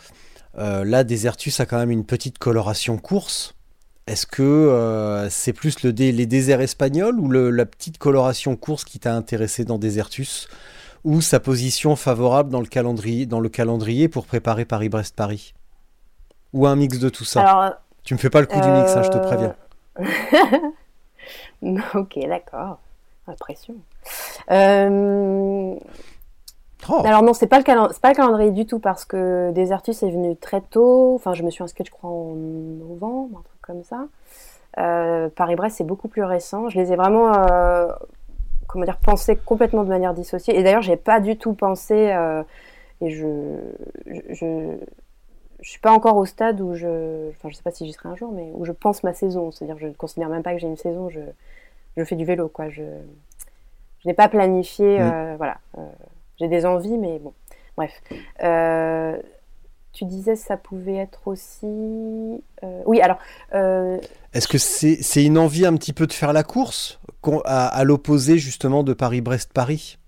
Là, 0.56 1.02
Desertus 1.02 1.58
a 1.58 1.66
quand 1.66 1.78
même 1.78 1.90
une 1.90 2.06
petite 2.06 2.38
coloration 2.38 2.96
course. 2.96 3.56
Est-ce 4.06 4.24
que 4.24 5.26
c'est 5.30 5.52
plus 5.52 5.82
le 5.82 5.90
les 5.90 6.26
déserts 6.26 6.60
espagnols 6.60 7.18
ou 7.18 7.28
la 7.28 7.66
petite 7.66 7.98
coloration 7.98 8.54
course 8.54 8.84
qui 8.84 9.00
t'a 9.00 9.16
intéressé 9.16 9.64
dans 9.64 9.78
Desertus 9.78 10.46
ou 11.04 11.20
sa 11.20 11.40
position 11.40 11.96
favorable 11.96 12.50
dans 12.50 12.60
le 12.60 12.66
calendrier, 12.66 13.26
dans 13.26 13.40
le 13.40 13.48
calendrier 13.48 14.08
pour 14.08 14.26
préparer 14.26 14.64
Paris-Brest-Paris 14.64 15.54
Ou 16.52 16.66
un 16.66 16.76
mix 16.76 16.98
de 16.98 17.08
tout 17.08 17.24
ça? 17.24 17.40
Alors, 17.40 17.74
Tu 18.04 18.14
me 18.14 18.18
fais 18.18 18.30
pas 18.30 18.40
le 18.40 18.46
coup 18.46 18.60
du 18.60 18.70
mix, 18.70 18.96
hein, 18.96 19.02
je 19.02 19.10
te 19.10 19.18
euh, 19.18 19.20
préviens. 19.20 19.54
ok, 21.94 22.18
d'accord. 22.28 22.78
La 23.26 23.34
pression. 23.34 23.74
Euh, 24.50 25.76
Oh, 26.88 27.02
Alors 27.04 27.22
non, 27.22 27.32
c'est 27.32 27.46
pas 27.46 27.58
le 27.58 27.64
calen- 27.64 27.88
c'est 27.92 28.00
pas 28.00 28.08
le 28.10 28.16
calendrier 28.16 28.50
du 28.50 28.66
tout 28.66 28.80
parce 28.80 29.04
que 29.04 29.52
Desertus 29.52 30.02
est 30.02 30.10
venu 30.10 30.36
très 30.36 30.60
tôt. 30.60 31.14
Enfin, 31.14 31.32
je 31.34 31.44
me 31.44 31.50
suis 31.50 31.62
inscrite, 31.62 31.86
je 31.86 31.92
crois, 31.92 32.10
en 32.10 32.34
novembre, 32.34 33.38
un 33.38 33.42
truc 33.42 33.60
comme 33.62 33.84
ça. 33.84 34.06
Euh, 34.78 35.28
Paris-Brest, 35.36 35.76
c'est 35.78 35.84
beaucoup 35.84 36.08
plus 36.08 36.24
récent. 36.24 36.68
Je 36.70 36.78
les 36.80 36.92
ai 36.92 36.96
vraiment, 36.96 37.32
euh, 37.34 37.88
comment 38.72 38.84
dire, 38.84 38.98
pensés 38.98 39.36
complètement 39.36 39.84
de 39.84 39.88
manière 39.88 40.14
dissociée. 40.14 40.58
Et 40.58 40.62
d'ailleurs, 40.62 40.82
j'ai 40.82 40.96
pas 40.96 41.20
du 41.20 41.36
tout 41.36 41.52
pensé. 41.54 42.10
euh, 42.12 42.42
et 43.00 43.10
je, 43.10 43.26
je, 44.06 44.20
je, 44.30 44.76
je 45.60 45.70
suis 45.70 45.80
pas 45.80 45.92
encore 45.92 46.16
au 46.16 46.24
stade 46.24 46.60
où 46.60 46.74
je, 46.74 47.30
enfin, 47.30 47.48
je 47.50 47.54
sais 47.56 47.62
pas 47.62 47.70
si 47.70 47.84
j'y 47.86 47.92
serai 47.92 48.08
un 48.08 48.16
jour, 48.16 48.32
mais 48.32 48.50
où 48.54 48.64
je 48.64 48.72
pense 48.72 49.02
ma 49.04 49.12
saison. 49.12 49.50
C'est-à-dire, 49.50 49.78
je 49.78 49.88
ne 49.88 49.92
considère 49.92 50.28
même 50.28 50.42
pas 50.42 50.52
que 50.54 50.58
j'ai 50.58 50.68
une 50.68 50.76
saison. 50.76 51.08
Je, 51.08 51.20
je 51.96 52.04
fais 52.04 52.16
du 52.16 52.24
vélo, 52.24 52.48
quoi. 52.48 52.68
Je, 52.70 52.82
je 54.02 54.08
n'ai 54.08 54.14
pas 54.14 54.28
planifié, 54.28 54.98
Mm. 54.98 55.02
euh, 55.02 55.34
voilà. 55.36 55.58
Euh, 55.78 55.88
j'ai 56.40 56.48
des 56.48 56.64
envies, 56.66 56.96
mais 56.98 57.18
bon, 57.18 57.32
bref. 57.76 57.92
Tu 59.92 60.04
disais 60.06 60.36
ça 60.36 60.56
pouvait 60.56 60.96
être 60.96 61.28
aussi. 61.28 61.66
euh, 61.66 62.82
Oui, 62.86 63.00
alors. 63.02 63.18
euh, 63.54 63.98
Est-ce 64.32 64.48
que 64.48 64.56
c'est 64.58 65.24
une 65.24 65.36
envie 65.38 65.66
un 65.66 65.74
petit 65.76 65.92
peu 65.92 66.06
de 66.06 66.12
faire 66.12 66.32
la 66.32 66.42
course 66.42 66.98
à, 67.44 67.66
à 67.68 67.84
l'opposé 67.84 68.38
justement 68.38 68.82
de 68.84 68.92
Paris-Brest-Paris? 68.94 69.98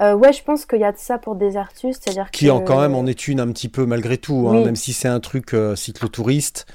Euh, 0.00 0.14
ouais, 0.14 0.32
je 0.32 0.42
pense 0.42 0.64
qu'il 0.66 0.80
y 0.80 0.84
a 0.84 0.92
de 0.92 0.96
ça 0.98 1.16
pour 1.18 1.36
Desertus, 1.36 1.96
c'est-à-dire 2.00 2.30
Qui 2.30 2.46
que. 2.46 2.50
en 2.50 2.60
quand 2.60 2.80
même 2.80 2.94
en 2.94 3.04
est 3.06 3.28
une 3.28 3.40
un 3.40 3.48
petit 3.48 3.68
peu 3.68 3.84
malgré 3.86 4.16
tout, 4.18 4.46
hein, 4.48 4.56
Oui. 4.58 4.64
même 4.64 4.76
si 4.76 4.92
c'est 4.94 5.08
un 5.08 5.20
truc 5.20 5.54
cyclotouriste. 5.74 6.66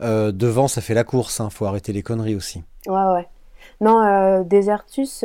devant, 0.00 0.68
ça 0.68 0.80
fait 0.80 0.94
la 0.94 1.04
course, 1.04 1.40
hein, 1.40 1.48
faut 1.50 1.64
arrêter 1.66 1.92
les 1.92 2.02
conneries 2.02 2.34
aussi. 2.36 2.62
Ouais, 2.86 3.04
ouais. 3.14 3.28
Non, 3.80 4.42
Desertus, 4.44 5.22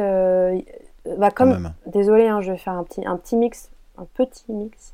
bah, 1.17 1.31
comme. 1.31 1.49
même. 1.49 1.73
Désolée, 1.87 2.27
hein, 2.27 2.41
je 2.41 2.51
vais 2.53 2.57
faire 2.57 2.73
un 2.73 2.83
petit, 2.83 3.05
un 3.05 3.17
petit 3.17 3.35
mix, 3.35 3.69
un 3.97 4.05
petit 4.15 4.43
mix. 4.51 4.93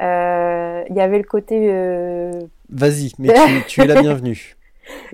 Euh, 0.00 0.84
Il 0.90 0.96
y 0.96 1.00
avait 1.00 1.18
le 1.18 1.24
côté 1.24 1.68
euh, 1.72 2.32
Vas-y, 2.70 3.12
mais 3.18 3.32
tu, 3.32 3.64
tu 3.68 3.80
es 3.82 3.86
la 3.86 4.00
bienvenue. 4.00 4.56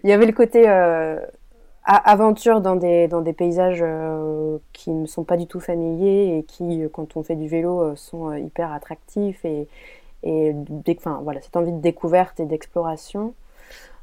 Il 0.05 0.11
y 0.11 0.12
avait 0.12 0.26
le 0.26 0.33
côté 0.33 0.64
euh, 0.68 1.18
aventure 1.85 2.61
dans 2.61 2.76
des, 2.76 3.09
dans 3.09 3.20
des 3.22 3.33
paysages 3.33 3.80
euh, 3.83 4.59
qui 4.72 4.91
ne 4.91 5.07
sont 5.07 5.24
pas 5.24 5.37
du 5.37 5.47
tout 5.47 5.61
familiers 5.61 6.39
et 6.39 6.43
qui, 6.45 6.83
euh, 6.83 6.89
quand 6.93 7.16
on 7.16 7.22
fait 7.22 7.37
du 7.37 7.49
vélo, 7.49 7.80
euh, 7.80 7.97
sont 7.97 8.30
euh, 8.30 8.39
hyper 8.39 8.72
attractifs 8.72 9.45
et, 9.45 9.68
et 10.24 10.55
enfin, 10.97 11.20
voilà, 11.22 11.41
cette 11.41 11.57
envie 11.57 11.72
de 11.72 11.80
découverte 11.80 12.39
et 12.41 12.47
d'exploration. 12.47 13.35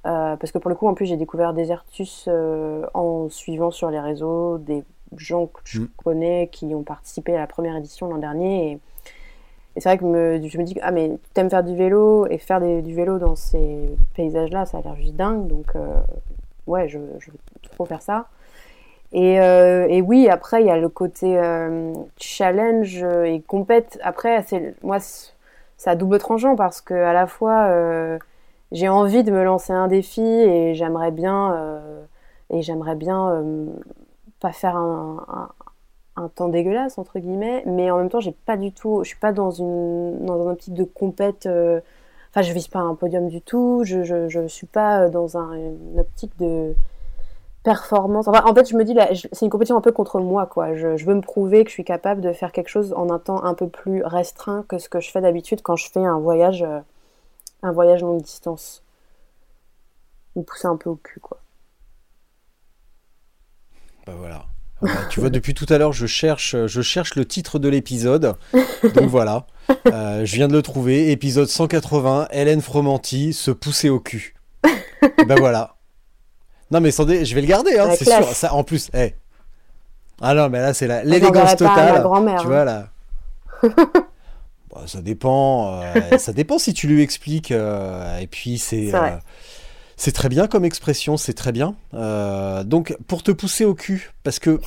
Euh, 0.05 0.37
parce 0.37 0.51
que 0.51 0.57
pour 0.57 0.69
le 0.69 0.75
coup, 0.75 0.87
en 0.87 0.93
plus, 0.93 1.05
j'ai 1.05 1.17
découvert 1.17 1.53
Desertus 1.53 2.25
euh, 2.27 2.85
en 2.93 3.29
suivant 3.29 3.69
sur 3.71 3.89
les 3.91 3.99
réseaux 3.99 4.57
des 4.57 4.83
gens 5.17 5.47
que 5.47 5.59
je 5.65 5.81
Mm. 5.81 5.87
connais 5.97 6.49
qui 6.51 6.73
ont 6.75 6.83
participé 6.83 7.35
à 7.35 7.39
la 7.39 7.47
première 7.47 7.75
édition 7.75 8.07
l'an 8.09 8.17
dernier. 8.17 8.79
Et, 9.79 9.81
c'est 9.81 9.87
vrai 9.87 9.97
que 9.97 10.03
je 10.03 10.57
me 10.57 10.63
dis, 10.63 10.75
ah 10.81 10.91
mais 10.91 11.09
tu 11.33 11.39
aimes 11.39 11.49
faire 11.49 11.63
du 11.63 11.73
vélo 11.73 12.27
et 12.29 12.37
faire 12.37 12.59
du 12.59 12.93
vélo 12.93 13.17
dans 13.17 13.37
ces 13.37 13.89
paysages-là, 14.13 14.65
ça 14.65 14.79
a 14.79 14.81
l'air 14.81 14.97
juste 14.97 15.15
dingue. 15.15 15.47
Donc, 15.47 15.67
euh, 15.77 16.01
ouais, 16.67 16.89
je, 16.89 16.97
veux 16.97 17.17
trop 17.71 17.85
faire 17.85 18.01
ça. 18.01 18.25
Et, 19.13 19.39
euh, 19.39 19.87
et 19.87 20.01
oui, 20.01 20.27
après, 20.27 20.61
il 20.61 20.67
y 20.67 20.69
a 20.69 20.75
le 20.75 20.89
côté 20.89 21.39
euh, 21.39 21.93
challenge 22.17 23.05
et 23.23 23.41
compète. 23.47 23.97
Après, 24.03 24.45
moi, 24.83 24.97
c'est 24.99 25.89
à 25.89 25.95
double 25.95 26.19
tranchant 26.19 26.57
parce 26.57 26.81
que 26.81 26.93
à 26.93 27.13
la 27.13 27.25
fois, 27.25 27.71
j'ai 28.73 28.89
envie 28.89 29.23
de 29.23 29.31
me 29.31 29.45
lancer 29.45 29.71
un 29.71 29.87
défi 29.87 30.21
et 30.21 30.75
j'aimerais 30.75 31.11
bien, 31.11 31.79
et 32.49 32.61
j'aimerais 32.63 32.95
bien 32.95 33.45
pas 34.41 34.51
faire 34.51 34.75
un, 34.75 35.23
un 36.19 36.27
temps 36.29 36.49
dégueulasse 36.49 36.97
entre 36.97 37.19
guillemets, 37.19 37.63
mais 37.65 37.91
en 37.91 37.97
même 37.97 38.09
temps, 38.09 38.19
j'ai 38.19 38.31
pas 38.45 38.57
du 38.57 38.71
tout, 38.73 39.01
je 39.03 39.09
suis 39.09 39.17
pas 39.19 39.31
dans 39.33 39.51
une 39.51 40.25
dans 40.25 40.47
un 40.47 40.51
optique 40.51 40.73
de 40.73 40.83
compète. 40.83 41.45
euh, 41.47 41.79
Enfin, 42.31 42.43
je 42.43 42.53
vise 42.53 42.67
pas 42.67 42.79
un 42.79 42.93
podium 42.95 43.27
du 43.27 43.41
tout. 43.41 43.81
Je 43.85 44.03
je, 44.03 44.47
suis 44.47 44.67
pas 44.67 45.09
dans 45.09 45.37
un, 45.37 45.53
une 45.55 45.99
optique 45.99 46.37
de 46.39 46.75
performance. 47.63 48.27
Enfin, 48.27 48.43
en 48.45 48.53
fait, 48.55 48.69
je 48.69 48.75
me 48.77 48.83
dis, 48.83 48.93
là, 48.93 49.13
je- 49.13 49.27
c'est 49.31 49.45
une 49.45 49.51
compétition 49.51 49.77
un 49.77 49.81
peu 49.81 49.91
contre 49.91 50.19
moi, 50.19 50.45
quoi. 50.45 50.75
Je, 50.75 50.95
je 50.97 51.05
veux 51.05 51.15
me 51.15 51.21
prouver 51.21 51.63
que 51.63 51.69
je 51.69 51.73
suis 51.73 51.83
capable 51.83 52.21
de 52.21 52.31
faire 52.33 52.51
quelque 52.51 52.69
chose 52.69 52.93
en 52.93 53.09
un 53.09 53.19
temps 53.19 53.43
un 53.43 53.53
peu 53.55 53.67
plus 53.67 54.03
restreint 54.03 54.63
que 54.67 54.77
ce 54.77 54.89
que 54.89 54.99
je 54.99 55.11
fais 55.11 55.21
d'habitude 55.21 55.61
quand 55.63 55.75
je 55.75 55.89
fais 55.91 56.05
un 56.05 56.19
voyage, 56.19 56.63
euh, 56.63 56.79
un 57.63 57.71
voyage 57.71 58.01
longue 58.01 58.21
distance. 58.21 58.83
Me 60.35 60.43
pousser 60.43 60.67
un 60.67 60.77
peu 60.77 60.89
au 60.89 60.95
cul, 60.95 61.19
quoi. 61.19 61.39
Bah 64.05 64.13
voilà. 64.17 64.45
Tu 65.09 65.19
vois, 65.19 65.29
depuis 65.29 65.53
tout 65.53 65.65
à 65.69 65.77
l'heure, 65.77 65.91
je 65.93 66.05
cherche, 66.05 66.55
je 66.67 66.81
cherche 66.81 67.15
le 67.15 67.25
titre 67.25 67.59
de 67.59 67.67
l'épisode. 67.69 68.35
Donc 68.83 69.03
voilà, 69.09 69.45
Euh, 69.87 70.25
je 70.25 70.35
viens 70.35 70.47
de 70.47 70.53
le 70.53 70.61
trouver. 70.61 71.11
Épisode 71.11 71.47
180, 71.47 72.29
Hélène 72.31 72.61
Fromanti 72.61 73.33
se 73.33 73.51
pousser 73.51 73.89
au 73.89 73.99
cul. 73.99 74.35
bah 75.27 75.35
voilà. 75.37 75.75
Non 76.71 76.81
mais 76.81 76.91
sans 76.91 77.05
dé- 77.05 77.25
je 77.25 77.35
vais 77.35 77.41
le 77.41 77.47
garder, 77.47 77.77
hein, 77.77 77.89
c'est 77.97 78.05
sûr. 78.05 78.23
Ça, 78.33 78.53
en 78.53 78.63
plus, 78.63 78.89
eh. 78.93 79.13
Ah 80.21 80.33
non, 80.33 80.49
mais 80.49 80.59
là 80.59 80.73
c'est 80.73 80.87
l'élégance 81.03 81.51
pas 81.51 81.55
totale. 81.55 82.03
Tu 82.03 82.29
hein. 82.29 82.43
vois 82.43 82.65
là. 82.65 82.87
Bah, 84.71 84.83
ça 84.85 85.01
dépend. 85.01 85.81
euh, 85.81 86.17
ça 86.19 86.31
dépend 86.31 86.59
si 86.59 86.73
tu 86.75 86.85
lui 86.87 87.01
expliques. 87.01 87.51
euh, 87.51 88.19
et 88.19 88.27
puis 88.27 88.59
c'est. 88.59 88.91
C'est 89.99 90.13
très 90.13 90.29
bien 90.29 90.47
comme 90.47 90.63
expression, 90.63 91.17
c'est 91.17 91.33
très 91.33 91.51
bien. 91.51 91.75
Euh, 91.93 92.63
donc, 92.63 92.95
pour 93.07 93.21
te 93.21 93.31
pousser 93.31 93.65
au 93.65 93.75
cul, 93.75 94.11
parce 94.23 94.39
que. 94.39 94.61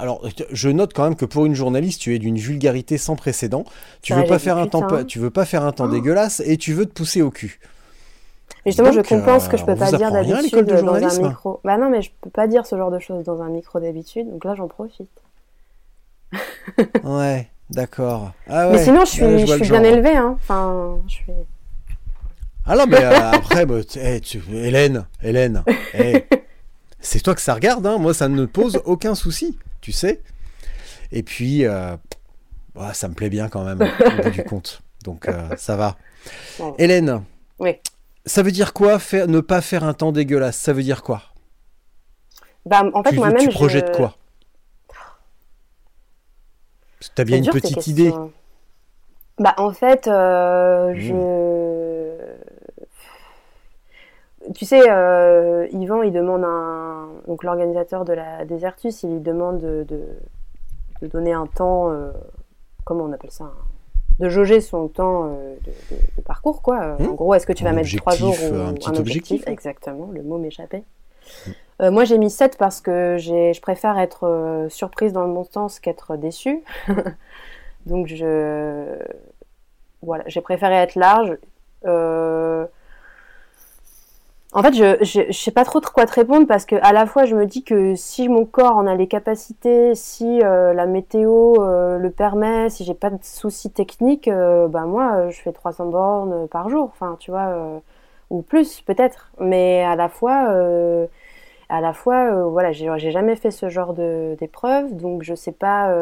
Alors, 0.00 0.20
je 0.50 0.68
note 0.68 0.92
quand 0.92 1.04
même 1.04 1.14
que 1.14 1.24
pour 1.24 1.46
une 1.46 1.54
journaliste, 1.54 2.00
tu 2.00 2.12
es 2.12 2.18
d'une 2.18 2.36
vulgarité 2.36 2.98
sans 2.98 3.14
précédent. 3.14 3.64
Tu 4.02 4.12
veux 4.12 4.24
pas 4.24 4.40
faire 4.40 4.58
un 4.58 4.66
temps, 4.66 4.84
tu 5.04 5.20
veux 5.20 5.30
pas 5.30 5.44
faire 5.44 5.62
un 5.62 5.70
temps 5.70 5.84
Oh. 5.86 5.92
dégueulasse 5.92 6.42
et 6.44 6.56
tu 6.56 6.72
veux 6.72 6.86
te 6.86 6.92
pousser 6.92 7.22
au 7.22 7.30
cul. 7.30 7.60
Et 8.66 8.70
justement, 8.72 8.92
Donc, 8.92 9.04
je 9.04 9.08
compense 9.08 9.46
que 9.46 9.56
je 9.56 9.62
euh, 9.62 9.66
peux 9.66 9.76
pas 9.76 9.92
dire 9.92 10.10
d'habitude 10.10 10.66
dans 10.66 10.94
un 10.94 11.28
micro. 11.28 11.60
Bah 11.62 11.78
non, 11.78 11.88
mais 11.88 12.02
je 12.02 12.10
peux 12.20 12.30
pas 12.30 12.48
dire 12.48 12.66
ce 12.66 12.76
genre 12.76 12.90
de 12.90 12.98
choses 12.98 13.22
dans 13.22 13.42
un 13.42 13.50
micro 13.50 13.78
d'habitude, 13.78 14.28
donc 14.28 14.44
là 14.44 14.56
j'en 14.56 14.66
profite. 14.66 15.22
Ouais, 17.04 17.48
d'accord. 17.70 18.32
Ah 18.48 18.70
mais 18.72 18.82
sinon, 18.82 19.04
je 19.04 19.10
suis, 19.10 19.22
ouais, 19.22 19.38
je 19.38 19.46
vois 19.46 19.56
le 19.56 19.64
suis 19.64 19.70
bien 19.70 19.84
élevée, 19.84 20.16
hein. 20.16 20.36
Enfin, 20.40 20.96
je 21.06 21.12
suis. 21.12 21.32
Ah 22.66 22.76
non, 22.76 22.86
mais 22.86 23.02
euh, 23.02 23.30
après, 23.32 23.66
bah, 23.66 23.84
tu- 23.84 23.98
eh, 24.00 24.20
tu- 24.20 24.42
Hélène, 24.52 25.06
Hélène, 25.22 25.62
eh, 25.92 26.24
c'est 27.00 27.20
toi 27.20 27.34
que 27.34 27.40
ça 27.42 27.54
regarde, 27.54 27.86
hein. 27.86 27.98
moi 27.98 28.14
ça 28.14 28.28
ne 28.28 28.34
me 28.36 28.46
pose 28.46 28.80
aucun 28.86 29.14
souci, 29.14 29.58
tu 29.82 29.92
sais. 29.92 30.22
Et 31.12 31.22
puis, 31.22 31.66
euh, 31.66 31.94
ouais, 32.74 32.94
ça 32.94 33.08
me 33.08 33.14
plaît 33.14 33.28
bien 33.28 33.48
quand 33.48 33.64
même, 33.64 33.82
au 33.82 34.22
bout 34.22 34.30
du 34.30 34.44
compte. 34.44 34.80
Donc 35.04 35.28
euh, 35.28 35.48
ça 35.58 35.76
va. 35.76 35.96
Bon. 36.58 36.74
Hélène, 36.78 37.22
Oui. 37.58 37.76
ça 38.24 38.42
veut 38.42 38.50
dire 38.52 38.72
quoi 38.72 38.98
faire, 38.98 39.28
ne 39.28 39.40
pas 39.40 39.60
faire 39.60 39.84
un 39.84 39.92
temps 39.92 40.12
dégueulasse? 40.12 40.56
Ça 40.56 40.72
veut 40.72 40.82
dire 40.82 41.02
quoi? 41.02 41.22
Bah, 42.64 42.82
en 42.94 43.02
fait, 43.04 43.10
Tu, 43.10 43.16
moi-même, 43.16 43.36
tu 43.36 43.50
je- 43.50 43.54
projettes 43.54 43.94
quoi? 43.94 44.16
T'as 47.14 47.24
bien 47.24 47.36
une 47.36 47.42
dur, 47.42 47.52
petite 47.52 47.86
idée. 47.86 48.12
Bah, 49.38 49.54
en 49.58 49.72
fait, 49.72 50.08
euh, 50.08 50.94
Mmh. 50.94 50.98
je. 51.00 51.83
Tu 54.54 54.64
sais, 54.64 54.82
euh, 54.88 55.66
Yvan, 55.72 56.02
il 56.02 56.12
demande 56.12 56.44
un. 56.44 57.08
Donc, 57.26 57.42
l'organisateur 57.44 58.04
de 58.04 58.12
la 58.12 58.44
Desertus, 58.44 59.02
il 59.02 59.14
lui 59.14 59.20
demande 59.20 59.58
de, 59.58 59.84
de, 59.88 60.00
de 61.02 61.06
donner 61.06 61.32
un 61.32 61.46
temps. 61.46 61.90
euh, 61.90 62.10
comment 62.84 63.04
on 63.04 63.12
appelle 63.12 63.30
ça 63.32 63.50
De 64.20 64.28
jauger 64.28 64.60
son 64.60 64.88
temps 64.88 65.26
euh, 65.26 65.54
de, 66.16 66.22
parcours, 66.22 66.62
quoi. 66.62 66.82
Euh, 66.82 66.96
Mmh. 66.98 67.08
En 67.10 67.14
gros, 67.14 67.34
est-ce 67.34 67.46
que 67.46 67.52
tu 67.52 67.64
vas 67.64 67.72
mettre 67.72 67.94
trois 67.96 68.14
jours 68.14 68.34
ou 68.50 68.54
un 68.56 68.72
petit 68.74 68.90
objectif. 68.98 69.46
Exactement, 69.48 70.08
le 70.12 70.22
mot 70.22 70.38
m'échappait. 70.38 70.84
Euh, 71.82 71.90
moi, 71.90 72.04
j'ai 72.04 72.18
mis 72.18 72.30
7 72.30 72.56
parce 72.56 72.80
que 72.80 73.16
je 73.18 73.60
préfère 73.60 73.98
être 73.98 74.66
surprise 74.68 75.12
dans 75.12 75.24
le 75.24 75.32
bon 75.34 75.44
sens 75.44 75.80
qu'être 75.80 76.16
déçue. 76.16 76.62
Donc, 77.86 78.06
je. 78.06 78.96
Voilà, 80.02 80.22
j'ai 80.26 80.40
préféré 80.42 80.74
être 80.74 80.94
large. 80.96 81.36
Euh, 81.86 82.66
En 84.56 84.62
fait, 84.62 84.72
je, 84.74 85.04
je 85.04 85.32
sais 85.32 85.50
pas 85.50 85.64
trop 85.64 85.80
de 85.80 85.86
quoi 85.86 86.06
te 86.06 86.12
répondre 86.12 86.46
parce 86.46 86.64
que 86.64 86.76
à 86.76 86.92
la 86.92 87.06
fois, 87.06 87.24
je 87.24 87.34
me 87.34 87.44
dis 87.44 87.64
que 87.64 87.96
si 87.96 88.28
mon 88.28 88.46
corps 88.46 88.76
en 88.76 88.86
a 88.86 88.94
les 88.94 89.08
capacités, 89.08 89.96
si 89.96 90.42
euh, 90.44 90.72
la 90.72 90.86
météo 90.86 91.60
euh, 91.60 91.98
le 91.98 92.10
permet, 92.12 92.70
si 92.70 92.84
j'ai 92.84 92.94
pas 92.94 93.10
de 93.10 93.18
soucis 93.22 93.72
techniques, 93.72 94.28
euh, 94.28 94.68
bah 94.68 94.84
moi, 94.86 95.14
euh, 95.16 95.30
je 95.30 95.40
fais 95.42 95.52
300 95.52 95.86
bornes 95.86 96.46
par 96.48 96.68
jour. 96.68 96.84
Enfin, 96.92 97.16
tu 97.18 97.32
vois, 97.32 97.82
ou 98.30 98.42
plus 98.42 98.80
peut-être. 98.82 99.32
Mais 99.40 99.82
à 99.82 99.96
la 99.96 100.08
fois, 100.08 100.48
à 101.68 101.80
la 101.80 101.92
fois, 101.92 102.44
voilà, 102.48 102.70
j'ai 102.72 103.10
jamais 103.10 103.34
fait 103.36 103.50
ce 103.50 103.68
genre 103.68 103.92
d'épreuve, 103.94 104.94
donc 104.96 105.22
je 105.24 105.34
sais 105.34 105.52
pas. 105.52 105.92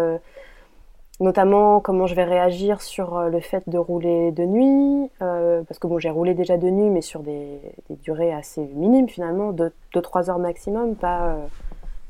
Notamment 1.23 1.81
comment 1.81 2.07
je 2.07 2.15
vais 2.15 2.25
réagir 2.25 2.83
sur 2.83 3.17
euh, 3.17 3.29
le 3.29 3.41
fait 3.41 3.69
de 3.69 3.79
rouler 3.79 4.33
de 4.33 4.45
nuit, 4.45 5.11
euh, 5.23 5.63
parce 5.63 5.79
que 5.79 5.87
bon, 5.87 5.99
j'ai 5.99 6.11
roulé 6.11 6.35
déjà 6.35 6.59
de 6.59 6.69
nuit, 6.69 6.91
mais 6.91 7.01
sur 7.01 7.23
des, 7.23 7.61
durées 8.03 8.33
assez 8.33 8.61
minimes 8.75 9.09
finalement, 9.09 9.53
2-3 9.53 10.31
heures 10.31 10.39
maximum, 10.39 10.97
pas, 10.97 11.29
euh, 11.29 11.47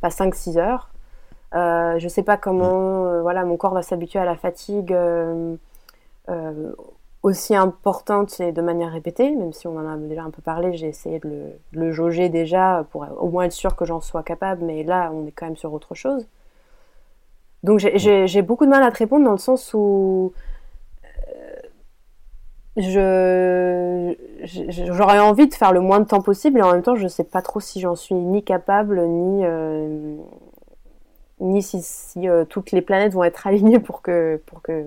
pas 0.01 0.09
5-6 0.09 0.59
heures. 0.59 0.89
Je 1.55 2.09
sais 2.09 2.23
pas 2.23 2.37
comment 2.39 3.21
voilà, 3.21 3.45
mon 3.45 3.57
corps 3.59 3.75
va 3.75 3.83
s'habituer 3.83 4.19
à 4.19 4.25
la 4.25 4.37
fatigue 4.37 4.97
aussi 7.23 7.55
importante 7.55 8.41
et 8.41 8.53
de 8.53 8.63
manière 8.63 8.91
répétée, 8.91 9.37
même 9.37 9.53
si 9.53 9.67
on 9.67 9.77
en 9.77 9.87
a 9.87 9.97
déjà 9.97 10.23
un 10.23 10.31
peu 10.31 10.43
parlé, 10.43 10.73
j'ai 10.73 10.89
essayé 10.89 11.21
de 11.21 11.29
le, 11.29 11.35
de 11.73 11.81
le 11.81 11.93
jauger 11.93 12.31
déjà 12.31 12.85
pour 12.91 13.07
au 13.21 13.29
moins 13.29 13.45
être 13.45 13.53
sûr 13.53 13.77
que 13.77 13.85
j'en 13.85 14.01
sois 14.01 14.23
capable, 14.23 14.65
mais 14.65 14.83
là 14.83 15.11
on 15.13 15.27
est 15.27 15.31
quand 15.31 15.47
même 15.47 15.57
sur 15.57 15.73
autre 15.75 15.95
chose. 15.95 16.27
Donc 17.63 17.79
j'ai- 17.79 18.43
beaucoup 18.43 18.65
de 18.65 18.71
mal 18.71 18.83
à 18.83 18.91
te 18.91 18.99
répondre 18.99 19.25
dans 19.25 19.33
le 19.33 19.39
sens 19.39 19.73
où 19.75 20.33
euh, 22.79 24.15
j'aurais 24.79 25.19
envie 25.19 25.47
de 25.47 25.55
faire 25.55 25.73
le 25.73 25.81
moins 25.81 26.01
de 26.01 26.07
temps 26.07 26.23
possible 26.23 26.59
et 26.59 26.63
en 26.63 26.73
même 26.73 26.83
temps 26.83 26.97
je 26.97 27.07
sais 27.07 27.25
pas 27.25 27.43
trop 27.43 27.61
si 27.61 27.81
j'en 27.81 27.95
suis 27.97 28.15
ni 28.15 28.43
capable 28.43 29.03
ni 29.07 29.45
euh, 29.45 30.17
ni 31.41 31.63
si, 31.63 31.83
si, 31.83 32.29
euh, 32.29 32.45
toutes 32.45 32.73
les 32.73 32.83
planètes 32.83 33.13
vont 33.13 33.25
être 33.25 33.47
alignées 33.47 33.79
pour 33.81 34.03
que 34.03 34.41
pour 34.47 34.63
que 34.63 34.85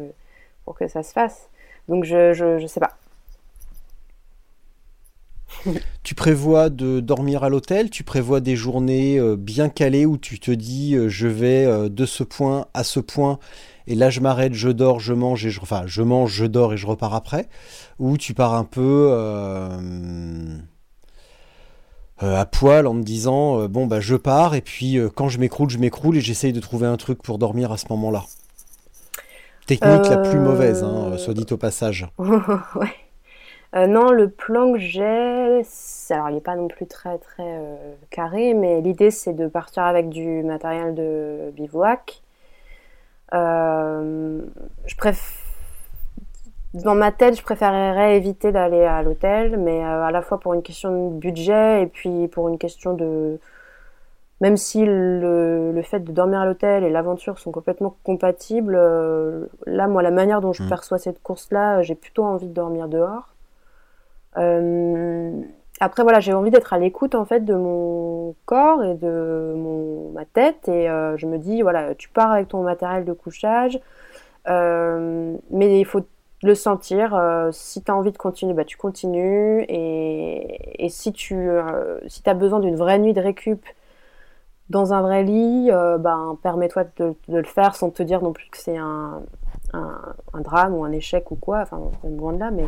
pour 0.65 0.75
que 0.75 0.87
ça 0.87 1.03
se 1.03 1.13
fasse. 1.13 1.49
Donc 1.89 2.03
je 2.05 2.33
je, 2.33 2.59
je 2.59 2.67
sais 2.67 2.79
pas. 2.79 2.97
Tu 6.03 6.15
prévois 6.15 6.69
de 6.69 6.99
dormir 6.99 7.43
à 7.43 7.49
l'hôtel 7.49 7.89
Tu 7.89 8.03
prévois 8.03 8.39
des 8.39 8.55
journées 8.55 9.17
euh, 9.17 9.35
bien 9.35 9.69
calées 9.69 10.05
où 10.05 10.17
tu 10.17 10.39
te 10.39 10.51
dis 10.51 10.95
euh, 10.95 11.09
je 11.09 11.27
vais 11.27 11.65
euh, 11.65 11.89
de 11.89 12.05
ce 12.05 12.23
point 12.23 12.67
à 12.73 12.83
ce 12.83 12.99
point 12.99 13.39
et 13.87 13.95
là 13.95 14.09
je 14.09 14.19
m'arrête, 14.19 14.53
je 14.53 14.69
dors, 14.69 14.99
je 14.99 15.13
mange 15.13 15.45
et 15.45 15.49
je 15.49 15.61
enfin 15.61 15.83
je 15.85 16.01
mange, 16.01 16.31
je 16.31 16.45
dors 16.45 16.73
et 16.73 16.77
je 16.77 16.87
repars 16.87 17.13
après 17.13 17.47
Ou 17.99 18.17
tu 18.17 18.33
pars 18.33 18.53
un 18.53 18.63
peu 18.63 19.09
euh, 19.11 20.57
euh, 22.23 22.39
à 22.39 22.45
poil 22.45 22.87
en 22.87 22.93
me 22.93 23.03
disant 23.03 23.61
euh, 23.61 23.67
bon 23.67 23.85
bah 23.87 23.99
je 23.99 24.15
pars 24.15 24.55
et 24.55 24.61
puis 24.61 24.97
quand 25.15 25.29
je 25.29 25.39
m'écroule, 25.39 25.69
je 25.69 25.77
m'écroule 25.77 26.17
et 26.17 26.21
j'essaye 26.21 26.53
de 26.53 26.59
trouver 26.59 26.87
un 26.87 26.97
truc 26.97 27.21
pour 27.21 27.37
dormir 27.37 27.71
à 27.71 27.77
ce 27.77 27.85
moment-là. 27.89 28.23
Technique 29.67 30.07
la 30.09 30.17
plus 30.17 30.37
mauvaise, 30.37 30.83
hein, 30.83 31.17
soit 31.17 31.33
dit 31.33 31.45
au 31.51 31.57
passage. 31.57 32.07
ouais. 32.19 32.93
Euh, 33.75 33.87
non, 33.87 34.11
le 34.11 34.29
plan 34.29 34.71
que 34.71 34.79
j'ai, 34.79 35.03
alors 36.09 36.29
il 36.29 36.35
n'est 36.35 36.41
pas 36.41 36.55
non 36.55 36.69
plus 36.69 36.87
très 36.87 37.17
très 37.17 37.43
euh, 37.43 37.93
carré, 38.09 38.53
mais 38.53 38.79
l'idée 38.79 39.11
c'est 39.11 39.33
de 39.33 39.47
partir 39.47 39.83
avec 39.83 40.07
du 40.07 40.43
matériel 40.43 40.95
de 40.95 41.51
bivouac. 41.51 42.21
Euh, 43.33 44.41
je 44.85 44.95
préf... 44.95 45.41
Dans 46.73 46.95
ma 46.95 47.11
tête, 47.11 47.37
je 47.37 47.41
préférerais 47.43 48.17
éviter 48.17 48.51
d'aller 48.51 48.83
à 48.83 49.01
l'hôtel, 49.01 49.57
mais 49.57 49.81
à 49.83 50.11
la 50.11 50.21
fois 50.21 50.39
pour 50.39 50.53
une 50.53 50.61
question 50.61 51.09
de 51.09 51.15
budget 51.15 51.83
et 51.83 51.87
puis 51.87 52.27
pour 52.29 52.47
une 52.49 52.57
question 52.57 52.93
de... 52.93 53.39
Même 54.41 54.57
si 54.57 54.85
le, 54.85 55.71
le 55.71 55.81
fait 55.81 55.99
de 56.01 56.11
dormir 56.11 56.41
à 56.41 56.45
l'hôtel 56.45 56.83
et 56.83 56.89
l'aventure 56.89 57.39
sont 57.39 57.51
complètement 57.51 57.95
compatibles, 58.03 58.77
là, 59.65 59.87
moi, 59.87 60.01
la 60.01 60.11
manière 60.11 60.41
dont 60.41 60.51
je 60.51 60.63
Mm. 60.63 60.69
perçois 60.69 60.97
cette 60.97 61.23
course-là, 61.23 61.81
j'ai 61.81 61.95
plutôt 61.95 62.25
envie 62.25 62.47
de 62.47 62.53
dormir 62.53 62.89
dehors. 62.89 63.34
Euh, 64.37 65.41
après, 65.79 66.03
voilà, 66.03 66.19
j'ai 66.19 66.33
envie 66.33 66.51
d'être 66.51 66.73
à 66.73 66.79
l'écoute, 66.79 67.15
en 67.15 67.25
fait, 67.25 67.41
de 67.41 67.55
mon 67.55 68.35
corps 68.45 68.83
et 68.83 68.95
de 68.95 69.53
mon, 69.55 70.11
ma 70.11 70.25
tête. 70.25 70.67
Et 70.67 70.89
euh, 70.89 71.17
je 71.17 71.27
me 71.27 71.37
dis, 71.37 71.61
voilà, 71.61 71.95
tu 71.95 72.09
pars 72.09 72.31
avec 72.31 72.49
ton 72.49 72.63
matériel 72.63 73.05
de 73.05 73.13
couchage, 73.13 73.79
euh, 74.47 75.35
mais 75.51 75.79
il 75.79 75.85
faut 75.85 76.05
le 76.43 76.55
sentir. 76.55 77.19
si 77.51 77.83
tu 77.83 77.91
as 77.91 77.95
envie 77.95 78.11
de 78.11 78.17
continuer, 78.17 78.53
bah, 78.53 78.65
tu 78.65 78.77
continues. 78.77 79.65
Et, 79.67 80.85
et 80.85 80.89
si 80.89 81.11
tu 81.13 81.49
si 82.07 82.21
as 82.25 82.33
besoin 82.33 82.59
d'une 82.59 82.75
vraie 82.75 82.99
nuit 82.99 83.13
de 83.13 83.21
récup 83.21 83.65
dans 84.69 84.93
un 84.93 85.01
vrai 85.01 85.23
lit, 85.23 85.69
ben, 85.99 86.37
permets-toi 86.43 86.85
de, 86.97 87.15
le 87.29 87.43
faire 87.43 87.75
sans 87.75 87.89
te 87.89 88.03
dire 88.03 88.21
non 88.21 88.33
plus 88.33 88.49
que 88.49 88.57
c'est 88.57 88.77
un, 88.77 89.23
un, 89.73 90.41
drame 90.41 90.73
ou 90.75 90.83
un 90.83 90.91
échec 90.91 91.31
ou 91.31 91.35
quoi. 91.35 91.59
Enfin, 91.61 91.79
loin 92.03 92.33
de 92.33 92.39
là, 92.39 92.51
mais, 92.51 92.67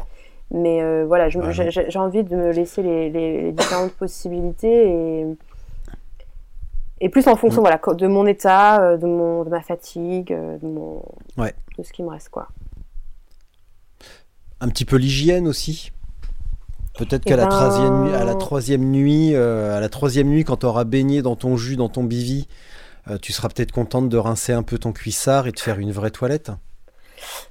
mais 0.52 0.82
euh, 0.82 1.06
voilà, 1.06 1.26
Ouais, 1.28 1.70
j'ai 1.90 2.00
envie 2.00 2.24
de 2.24 2.36
me 2.36 2.52
laisser 2.52 2.82
les, 2.82 3.10
les- 3.10 3.42
les 3.44 3.52
différentes 3.52 3.92
possibilités 3.94 4.90
et, 4.90 5.26
et 7.02 7.10
plus 7.10 7.28
en 7.28 7.36
fonction 7.36 7.62
voilà, 7.62 7.80
de 7.96 8.08
mon 8.08 8.26
état, 8.26 8.82
euh, 8.82 8.98
de, 8.98 9.06
mon, 9.06 9.44
de 9.44 9.50
ma 9.50 9.62
fatigue, 9.62 10.32
euh, 10.34 10.58
de, 10.58 10.68
mon, 10.68 11.04
Ouais. 11.38 11.54
de 11.78 11.84
ce 11.84 11.92
qui 11.94 12.02
me 12.04 12.10
reste. 12.10 12.30
quoi. 12.30 12.48
Un 14.60 14.70
petit 14.70 14.86
peu 14.86 14.96
l'hygiène 14.98 15.48
aussi. 15.48 15.92
Peut-être 16.98 17.22
Eh 17.26 17.30
qu'à 17.30 17.36
la, 17.38 17.44
ben- 17.46 17.50
troisième 17.50 18.04
nuit- 18.06 18.14
à 18.14 18.24
la 18.24 18.34
troisième 18.36 18.86
nuit, 18.90 19.36
euh, 19.36 19.78
à 19.78 19.80
la 19.80 19.90
troisième 19.90 20.30
nuit, 20.30 20.44
quand 20.44 20.58
tu 20.58 20.66
auras 20.66 20.84
baigné 20.84 21.22
dans 21.22 21.36
ton 21.36 21.56
jus, 21.56 21.76
dans 21.76 21.90
ton 21.90 22.04
bivi, 22.04 22.48
euh, 23.10 23.20
tu 23.22 23.32
seras 23.34 23.50
peut-être 23.50 23.72
contente 23.72 24.10
de 24.10 24.18
rincer 24.18 24.54
un 24.54 24.64
peu 24.64 24.80
ton 24.80 24.92
cuissard 24.94 25.46
et 25.46 25.52
de 25.52 25.60
faire 25.60 25.78
une 25.78 25.92
vraie 25.92 26.10
toilette. 26.10 26.52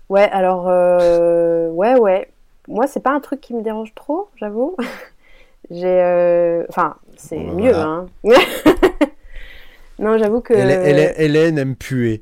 Ouais, 0.08 0.28
alors, 0.32 0.66
euh, 0.68 1.68
ouais, 1.70 1.94
ouais. 1.96 2.28
Moi, 2.68 2.86
c'est 2.86 3.00
pas 3.00 3.12
un 3.12 3.20
truc 3.20 3.40
qui 3.40 3.54
me 3.54 3.62
dérange 3.62 3.94
trop, 3.94 4.28
j'avoue. 4.36 4.76
J'ai. 5.70 5.86
euh, 5.86 6.64
Enfin, 6.68 6.96
c'est 7.16 7.38
mieux, 7.38 7.74
hein. 7.74 8.06
non, 9.98 10.18
j'avoue 10.18 10.40
que. 10.40 10.52
Hélène, 10.54 11.58
aime 11.58 11.76
puer. 11.76 12.20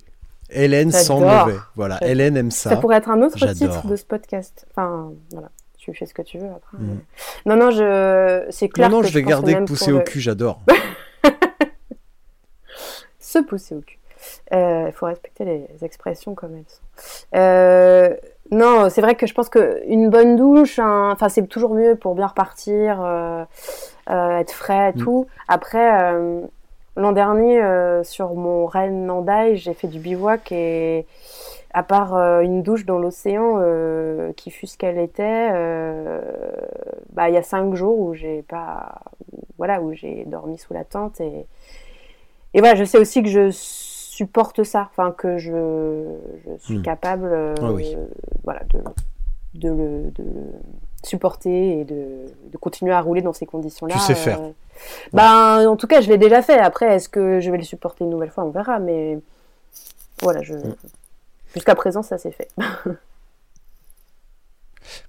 Hélène 0.51 0.91
sent 0.93 1.13
mauvais. 1.15 1.57
Voilà. 1.75 1.99
Hélène 2.07 2.37
aime 2.37 2.51
Ça 2.51 2.71
ça. 2.71 2.77
pourrait 2.77 2.97
être 2.99 3.11
un 3.11 3.21
autre 3.23 3.37
titre 3.53 3.87
de 3.87 3.97
ce 3.97 4.05
podcast. 4.05 4.67
Enfin, 4.71 5.13
voilà. 5.33 5.51
Tu 5.79 5.93
fais 5.93 6.07
ce 6.07 6.15
que 6.15 6.23
tu 6.23 6.39
veux 6.39 6.49
après. 6.49 6.79
Mais- 6.81 6.95
Non, 7.45 7.57
non, 7.57 7.71
je... 7.71 8.47
c'est 8.51 8.69
clair 8.71 8.89
Non, 8.89 8.97
non, 8.97 9.03
que 9.03 9.09
je 9.09 9.13
vais 9.15 9.23
garder 9.23 9.55
pousser 9.67 9.93
au 9.93 9.99
le- 9.99 10.05
cul, 10.05 10.21
j'adore. 10.21 10.63
Se 13.19 13.39
pousser 13.41 13.75
au 13.75 13.81
cul. 13.81 13.99
Il 14.53 14.93
faut 14.93 15.07
respecter 15.07 15.45
les 15.45 15.85
expressions 15.85 16.35
comme 16.35 16.57
elles 16.57 16.65
sont. 16.69 17.27
Euh, 17.35 18.15
non, 18.51 18.89
c'est 18.91 19.01
vrai 19.01 19.15
que 19.15 19.27
je 19.27 19.35
pense 19.35 19.49
qu'une 19.49 20.11
bonne 20.11 20.37
douche, 20.37 20.79
enfin, 20.79 21.29
c'est 21.29 21.47
toujours 21.47 21.75
mieux 21.75 21.97
pour 21.97 22.15
bien 22.15 22.27
repartir, 22.27 23.01
euh, 23.03 23.45
euh, 24.11 24.39
être 24.39 24.53
frais 24.53 24.91
et 24.91 24.99
Mm. 24.99 25.03
tout. 25.03 25.27
Après, 25.49 26.03
euh, 26.13 26.41
l'an 26.97 27.13
dernier, 27.13 27.61
euh, 27.63 28.05
sur 28.05 28.35
mon 28.35 28.67
Rennes 28.67 29.07
Nandaï, 29.07 29.57
j'ai 29.57 29.73
fait 29.75 29.89
du 29.89 29.99
bivouac 29.99 30.53
et 30.53 31.07
à 31.73 31.83
part 31.83 32.15
euh, 32.15 32.41
une 32.43 32.63
douche 32.63 32.85
dans 32.85 32.99
l'océan 32.99 33.57
euh, 33.61 34.33
qui 34.35 34.51
fut 34.51 34.67
ce 34.69 34.77
qu'elle 34.79 34.99
était, 34.99 35.49
euh, 35.53 36.21
bah, 37.15 37.29
il 37.31 37.35
y 37.35 37.39
a 37.39 37.43
cinq 37.43 37.75
jours 37.75 37.99
où 37.99 38.15
j'ai 38.15 38.43
pas, 38.43 39.01
voilà, 39.59 39.81
où 39.81 39.93
j'ai 39.95 40.25
dormi 40.27 40.59
sous 40.59 40.73
la 40.75 40.85
tente 40.85 41.21
et 41.21 41.47
et 42.57 42.61
voilà, 42.61 42.77
je 42.77 42.85
sais 42.85 42.99
aussi 42.99 43.21
que 43.25 43.29
je 43.29 43.51
supporte 44.15 44.63
ça, 44.65 44.89
enfin 44.91 45.11
que 45.13 45.39
je, 45.39 45.51
je 46.45 46.65
suis 46.65 46.79
Hmm. 46.79 46.83
capable, 46.83 47.27
euh, 47.33 47.55
Ah 47.61 47.73
oui. 47.73 47.97
voilà, 48.45 48.61
de, 48.73 48.79
de, 49.61 49.69
le, 49.69 50.11
de 50.11 50.23
le 50.23 50.53
supporter 51.03 51.81
et 51.81 51.85
de, 51.85 52.27
de 52.53 52.57
continuer 52.59 52.93
à 52.93 53.01
rouler 53.01 53.23
dans 53.23 53.33
ces 53.33 53.47
conditions-là. 53.47 53.95
Tu 53.95 54.01
sais 54.01 54.15
faire. 54.15 54.41
Ben, 55.13 55.67
en 55.69 55.77
tout 55.77 55.87
cas, 55.87 56.01
je 56.01 56.09
l'ai 56.09 56.19
déjà 56.19 56.43
fait. 56.43 56.59
Après, 56.59 56.95
est-ce 56.97 57.09
que 57.09 57.41
je 57.41 57.51
vais 57.51 57.59
le 57.59 57.63
supporter 57.65 58.05
une 58.05 58.11
nouvelle 58.11 58.31
fois? 58.31 58.45
On 58.45 58.51
verra. 58.51 58.79
Mais 58.79 59.19
voilà, 60.23 60.43
je... 60.43 60.55
Hmm. 60.55 60.75
jusqu'à 61.55 61.75
présent, 61.75 62.03
ça 62.03 62.19
s'est 62.19 62.33
fait. 62.33 62.49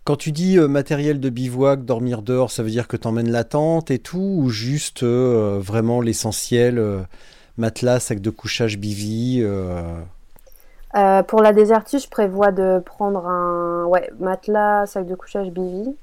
Quand 0.05 0.15
tu 0.15 0.31
dis 0.31 0.57
euh, 0.57 0.67
matériel 0.67 1.19
de 1.19 1.29
bivouac, 1.29 1.83
dormir 1.83 2.21
dehors, 2.21 2.49
ça 2.51 2.63
veut 2.63 2.69
dire 2.69 2.87
que 2.87 2.95
t'emmènes 2.95 3.31
la 3.31 3.43
tente 3.43 3.91
et 3.91 3.99
tout, 3.99 4.19
ou 4.39 4.49
juste 4.49 5.03
euh, 5.03 5.59
vraiment 5.61 5.99
l'essentiel, 5.99 6.77
euh, 6.79 7.01
matelas, 7.57 7.99
sac 7.99 8.19
de 8.21 8.29
couchage, 8.29 8.77
bivy 8.77 9.39
euh, 9.41 10.01
Euh, 10.95 11.23
pour 11.23 11.41
la 11.41 11.51
désertie, 11.53 11.99
je 11.99 12.09
prévois 12.09 12.51
de 12.51 12.81
prendre 12.85 13.27
un 13.27 13.85
ouais, 13.85 14.09
matelas, 14.19 14.85
sac 14.85 15.05
de 15.05 15.15
couchage, 15.15 15.49
bivy. 15.51 15.95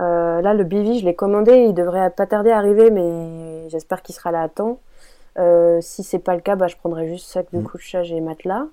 Euh, 0.00 0.40
là, 0.42 0.54
le 0.54 0.64
bivy, 0.64 1.00
je 1.00 1.04
l'ai 1.06 1.14
commandé, 1.14 1.52
il 1.68 1.74
devrait 1.74 2.10
pas 2.10 2.26
tarder 2.26 2.50
à 2.50 2.58
arriver, 2.58 2.90
mais 2.90 3.68
j'espère 3.70 4.02
qu'il 4.02 4.14
sera 4.14 4.30
là 4.32 4.42
à 4.42 4.48
temps. 4.48 4.80
Euh, 5.38 5.80
si 5.82 6.04
c'est 6.04 6.20
pas 6.20 6.34
le 6.36 6.42
cas, 6.42 6.56
bah, 6.56 6.68
je 6.68 6.76
prendrai 6.76 7.08
juste 7.08 7.28
sac 7.28 7.48
de 7.52 7.58
Mm. 7.58 7.66
couchage 7.66 8.12
et 8.12 8.20
matelas. 8.20 8.66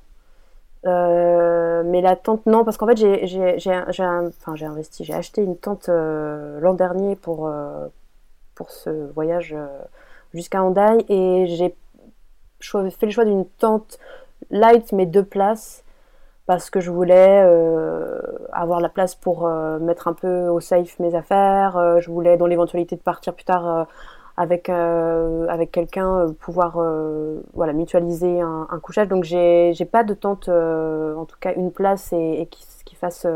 Euh, 0.88 1.84
mais 1.86 2.02
la 2.02 2.16
tente, 2.16 2.46
non, 2.46 2.64
parce 2.66 2.78
qu'en 2.78 2.88
fait, 2.88 2.98
j'ai, 2.98 3.28
j'ai, 3.28 3.60
j'ai, 3.60 3.82
j'ai 3.90 4.04
un- 4.04 4.28
enfin, 4.30 4.56
j'ai 4.56 4.66
investi, 4.66 5.04
j'ai 5.06 5.14
acheté 5.14 5.44
une 5.44 5.58
tente 5.58 5.90
l'an 5.90 6.74
dernier 6.74 7.16
pour, 7.16 7.52
pour 8.56 8.72
ce 8.72 8.90
voyage 9.14 9.56
jusqu'à 10.34 10.64
Hendaye 10.64 11.06
et 11.10 11.48
j'ai 11.48 11.76
fait 12.62 13.06
le 13.06 13.12
choix 13.12 13.26
d'une 13.26 13.46
tente 13.46 14.00
light 14.52 14.92
mais 14.92 15.06
deux 15.06 15.24
places 15.24 15.84
parce 16.50 16.72
que 16.72 16.80
je 16.80 16.90
voulais 16.90 17.44
euh, 17.46 18.20
avoir 18.52 18.82
la 18.82 18.90
place 18.90 19.14
pour 19.14 19.46
euh, 19.46 19.78
mettre 19.78 20.08
un 20.08 20.14
peu 20.14 20.48
au 20.48 20.60
safe 20.60 20.98
mes 20.98 21.14
affaires. 21.14 21.78
euh, 21.78 22.00
je 22.00 22.10
voulais, 22.10 22.38
dans 22.38 22.48
l'éventualité 22.48 22.96
de 22.96 23.02
partir 23.02 23.36
plus 23.36 23.46
tard 23.46 23.86
avec, 24.36 24.68
avec 24.68 25.72
quelqu'un, 25.72 26.34
pouvoir 26.40 26.80
voilà, 27.54 27.74
mutualiser 27.74 28.42
un, 28.42 28.80
couchage. 28.82 29.10
Donc 29.10 29.26
j'ai 29.26 29.90
pas 29.92 30.04
de 30.04 30.16
tente, 30.16 30.50
en 30.50 31.26
tout 31.26 31.38
cas 31.40 31.54
une 31.54 31.72
place 31.72 32.14
et, 32.14 32.48
qui, 32.50 32.96
fasse, 32.96 33.28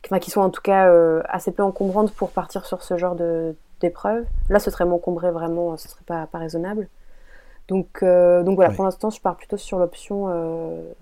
qui 0.00 0.30
soit 0.30 0.42
en 0.42 0.48
tout 0.48 0.62
cas 0.62 0.90
assez 1.28 1.52
peu 1.52 1.62
encombrantes 1.62 2.14
pour 2.14 2.30
partir 2.30 2.64
sur 2.64 2.82
ce 2.82 2.96
genre 2.96 3.14
de 3.14 3.54
d'épreuve. 3.82 4.24
Là, 4.48 4.58
ce 4.58 4.70
serait 4.70 4.86
m'encombrer 4.86 5.30
vraiment, 5.30 5.76
ce 5.76 5.88
serait 5.88 6.04
pas, 6.04 6.26
pas 6.26 6.38
raisonnable. 6.38 6.88
Donc, 7.68 8.02
euh, 8.02 8.42
donc 8.42 8.56
voilà, 8.56 8.72
pour 8.72 8.84
l'instant, 8.84 9.10
je 9.10 9.20
pars 9.20 9.36
plutôt 9.36 9.56
sur 9.56 9.78
l'option 9.78 10.28
euh, 10.28 10.92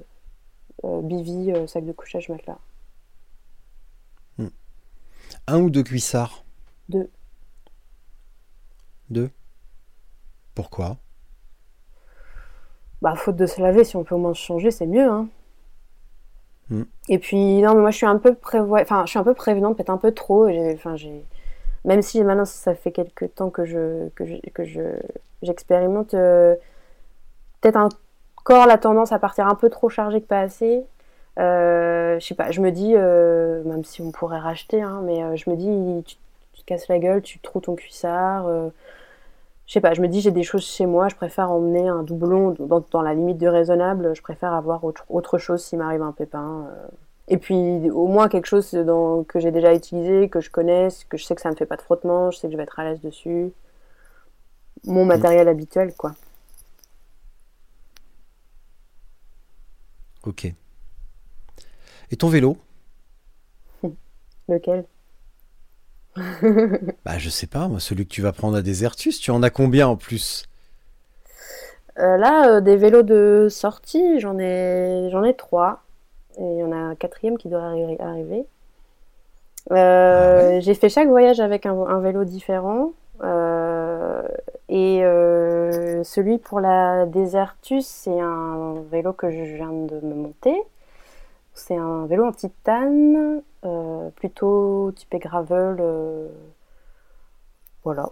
euh, 0.84 1.00
bivy, 1.02 1.52
euh, 1.52 1.66
sac 1.66 1.84
de 1.84 1.92
couchage, 1.92 2.28
matelas. 2.28 2.58
Un 5.46 5.60
ou 5.60 5.70
deux 5.70 5.82
cuissards? 5.82 6.44
Deux. 6.88 7.08
Deux? 9.10 9.30
Pourquoi? 10.54 10.96
Bah, 13.00 13.14
faute 13.14 13.36
de 13.36 13.46
se 13.46 13.60
laver, 13.60 13.84
si 13.84 13.96
on 13.96 14.04
peut 14.04 14.14
au 14.14 14.18
moins 14.18 14.34
se 14.34 14.40
changer, 14.40 14.70
c'est 14.70 14.86
mieux, 14.86 15.08
hein. 15.08 15.28
Mm. 16.68 16.82
Et 17.08 17.18
puis, 17.18 17.62
non, 17.62 17.74
mais 17.74 17.80
moi, 17.80 17.90
je 17.90 17.96
suis 17.96 18.06
un 18.06 18.18
peu 18.18 18.34
prévoi... 18.34 18.80
enfin, 18.82 19.04
je 19.06 19.10
suis 19.10 19.18
un 19.18 19.24
peu 19.24 19.34
prévenante, 19.34 19.76
peut-être 19.76 19.90
un 19.90 19.96
peu 19.98 20.12
trop. 20.12 20.48
Enfin, 20.48 20.96
j'ai... 20.96 21.24
Même 21.84 22.02
si 22.02 22.22
maintenant, 22.22 22.44
ça 22.44 22.74
fait 22.74 22.92
quelques 22.92 23.34
temps 23.34 23.50
que 23.50 23.64
je, 23.64 24.08
que 24.10 24.64
je, 24.64 24.82
j'expérimente, 25.42 26.14
euh, 26.14 26.54
peut-être 27.60 27.76
encore 27.76 28.66
la 28.66 28.78
tendance 28.78 29.12
à 29.12 29.18
partir 29.18 29.46
un 29.46 29.54
peu 29.54 29.70
trop 29.70 29.88
chargé 29.88 30.20
que 30.20 30.26
pas 30.26 30.40
assez. 30.40 30.84
Euh, 31.38 32.18
je 32.20 32.26
sais 32.26 32.34
pas, 32.34 32.50
je 32.50 32.60
me 32.60 32.70
dis, 32.70 32.92
euh, 32.96 33.62
même 33.64 33.84
si 33.84 34.02
on 34.02 34.10
pourrait 34.10 34.38
racheter, 34.38 34.82
hein, 34.82 35.00
mais 35.04 35.36
je 35.36 35.48
me 35.48 35.56
dis, 35.56 36.04
tu, 36.04 36.16
casses 36.66 36.88
la 36.88 36.98
gueule, 36.98 37.22
tu 37.22 37.38
trouves 37.40 37.62
ton 37.62 37.74
cuissard. 37.74 38.46
je 39.66 39.72
sais 39.72 39.80
pas, 39.80 39.94
je 39.94 40.02
me 40.02 40.08
dis 40.08 40.20
j'ai 40.20 40.30
des 40.30 40.42
choses 40.44 40.64
chez 40.64 40.86
moi, 40.86 41.08
je 41.08 41.16
préfère 41.16 41.50
emmener 41.50 41.88
un 41.88 42.02
doublon 42.02 42.54
dans, 42.92 43.02
la 43.02 43.14
limite 43.14 43.38
du 43.38 43.48
raisonnable, 43.48 44.14
je 44.14 44.22
préfère 44.22 44.52
avoir 44.52 44.84
autre, 44.84 45.04
autre 45.08 45.38
chose 45.38 45.64
s'il 45.64 45.78
m'arrive 45.78 46.02
un 46.02 46.12
pépin. 46.12 46.68
Et 47.30 47.38
puis 47.38 47.90
au 47.90 48.08
moins 48.08 48.28
quelque 48.28 48.44
chose 48.46 48.72
dans- 48.74 49.24
que 49.24 49.40
j'ai 49.40 49.50
déjà 49.52 49.74
utilisé, 49.74 50.28
que 50.28 50.40
je 50.40 50.50
connais, 50.50 50.88
que 51.08 51.16
je 51.16 51.24
sais 51.24 51.34
que 51.34 51.40
ça 51.40 51.50
me 51.50 51.56
fait 51.56 51.64
pas 51.66 51.76
de 51.76 51.82
frottement, 51.82 52.30
je 52.30 52.38
sais 52.38 52.48
que 52.48 52.52
je 52.52 52.56
vais 52.58 52.64
être 52.64 52.78
à 52.78 52.84
l'aise 52.84 53.00
dessus. 53.00 53.52
Mon 54.84 55.06
matériel 55.06 55.48
habituel 55.48 55.94
quoi. 55.96 56.12
Ok. 60.22 60.54
Et 62.10 62.16
ton 62.16 62.28
vélo? 62.28 62.56
Lequel? 64.48 64.86
Bah 67.04 67.18
je 67.18 67.28
sais 67.28 67.46
pas, 67.46 67.68
moi, 67.68 67.78
celui 67.78 68.06
que 68.06 68.12
tu 68.12 68.22
vas 68.22 68.32
prendre 68.32 68.56
à 68.56 68.62
Desertus, 68.62 69.20
tu 69.20 69.30
en 69.30 69.42
as 69.42 69.50
combien 69.50 69.86
en 69.88 69.96
plus? 69.96 70.44
Euh, 71.98 72.16
Là, 72.16 72.56
euh, 72.56 72.60
des 72.60 72.76
vélos 72.76 73.02
de 73.02 73.48
sortie, 73.50 74.20
j'en 74.20 74.38
ai, 74.38 75.08
j'en 75.10 75.24
ai 75.24 75.34
trois. 75.34 75.82
Et 76.40 76.44
il 76.44 76.56
y 76.58 76.62
en 76.64 76.72
a 76.72 76.76
un 76.76 76.94
quatrième 76.94 77.36
qui 77.38 77.48
doit 77.48 77.60
arri- 77.60 78.00
arriver. 78.00 78.46
Euh, 79.72 80.58
J'ai 80.60 80.74
fait 80.74 80.88
chaque 80.88 81.08
voyage 81.08 81.38
avec 81.40 81.66
un, 81.66 81.78
un 81.78 82.00
vélo 82.00 82.24
différent. 82.24 82.92
Euh, 83.22 84.22
et 84.70 85.04
euh, 85.04 86.02
celui 86.02 86.38
pour 86.38 86.60
la 86.60 87.04
Desertus, 87.04 87.86
c'est 87.86 88.18
un 88.18 88.76
vélo 88.90 89.12
que 89.12 89.30
je 89.30 89.42
viens 89.42 89.70
de 89.70 90.00
me 90.02 90.14
monter. 90.14 90.62
C'est 91.52 91.76
un 91.76 92.06
vélo 92.06 92.24
en 92.24 92.32
titane, 92.32 93.42
plutôt 94.16 94.92
typé 94.96 95.18
gravel. 95.18 95.76
voilà. 97.84 98.08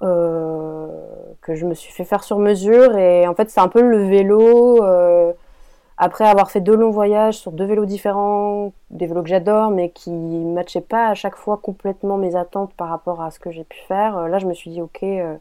Que 0.00 1.54
je 1.54 1.64
me 1.64 1.72
suis 1.74 1.92
fait 1.92 2.04
faire 2.04 2.24
sur 2.24 2.38
mesure. 2.38 2.94
Et 2.98 3.26
en 3.26 3.34
fait, 3.34 3.48
c'est 3.48 3.60
un 3.60 3.68
peu 3.68 3.80
le 3.80 4.06
vélo. 4.06 4.82
Après 5.96 6.26
avoir 6.26 6.50
fait 6.50 6.60
deux 6.60 6.74
longs 6.76 6.90
voyages 6.90 7.38
sur 7.38 7.52
deux 7.52 7.64
vélos 7.66 7.86
différents, 7.86 8.72
des 8.90 9.06
vélos 9.06 9.22
que 9.22 9.28
j'adore, 9.28 9.70
mais 9.70 9.90
qui 9.90 10.10
ne 10.10 10.52
matchaient 10.52 10.80
pas 10.80 11.08
à 11.08 11.14
chaque 11.14 11.36
fois 11.36 11.56
complètement 11.58 12.16
mes 12.16 12.34
attentes 12.36 12.74
par 12.74 12.88
rapport 12.88 13.22
à 13.22 13.30
ce 13.30 13.38
que 13.38 13.50
j'ai 13.52 13.64
pu 13.64 13.78
faire, 13.86 14.18
euh, 14.18 14.28
là 14.28 14.38
je 14.38 14.46
me 14.46 14.54
suis 14.54 14.70
dit, 14.70 14.82
ok, 14.82 15.02
euh, 15.04 15.36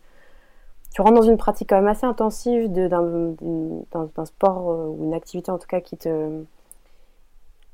tu 0.94 1.02
rentres 1.02 1.16
dans 1.16 1.22
une 1.24 1.38
pratique 1.38 1.70
quand 1.70 1.78
même 1.78 1.88
assez 1.88 2.06
intensive 2.06 2.72
d'un 2.72 4.26
sport 4.26 4.72
euh, 4.72 4.88
ou 4.88 5.06
une 5.06 5.14
activité 5.16 5.52
en 5.52 5.58
tout 5.58 5.68
cas 5.68 5.82
qui 5.82 5.98
te, 5.98 6.44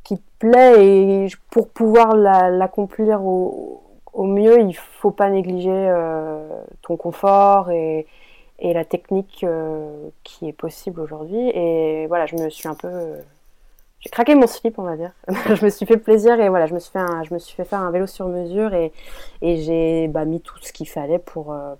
qui 0.04 0.18
te 0.18 0.24
plaît. 0.40 0.86
Et 0.86 1.28
pour 1.52 1.70
pouvoir 1.70 2.16
la- 2.16 2.50
l'accomplir 2.50 3.24
au, 3.26 3.84
au 4.14 4.24
mieux, 4.24 4.62
il 4.62 4.74
faut 4.74 5.12
pas 5.12 5.30
négliger 5.30 5.94
ton 6.82 6.98
confort 6.98 7.72
et, 7.72 8.08
et 8.60 8.74
la 8.74 8.86
technique 8.86 9.44
euh, 9.44 10.10
qui 10.24 10.48
est 10.48 10.54
possible 10.54 11.00
aujourd'hui. 11.02 11.50
Et 11.50 12.08
voilà, 12.08 12.26
je 12.26 12.36
me 12.36 12.50
suis 12.50 12.68
un 12.68 12.76
peu. 12.76 13.16
J'ai 14.02 14.10
craqué 14.10 14.34
mon 14.36 14.48
slip, 14.48 14.80
on 14.80 14.84
va 14.84 14.96
dire. 14.98 15.12
je 15.56 15.66
me 15.66 15.70
suis 15.70 15.86
fait 15.86 15.98
plaisir 15.98 16.40
et 16.40 16.50
voilà, 16.50 16.68
je 16.68 16.74
me 16.74 16.80
suis 16.80 16.92
fait, 16.92 17.00
un- 17.00 17.24
je 17.24 17.34
me 17.34 17.40
suis 17.40 17.56
fait 17.56 17.66
faire 17.66 17.80
un 17.80 17.92
vélo 17.92 18.08
sur 18.08 18.28
mesure 18.28 18.74
et, 18.74 18.92
et 19.42 19.58
j'ai 19.62 20.08
bah, 20.08 20.26
mis 20.26 20.40
tout 20.42 20.58
ce 20.62 20.72
qu'il 20.72 20.88
fallait 20.88 21.20
pour, 21.20 21.52
euh, 21.54 21.76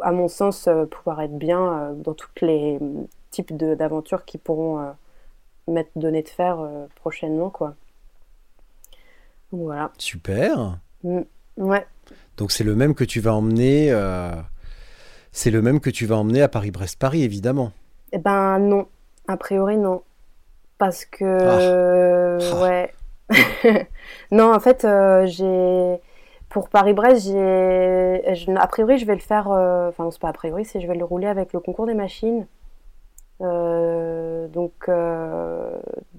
à 0.00 0.12
mon 0.12 0.28
sens, 0.28 0.66
euh, 0.68 0.84
pouvoir 0.86 1.20
être 1.22 1.36
bien 1.38 1.60
euh, 1.90 1.92
dans 1.94 2.12
tous 2.14 2.28
les 2.42 2.78
types 3.30 3.54
d'aventures 3.56 4.24
qui 4.26 4.36
pourront 4.38 4.78
euh, 4.80 4.90
m'être 5.68 5.90
données 5.96 6.22
de 6.22 6.28
faire 6.28 6.60
euh, 6.60 6.86
prochainement, 6.96 7.48
quoi. 7.50 7.74
Donc, 9.52 9.62
Voilà. 9.62 9.90
Super. 9.98 10.78
Mm. 11.02 11.20
Ouais. 11.56 11.86
Donc 12.36 12.50
c'est 12.50 12.64
le 12.64 12.74
même 12.74 12.94
que 12.94 13.04
tu 13.04 13.20
vas 13.20 13.34
emmener. 13.34 13.90
C'est 15.36 15.50
le 15.50 15.60
même 15.62 15.80
que 15.80 15.90
tu 15.90 16.06
vas 16.06 16.16
emmener 16.16 16.42
à 16.42 16.48
Paris-Brest-Paris, 16.48 17.24
évidemment. 17.24 17.72
Eh 18.12 18.18
ben 18.18 18.60
non, 18.60 18.86
a 19.26 19.36
priori 19.36 19.76
non. 19.76 20.02
Parce 20.78 21.04
que 21.04 22.38
Ah. 22.40 22.62
ouais. 22.62 22.94
non, 24.30 24.54
en 24.54 24.60
fait, 24.60 24.84
euh, 24.84 25.26
j'ai 25.26 26.00
pour 26.50 26.68
Paris-Brest, 26.68 27.26
j'ai 27.26 28.22
a 28.56 28.66
priori 28.68 28.96
je 28.96 29.06
vais 29.06 29.14
le 29.16 29.20
faire 29.20 29.50
euh, 29.50 29.88
enfin 29.88 30.04
non, 30.04 30.12
c'est 30.12 30.20
pas 30.20 30.28
a 30.28 30.32
priori, 30.32 30.64
c'est 30.64 30.80
je 30.80 30.86
vais 30.86 30.94
le 30.94 31.04
rouler 31.04 31.26
avec 31.26 31.52
le 31.52 31.58
concours 31.58 31.86
des 31.86 31.94
machines. 31.94 32.46
Euh, 33.40 34.46
donc 34.46 34.88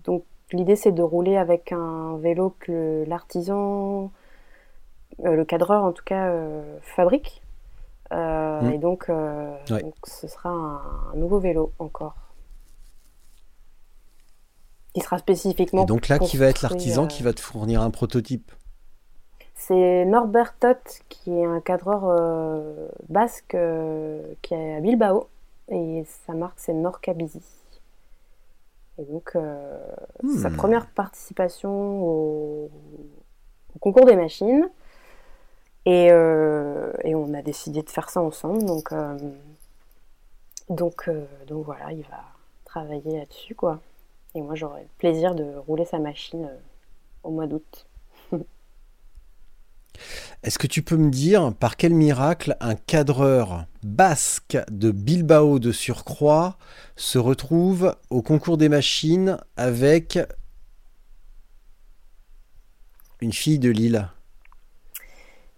donc 0.03 0.25
l'idée 0.51 0.75
c'est 0.75 0.91
de 0.91 1.01
rouler 1.01 1.37
avec 1.37 1.71
un 1.71 2.17
vélo 2.17 2.53
que 2.59 3.05
l'artisan 3.07 4.11
le 5.23 5.45
cadreur 5.45 5.85
en 5.85 5.93
tout 5.93 6.03
cas 6.03 6.29
fabrique. 6.81 7.41
Euh, 8.13 8.61
Mm. 8.61 8.71
Et 8.71 8.77
donc, 8.77 9.09
euh, 9.09 9.55
Ouais. 9.71 9.81
donc 9.81 9.95
ce 10.05 10.27
sera 10.27 10.49
un, 10.49 10.81
un 11.13 11.15
nouveau 11.15 11.39
vélo 11.39 11.71
encore. 11.79 12.15
Il 14.95 15.03
sera 15.03 15.17
spécifiquement. 15.17 15.83
Et 15.83 15.85
donc 15.85 16.07
là, 16.07 16.19
qui 16.19 16.37
va 16.37 16.45
être 16.47 16.61
l'artisan 16.61 17.03
euh, 17.03 17.07
qui 17.07 17.21
va 17.23 17.33
te 17.33 17.41
fournir 17.41 17.81
un 17.81 17.89
prototype? 17.91 18.51
C'est 19.55 20.05
Norbert 20.05 20.55
Tot, 20.59 20.77
qui 21.09 21.31
est 21.31 21.45
un 21.45 21.59
cadreur 21.59 22.03
euh, 22.05 22.87
basque 23.09 23.55
euh, 23.55 24.21
qui 24.41 24.53
est 24.53 24.75
à 24.75 24.79
Bilbao. 24.79 25.27
Et 25.69 26.05
sa 26.27 26.33
marque, 26.33 26.59
c'est 26.59 26.73
Norcabizi. 26.73 27.41
Et 28.97 29.03
donc, 29.03 29.31
euh, 29.35 29.77
c'est 30.21 30.37
sa 30.43 30.49
Hmm. 30.49 30.55
première 30.55 30.87
participation 30.87 31.71
au, 32.03 32.69
au 33.75 33.79
concours 33.79 34.05
des 34.05 34.15
machines. 34.15 34.69
Et, 35.85 36.09
euh, 36.11 36.91
et 37.03 37.13
on 37.13 37.33
a 37.33 37.41
décidé 37.41 37.83
de 37.83 37.89
faire 37.89 38.09
ça 38.09 38.21
ensemble. 38.21 38.65
Donc, 38.65 38.91
euh, 38.91 39.17
donc, 40.69 41.07
euh, 41.07 41.25
donc 41.47 41.65
voilà, 41.65 41.91
il 41.91 42.03
va 42.03 42.23
travailler 42.65 43.19
là-dessus, 43.19 43.53
quoi. 43.53 43.79
Et 44.33 44.41
moi, 44.41 44.55
j'aurai 44.55 44.81
le 44.81 44.89
plaisir 44.97 45.35
de 45.35 45.55
rouler 45.67 45.85
sa 45.85 45.99
machine 45.99 46.49
au 47.23 47.29
mois 47.29 47.45
d'août. 47.47 47.85
Est-ce 50.43 50.57
que 50.59 50.67
tu 50.67 50.81
peux 50.81 50.97
me 50.97 51.11
dire 51.11 51.53
par 51.53 51.77
quel 51.77 51.93
miracle 51.93 52.57
un 52.59 52.75
cadreur 52.75 53.65
basque 53.83 54.57
de 54.71 54.91
Bilbao 54.91 55.59
de 55.59 55.71
surcroît 55.71 56.57
se 56.95 57.17
retrouve 57.19 57.95
au 58.09 58.21
concours 58.21 58.57
des 58.57 58.69
machines 58.69 59.37
avec 59.55 60.19
une 63.21 63.33
fille 63.33 63.59
de 63.59 63.69
Lille? 63.69 64.09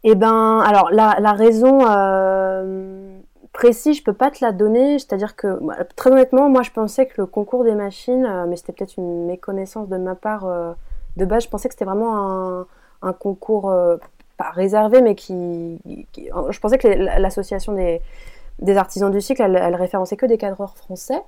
Eh 0.10 0.16
ben, 0.16 0.62
alors 0.62 0.90
la, 0.90 1.34
raison 1.34 1.86
euh, 1.86 3.20
précise, 3.52 3.98
je 3.98 4.04
peux 4.04 4.14
pas 4.14 4.32
te 4.32 4.38
la 4.42 4.54
donner. 4.54 5.00
C'est-à-dire 5.00 5.36
que 5.36 5.60
bah, 5.62 5.84
très 5.98 6.10
honnêtement, 6.10 6.48
moi, 6.50 6.64
je 6.64 6.72
pensais 6.72 7.08
que 7.08 7.16
le 7.18 7.26
concours 7.26 7.66
des 7.66 7.76
machines, 7.76 8.26
euh, 8.26 8.46
mais 8.48 8.56
c'était 8.56 8.72
peut-être 8.72 8.96
une 8.96 9.26
méconnaissance 9.26 9.90
de 9.90 9.98
ma 9.98 10.16
part 10.16 10.46
euh, 10.46 10.72
de 11.18 11.26
base. 11.26 11.44
Je 11.44 11.50
pensais 11.50 11.68
que 11.68 11.74
c'était 11.74 11.84
vraiment 11.84 12.66
un, 13.02 13.14
concours 13.20 13.70
pas 14.38 14.50
réservé, 14.52 15.02
mais 15.02 15.16
qui, 15.16 15.78
je 16.16 16.60
pensais 16.62 16.78
que 16.78 16.88
l'association 16.88 17.74
des, 17.74 18.78
artisans 18.78 19.12
du 19.12 19.20
cycle, 19.20 19.42
elle, 19.42 19.76
référençait 19.76 20.16
que 20.16 20.26
des 20.26 20.38
cadreurs 20.38 20.78
français. 20.78 21.22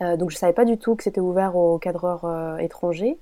Donc 0.00 0.30
je 0.30 0.36
savais 0.36 0.52
pas 0.52 0.64
du 0.64 0.76
tout 0.76 0.96
que 0.96 1.04
c'était 1.04 1.20
ouvert 1.20 1.54
aux 1.54 1.78
cadreurs 1.78 2.58
étrangers. 2.58 3.16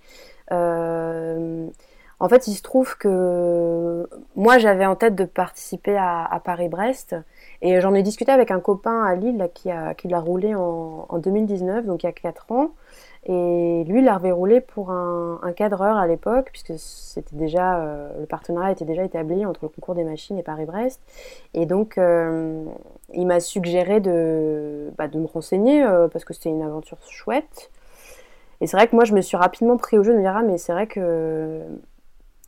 En 2.21 2.29
fait, 2.29 2.47
il 2.47 2.55
se 2.55 2.63
trouve 2.63 2.97
que 2.97 4.09
moi, 4.37 4.59
j'avais 4.59 4.87
en 4.87 4.97
tête 4.97 5.15
de 5.15 5.25
participer 5.25 5.97
à, 5.97 6.41
Paris-Brest 6.45 7.17
et 7.63 7.81
j'en 7.81 7.95
ai 7.95 8.03
discuté 8.03 8.31
avec 8.33 8.51
un 8.51 8.61
copain 8.61 9.05
à 9.05 9.15
Lille 9.15 9.37
là, 9.37 9.49
qui, 9.49 10.09
l'a 10.09 10.21
roulé 10.21 10.55
en, 10.55 11.07
en 11.09 11.19
2019, 11.19 11.87
donc 11.87 12.03
il 12.03 12.07
y 12.07 12.09
a 12.09 12.13
4 12.13 12.53
ans. 12.53 12.71
Et 13.27 13.85
lui, 13.89 14.01
il 14.01 14.09
avait 14.09 14.33
roulé 14.33 14.61
pour 14.61 14.91
un, 14.91 15.41
un 15.43 15.53
cadreur 15.53 15.97
à 15.97 16.07
l'époque, 16.07 16.51
puisque 16.53 16.79
c'était 16.79 17.37
déjà 17.37 17.81
euh, 17.81 18.21
le 18.21 18.27
partenariat 18.27 18.73
était 18.73 18.85
déjà 18.85 19.03
établi 19.03 19.47
entre 19.47 19.61
le 19.63 19.71
concours 19.71 19.95
des 19.95 20.05
machines 20.05 20.39
et 20.39 20.43
Paris-Brest. 20.43 21.01
Et 21.55 21.65
donc, 21.65 21.97
euh, 21.97 22.65
il 23.15 23.27
m'a 23.27 23.41
suggéré 23.41 24.01
de, 24.01 24.93
bah, 24.99 25.09
me 25.09 25.27
renseigner 25.27 25.83
euh, 25.83 26.07
parce 26.09 26.27
que 26.27 26.35
c'était 26.35 26.51
une 26.51 26.63
aventure 26.63 26.99
chouette. 27.09 27.71
Et 28.61 28.67
c'est 28.67 28.77
vrai 28.77 28.89
que 28.89 28.95
moi, 28.95 29.07
je 29.07 29.15
me 29.15 29.23
suis 29.23 29.39
rapidement 29.39 29.79
pris 29.79 29.97
au 29.97 30.03
jeu 30.03 30.13
de 30.13 30.19
me 30.19 30.23
dire 30.23 30.37
ah 30.37 30.43
mais 30.43 30.59
c'est 30.59 30.73
vrai 30.73 30.87
que 30.87 31.63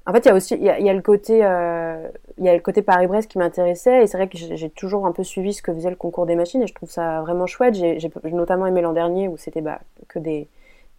en 0.06 0.12
fait, 0.12 0.24
il 0.24 0.28
y 0.28 0.30
a 0.30 0.34
aussi 0.34 0.54
il 0.54 0.62
y 0.62 0.88
a, 0.88 0.92
le 0.94 1.02
côté 1.02 1.40
euh, 1.44 2.08
y 2.38 2.48
a 2.48 2.54
le 2.54 2.60
côté 2.60 2.82
Paris-Brest 2.82 3.28
qui 3.28 3.38
m'intéressait 3.38 4.04
et 4.04 4.06
c'est 4.06 4.16
vrai 4.16 4.28
que 4.28 4.38
j'ai 4.38 4.70
toujours 4.70 5.04
un 5.04 5.12
peu 5.12 5.24
suivi 5.24 5.52
ce 5.52 5.62
que 5.62 5.72
faisait 5.74 5.90
le 5.90 5.96
concours 5.96 6.26
des 6.26 6.36
machines 6.36 6.62
et 6.62 6.68
je 6.68 6.74
trouve 6.74 6.90
ça 6.90 7.22
vraiment 7.22 7.46
chouette. 7.46 7.74
J'ai 7.74 7.98
notamment 8.24 8.66
aimé 8.66 8.82
l'an 8.82 8.92
dernier 8.92 9.26
où 9.26 9.36
c'était 9.36 9.60
bah, 9.60 9.80
que 10.08 10.20
des 10.20 10.48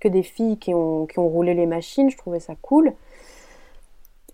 que 0.01 0.09
des 0.09 0.23
filles 0.23 0.57
qui 0.57 0.73
ont 0.73 1.05
qui 1.05 1.19
ont 1.19 1.27
roulé 1.27 1.53
les 1.53 1.65
machines. 1.67 2.09
Je 2.09 2.17
trouvais 2.17 2.41
ça 2.41 2.55
cool. 2.61 2.93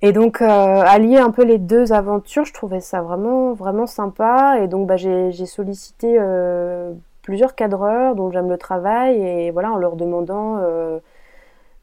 Et 0.02 0.12
donc 0.12 0.42
euh, 0.42 0.46
allier 0.48 1.18
un 1.18 1.32
peu 1.32 1.44
les 1.44 1.60
deux 1.60 1.94
aventures, 1.94 2.46
je 2.46 2.54
trouvais 2.54 2.82
ça 2.82 3.02
vraiment 3.02 3.54
vraiment 3.54 3.86
sympa 3.86 4.58
et 4.60 4.68
donc 4.68 4.88
bah, 4.88 4.98
j'ai 4.98 5.32
j'ai 5.32 5.46
sollicité 5.46 6.18
euh, 6.20 6.94
plusieurs 7.22 7.54
cadreurs 7.56 8.16
dont 8.16 8.32
j'aime 8.32 8.50
le 8.50 8.58
travail 8.58 9.22
et 9.22 9.52
voilà 9.52 9.72
en 9.72 9.78
leur 9.78 9.96
demandant 9.96 10.58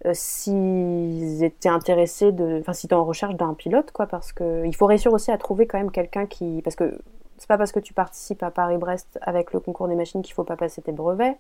euh, 0.07 0.13
s'ils 0.15 1.45
étaient 1.45 1.69
intéressés 1.69 2.33
de, 2.33 2.59
enfin, 2.61 2.73
si 2.73 2.89
tu 2.89 2.95
es 2.95 2.97
en 2.97 3.05
recherche 3.05 3.35
d'un 3.35 3.55
pilote, 3.55 3.91
quoi, 3.93 4.07
parce 4.07 4.33
que 4.33 4.65
il 4.67 4.75
faut 4.75 4.87
réussir 4.87 5.13
aussi 5.13 5.31
à 5.31 5.39
trouver 5.39 5.67
quand 5.67 5.79
même 5.79 5.91
quelqu'un 5.91 6.27
qui, 6.27 6.63
parce 6.63 6.77
que 6.77 6.99
c'est 7.41 7.49
pas 7.49 7.59
parce 7.59 7.73
que 7.73 7.81
tu 7.81 7.95
participes 7.95 8.43
à 8.43 8.51
Paris-Brest 8.51 9.19
avec 9.23 9.53
le 9.55 9.61
concours 9.61 9.89
des 9.89 9.95
machines 9.95 10.23
qu'il 10.23 10.35
faut 10.35 10.45
pas 10.45 10.57
passer 10.57 10.83
tes 10.83 10.93
brevets. 10.93 11.39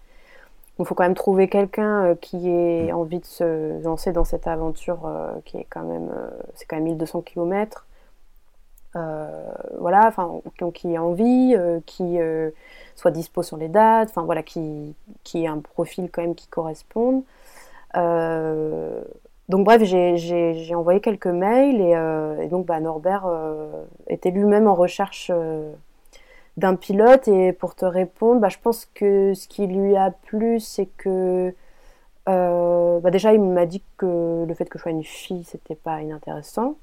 Il 0.78 0.86
faut 0.86 0.94
quand 0.94 1.04
même 1.04 1.14
trouver 1.14 1.48
quelqu'un 1.48 2.06
euh, 2.06 2.14
qui 2.14 2.48
ait 2.48 2.90
envie 2.92 3.20
de 3.20 3.26
se 3.26 3.82
lancer 3.82 4.12
dans 4.12 4.24
cette 4.24 4.46
aventure 4.46 5.04
euh, 5.04 5.32
qui 5.44 5.58
est 5.58 5.66
quand 5.68 5.82
même, 5.82 6.08
euh, 6.08 6.30
c'est 6.54 6.64
quand 6.64 6.76
même 6.76 6.84
1200 6.84 7.20
km. 7.20 7.86
voilà, 8.94 10.06
enfin, 10.06 10.40
qui 10.72 10.94
ait 10.94 10.98
envie, 10.98 11.54
qui 11.86 12.18
soit 12.96 13.10
dispo 13.10 13.42
sur 13.42 13.56
les 13.58 13.68
dates, 13.68 14.08
enfin 14.08 14.22
voilà, 14.22 14.42
qui, 14.42 14.94
qui 15.22 15.44
ait 15.44 15.48
un 15.48 15.58
profil 15.58 16.10
quand 16.10 16.22
même 16.22 16.34
qui 16.34 16.48
corresponde. 16.48 17.22
Donc 17.94 19.64
bref, 19.64 19.82
j'ai 19.82 20.74
envoyé 20.74 21.00
quelques 21.00 21.26
mails 21.26 21.80
et, 21.80 22.44
et 22.44 22.48
donc 22.48 22.66
bah, 22.66 22.80
Norbert 22.80 23.26
était 24.06 24.30
lui-même 24.30 24.68
en 24.68 24.74
recherche 24.74 25.30
d'un 26.56 26.76
pilote. 26.76 27.26
Et 27.28 27.52
pour 27.52 27.74
te 27.74 27.84
répondre, 27.84 28.40
bah, 28.40 28.48
je 28.48 28.58
pense 28.62 28.86
que 28.86 29.34
ce 29.34 29.48
qui 29.48 29.66
lui 29.66 29.96
a 29.96 30.10
plu, 30.10 30.60
c'est 30.60 30.86
que 30.86 31.54
euh, 32.28 33.00
bah, 33.00 33.10
déjà, 33.10 33.32
il 33.32 33.40
m'a 33.40 33.66
dit 33.66 33.82
que 33.96 34.44
le 34.46 34.54
fait 34.54 34.66
que 34.66 34.78
je 34.78 34.82
sois 34.82 34.92
une 34.92 35.04
fille, 35.04 35.44
c'était 35.44 35.74
pas 35.74 36.00
inintéressant. 36.02 36.76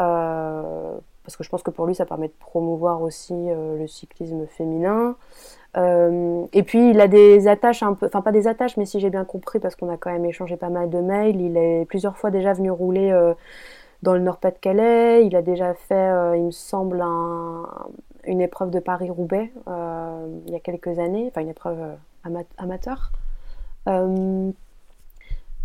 Euh, 0.00 0.94
parce 1.24 1.36
que 1.36 1.44
je 1.44 1.50
pense 1.50 1.62
que 1.62 1.70
pour 1.70 1.86
lui, 1.86 1.94
ça 1.94 2.06
permet 2.06 2.28
de 2.28 2.34
promouvoir 2.38 3.02
aussi 3.02 3.34
euh, 3.34 3.78
le 3.78 3.86
cyclisme 3.86 4.46
féminin. 4.46 5.16
Et 5.74 6.62
puis, 6.62 6.90
il 6.90 7.00
a 7.00 7.08
des 7.08 7.48
attaches 7.48 7.82
un 7.82 7.94
peu, 7.94 8.06
enfin 8.06 8.20
pas 8.20 8.32
des 8.32 8.46
attaches, 8.46 8.76
mais 8.76 8.86
si 8.86 9.00
j'ai 9.00 9.10
bien 9.10 9.24
compris, 9.24 9.58
parce 9.58 9.74
qu'on 9.76 9.88
a 9.88 9.96
quand 9.96 10.12
même 10.12 10.24
échangé 10.24 10.56
pas 10.56 10.68
mal 10.68 10.90
de 10.90 10.98
mails, 10.98 11.40
il 11.40 11.56
est 11.56 11.86
plusieurs 11.86 12.16
fois 12.16 12.30
déjà 12.30 12.52
venu 12.52 12.70
rouler 12.70 13.10
dans 14.02 14.12
le 14.14 14.20
Nord-Pas-de-Calais. 14.20 15.26
Il 15.26 15.34
a 15.36 15.42
déjà 15.42 15.74
fait, 15.74 16.36
il 16.36 16.44
me 16.44 16.50
semble, 16.50 17.00
un, 17.00 17.66
une 18.24 18.40
épreuve 18.40 18.70
de 18.70 18.78
Paris-Roubaix 18.78 19.52
euh, 19.68 20.40
il 20.46 20.52
y 20.52 20.56
a 20.56 20.60
quelques 20.60 20.98
années, 20.98 21.26
enfin 21.28 21.40
une 21.40 21.48
épreuve 21.48 21.78
euh, 21.80 22.42
amateur. 22.58 23.12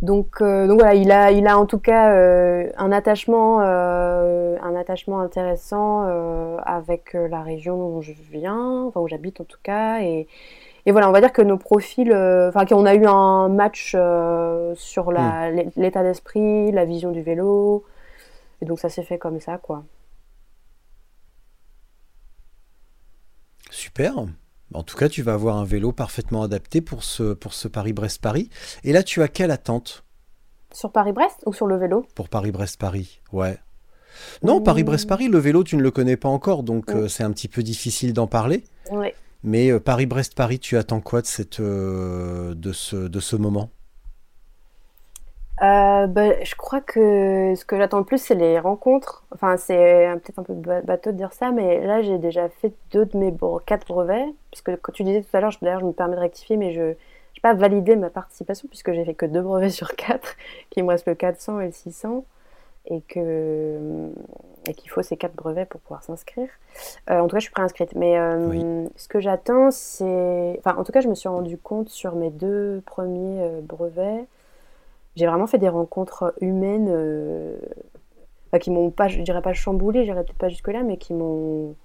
Euh, 0.03 0.05
donc, 0.05 0.41
donc 0.41 0.79
voilà, 0.79 0.93
il 0.93 1.11
a, 1.11 1.31
il 1.31 1.47
a 1.47 1.57
en 1.57 1.65
tout 1.65 1.79
cas 1.79 2.11
un 2.77 2.91
attachement, 2.91 3.59
un 3.59 4.75
attachement 4.75 5.19
intéressant 5.19 6.03
avec 6.63 7.13
la 7.13 7.41
région 7.41 7.77
dont 7.77 8.01
je 8.01 8.13
viens, 8.31 8.83
enfin 8.83 9.01
où 9.01 9.07
j'habite 9.07 9.41
en 9.41 9.45
tout 9.45 9.59
cas, 9.63 10.01
et, 10.01 10.27
et 10.85 10.91
voilà, 10.91 11.09
on 11.09 11.11
va 11.11 11.21
dire 11.21 11.33
que 11.33 11.41
nos 11.41 11.57
profils, 11.57 12.13
enfin 12.13 12.65
qu'on 12.65 12.85
a 12.85 12.95
eu 12.95 13.05
un 13.05 13.49
match 13.49 13.95
sur 14.75 15.11
hmm. 15.11 15.71
l'état 15.75 16.03
d'esprit, 16.03 16.71
la 16.71 16.85
vision 16.85 17.11
du 17.11 17.21
vélo, 17.21 17.83
et 18.61 18.65
donc 18.65 18.79
ça 18.79 18.89
s'est 18.89 19.03
fait 19.03 19.17
comme 19.17 19.39
ça, 19.39 19.57
quoi. 19.57 19.83
Super. 23.69 24.13
En 24.73 24.83
tout 24.83 24.97
cas, 24.97 25.07
tu 25.07 25.21
vas 25.21 25.33
avoir 25.33 25.57
un 25.57 25.63
vélo 25.63 25.91
parfaitement 25.91 26.43
adapté 26.43 26.81
pour 26.81 27.03
ce, 27.03 27.33
pour 27.33 27.53
ce 27.53 27.67
Paris-Brest-Paris. 27.67 28.49
Et 28.83 28.91
là, 28.91 29.03
tu 29.03 29.21
as 29.21 29.27
quelle 29.27 29.51
attente? 29.51 30.03
Sur 30.73 30.91
Paris-Brest 30.91 31.37
ou 31.45 31.53
sur 31.53 31.67
le 31.67 31.77
vélo? 31.77 32.05
Pour 32.15 32.29
Paris-Brest-Paris, 32.29 33.21
ouais. 33.31 33.57
Non, 34.43 34.61
Paris-Brest-Paris, 34.61 35.29
le 35.29 35.37
vélo, 35.37 35.63
tu 35.63 35.77
ne 35.77 35.81
le 35.81 35.91
connais 35.91 36.17
pas 36.17 36.29
encore, 36.29 36.63
donc 36.63 36.89
euh, 36.89 37.07
c'est 37.07 37.23
un 37.23 37.31
petit 37.31 37.47
peu 37.47 37.63
difficile 37.63 38.13
d'en 38.13 38.27
parler. 38.27 38.63
Mais 39.43 39.69
euh, 39.71 39.79
Paris-Brest-Paris, 39.79 40.59
tu 40.59 40.75
attends 40.77 41.01
quoi 41.01 41.21
de, 41.21 41.27
cette, 41.27 41.59
euh, 41.59 42.53
de, 42.55 42.73
ce, 42.73 42.95
de 42.95 43.19
ce 43.19 43.35
moment? 43.35 43.69
Euh, 45.63 46.05
bah, 46.05 46.43
je 46.43 46.55
crois 46.55 46.81
que 46.81 47.53
ce 47.55 47.65
que 47.65 47.77
j'attends 47.77 47.97
le 47.97 48.03
plus, 48.05 48.19
c'est 48.19 48.35
les 48.35 48.59
rencontres. 48.59 49.25
Enfin, 49.33 49.57
c'est 49.57 50.07
peut-être 50.23 50.39
un 50.39 50.43
peu 50.43 50.53
bateau 50.53 51.11
de 51.11 51.17
dire 51.17 51.33
ça, 51.33 51.51
mais 51.51 51.85
là, 51.85 52.01
j'ai 52.03 52.19
déjà 52.19 52.47
fait 52.49 52.73
deux 52.91 53.05
de 53.05 53.17
mes 53.17 53.33
quatre 53.65 53.87
brevets. 53.87 54.27
Puisque, 54.51 54.75
quand 54.81 54.91
tu 54.91 55.03
disais 55.03 55.23
tout 55.23 55.35
à 55.35 55.41
l'heure, 55.41 55.51
d'ailleurs, 55.61 55.79
je 55.79 55.85
me 55.85 55.93
permets 55.93 56.15
de 56.15 56.21
rectifier, 56.21 56.57
mais 56.57 56.73
je 56.73 56.81
n'ai 56.81 56.95
pas 57.41 57.55
validé 57.55 57.95
ma 57.95 58.11
participation, 58.11 58.67
puisque 58.67 58.91
j'ai 58.93 59.03
fait 59.03 59.15
que 59.15 59.25
deux 59.25 59.41
brevets 59.41 59.69
sur 59.71 59.95
quatre, 59.95 60.35
qu'il 60.69 60.83
me 60.83 60.89
reste 60.89 61.07
le 61.07 61.15
400 61.15 61.59
et 61.61 61.65
le 61.67 61.71
600, 61.71 62.23
et 62.89 63.01
que 63.01 64.09
et 64.69 64.73
qu'il 64.73 64.89
faut 64.89 65.01
ces 65.01 65.17
quatre 65.17 65.35
brevets 65.35 65.67
pour 65.67 65.81
pouvoir 65.81 66.03
s'inscrire. 66.03 66.49
Euh, 67.09 67.19
en 67.19 67.27
tout 67.27 67.35
cas, 67.35 67.39
je 67.39 67.45
suis 67.45 67.51
préinscrite. 67.51 67.95
Mais 67.95 68.17
euh, 68.19 68.85
ce 68.95 69.07
que 69.07 69.19
j'attends, 69.19 69.71
c'est. 69.71 70.55
Enfin, 70.59 70.75
en 70.77 70.83
tout 70.83 70.91
cas, 70.91 71.01
je 71.01 71.07
me 71.07 71.15
suis 71.15 71.29
rendu 71.29 71.57
compte 71.57 71.89
sur 71.89 72.15
mes 72.15 72.29
deux 72.29 72.83
premiers 72.85 73.61
brevets 73.63 74.27
j'ai 75.17 75.25
vraiment 75.25 75.47
fait 75.47 75.57
des 75.57 75.67
rencontres 75.67 76.35
humaines 76.41 76.89
euh, 76.89 77.57
qui 78.61 78.69
m'ont 78.69 78.91
pas, 78.91 79.07
je 79.07 79.19
dirais 79.21 79.41
pas 79.41 79.53
chamboulé, 79.53 80.05
j'irais 80.05 80.23
peut-être 80.23 80.37
pas 80.37 80.49
jusque-là, 80.49 80.83
mais 80.83 80.97
qui 80.97 81.15
m'ont 81.15 81.75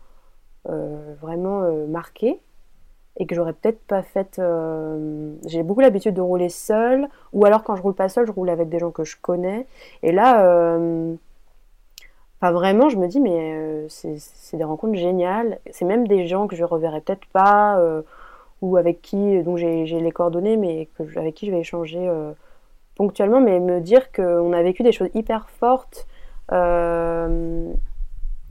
euh, 0.69 1.15
vraiment 1.21 1.63
euh, 1.63 1.87
marqué 1.87 2.41
et 3.17 3.27
que 3.27 3.35
j'aurais 3.35 3.55
peut-être 3.55 3.81
pas 3.87 4.03
fait. 4.03 4.41
J'ai 5.47 5.63
beaucoup 5.63 5.81
l'habitude 5.81 6.15
de 6.15 6.21
rouler 6.21 6.51
seule, 6.51 7.09
ou 7.33 7.47
alors 7.47 7.65
quand 7.65 7.75
je 7.75 7.83
roule 7.83 7.95
pas 7.95 8.11
seule, 8.11 8.27
je 8.27 8.33
roule 8.33 8.51
avec 8.51 8.69
des 8.69 8.79
gens 8.79 8.91
que 8.91 9.05
je 9.05 9.17
connais. 9.21 9.67
Et 10.03 10.13
là, 10.13 10.79
Enfin, 12.41 12.53
vraiment, 12.53 12.89
je 12.89 12.97
me 12.97 13.07
dis, 13.07 13.21
mais 13.21 13.87
c'est 13.89 14.57
des 14.57 14.65
rencontres 14.65 14.99
géniales. 14.99 15.61
C'est 15.71 15.85
même 15.85 16.09
des 16.09 16.27
gens 16.27 16.49
que 16.49 16.57
je 16.57 16.65
reverrai 16.65 17.01
peut-être 17.03 17.27
pas, 17.27 17.79
ou 18.63 18.79
avec 18.79 19.03
qui, 19.03 19.43
dont 19.43 19.57
j'ai 19.59 19.85
les 19.85 20.11
coordonnées, 20.11 20.57
mais 20.57 20.89
avec 21.17 21.35
qui 21.35 21.47
je 21.47 21.53
vais 21.53 21.61
échanger 21.61 22.11
ponctuellement, 22.97 23.41
mais 23.41 23.61
me 23.61 23.81
dire 23.81 24.13
qu'on 24.13 24.53
a 24.53 24.63
vécu 24.63 24.83
des 24.83 24.93
choses 24.93 25.09
hyper 25.15 25.49
fortes, 25.51 26.07
euh, 26.53 27.73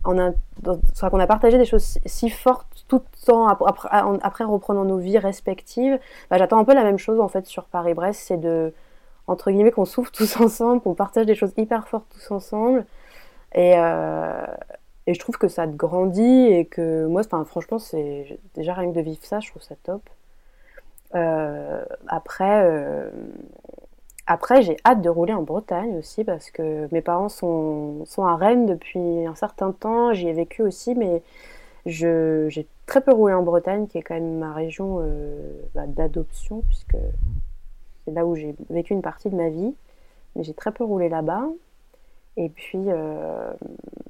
qu'on 0.04 0.18
a 0.18 1.28
partagé 1.28 1.58
des 1.58 1.66
choses 1.66 2.00
si 2.06 2.30
fortes 2.30 2.86
tout 2.88 2.98
le 3.04 3.26
temps 3.26 3.48
après, 3.48 4.44
reprenant 4.44 4.86
nos 4.86 4.98
vies 4.98 5.20
respectives. 5.20 6.00
Bah, 6.30 6.38
j'attends 6.38 6.60
un 6.60 6.66
peu 6.66 6.74
la 6.74 6.84
même 6.84 6.98
chose 6.98 7.20
en 7.20 7.28
fait 7.28 7.46
sur 7.46 7.66
Paris-Brest, 7.66 8.22
c'est 8.28 8.38
de 8.38 8.74
entre 9.28 9.52
guillemets 9.52 9.72
qu'on 9.72 9.86
souffre 9.86 10.12
tous 10.12 10.38
ensemble, 10.42 10.82
qu'on 10.82 10.96
partage 10.96 11.26
des 11.26 11.36
choses 11.36 11.54
hyper 11.58 11.88
fortes 11.88 12.08
tous 12.10 12.32
ensemble. 12.32 12.86
Et, 13.54 13.74
euh, 13.76 14.46
et 15.08 15.14
je 15.14 15.20
trouve 15.20 15.38
que 15.38 15.48
ça 15.48 15.68
te 15.68 15.76
grandit 15.76 16.48
et 16.48 16.66
que 16.66 17.06
moi, 17.06 17.24
franchement, 17.46 17.80
c'est 17.80 18.39
déjà 18.56 18.74
rien 18.74 18.92
que 18.92 18.96
de 18.96 19.02
vivre 19.02 19.24
ça, 19.24 19.39
je 19.39 19.50
trouve 19.50 19.62
ça 19.62 19.76
top. 19.84 20.02
Euh, 21.16 21.84
après, 22.08 22.64
euh, 22.64 23.10
après, 24.32 24.62
j'ai 24.62 24.78
hâte 24.86 25.02
de 25.02 25.10
rouler 25.10 25.34
en 25.34 25.42
Bretagne 25.42 25.98
aussi 25.98 26.24
parce 26.24 26.52
que 26.52 26.88
mes 26.94 27.02
parents 27.02 27.28
sont, 27.28 28.06
sont 28.06 28.24
à 28.24 28.38
Rennes 28.38 28.66
depuis 28.66 29.26
un 29.26 29.36
certain 29.36 29.74
temps. 29.74 30.14
J'y 30.14 30.30
ai 30.30 30.32
vécu 30.32 30.62
aussi, 30.62 30.96
mais 30.96 31.22
j'ai 31.86 32.66
très 32.86 33.02
peu 33.02 33.12
roulé 33.12 33.34
en 33.34 33.44
Bretagne, 33.44 33.88
qui 33.88 33.98
est 33.98 34.02
quand 34.02 34.14
même 34.14 34.38
ma 34.38 34.54
région 34.54 35.00
euh, 35.02 35.62
bah, 35.76 35.86
d'adoption, 35.86 36.62
puisque 36.62 36.96
c'est 38.06 38.12
là 38.12 38.26
où 38.26 38.36
j'ai 38.36 38.56
vécu 38.70 38.94
une 38.94 39.02
partie 39.02 39.30
de 39.30 39.36
ma 39.36 39.50
vie. 39.50 39.76
Mais 40.38 40.44
j'ai 40.44 40.54
très 40.54 40.72
peu 40.72 40.86
roulé 40.86 41.10
là-bas. 41.10 41.50
Et 42.38 42.48
puis, 42.48 42.86
euh, 42.88 43.52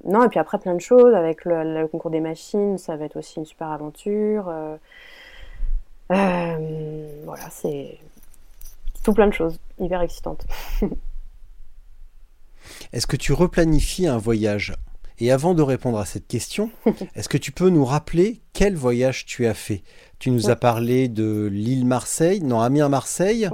non, 0.04 0.24
et 0.24 0.30
puis 0.30 0.38
après, 0.38 0.60
plein 0.60 0.76
de 0.76 0.82
choses. 0.82 1.16
Avec 1.16 1.46
le, 1.46 1.88
concours 1.88 2.12
des 2.12 2.20
machines, 2.20 2.78
ça 2.78 2.96
va 2.96 3.06
être 3.06 3.18
aussi 3.18 3.40
une 3.40 3.46
super 3.46 3.72
aventure. 3.72 4.50
Euh, 4.50 4.78
voilà, 7.26 7.50
c'est 7.50 7.98
tout 9.04 9.14
plein 9.14 9.28
de 9.28 9.34
choses, 9.34 9.60
hyper 9.80 10.02
excitantes. 10.02 10.46
Est-ce 12.94 13.08
que 13.08 13.18
tu 13.18 13.34
replanifies 13.34 14.08
un 14.08 14.18
voyage? 14.18 14.74
Et 15.20 15.32
avant 15.32 15.54
de 15.54 15.62
répondre 15.62 16.00
à 16.00 16.06
cette 16.06 16.28
question, 16.28 16.72
est-ce 17.16 17.30
que 17.30 17.38
tu 17.38 17.52
peux 17.52 17.70
nous 17.70 17.86
rappeler 17.86 18.42
quel 18.54 18.76
voyage 18.76 19.28
tu 19.28 19.46
as 19.46 19.54
fait? 19.54 19.84
Tu 20.18 20.32
nous 20.32 20.50
as 20.50 20.56
parlé 20.56 21.10
de 21.10 21.48
l'île 21.52 21.86
Marseille, 21.86 22.42
non, 22.42 22.60
Amiens-Marseille, 22.60 23.48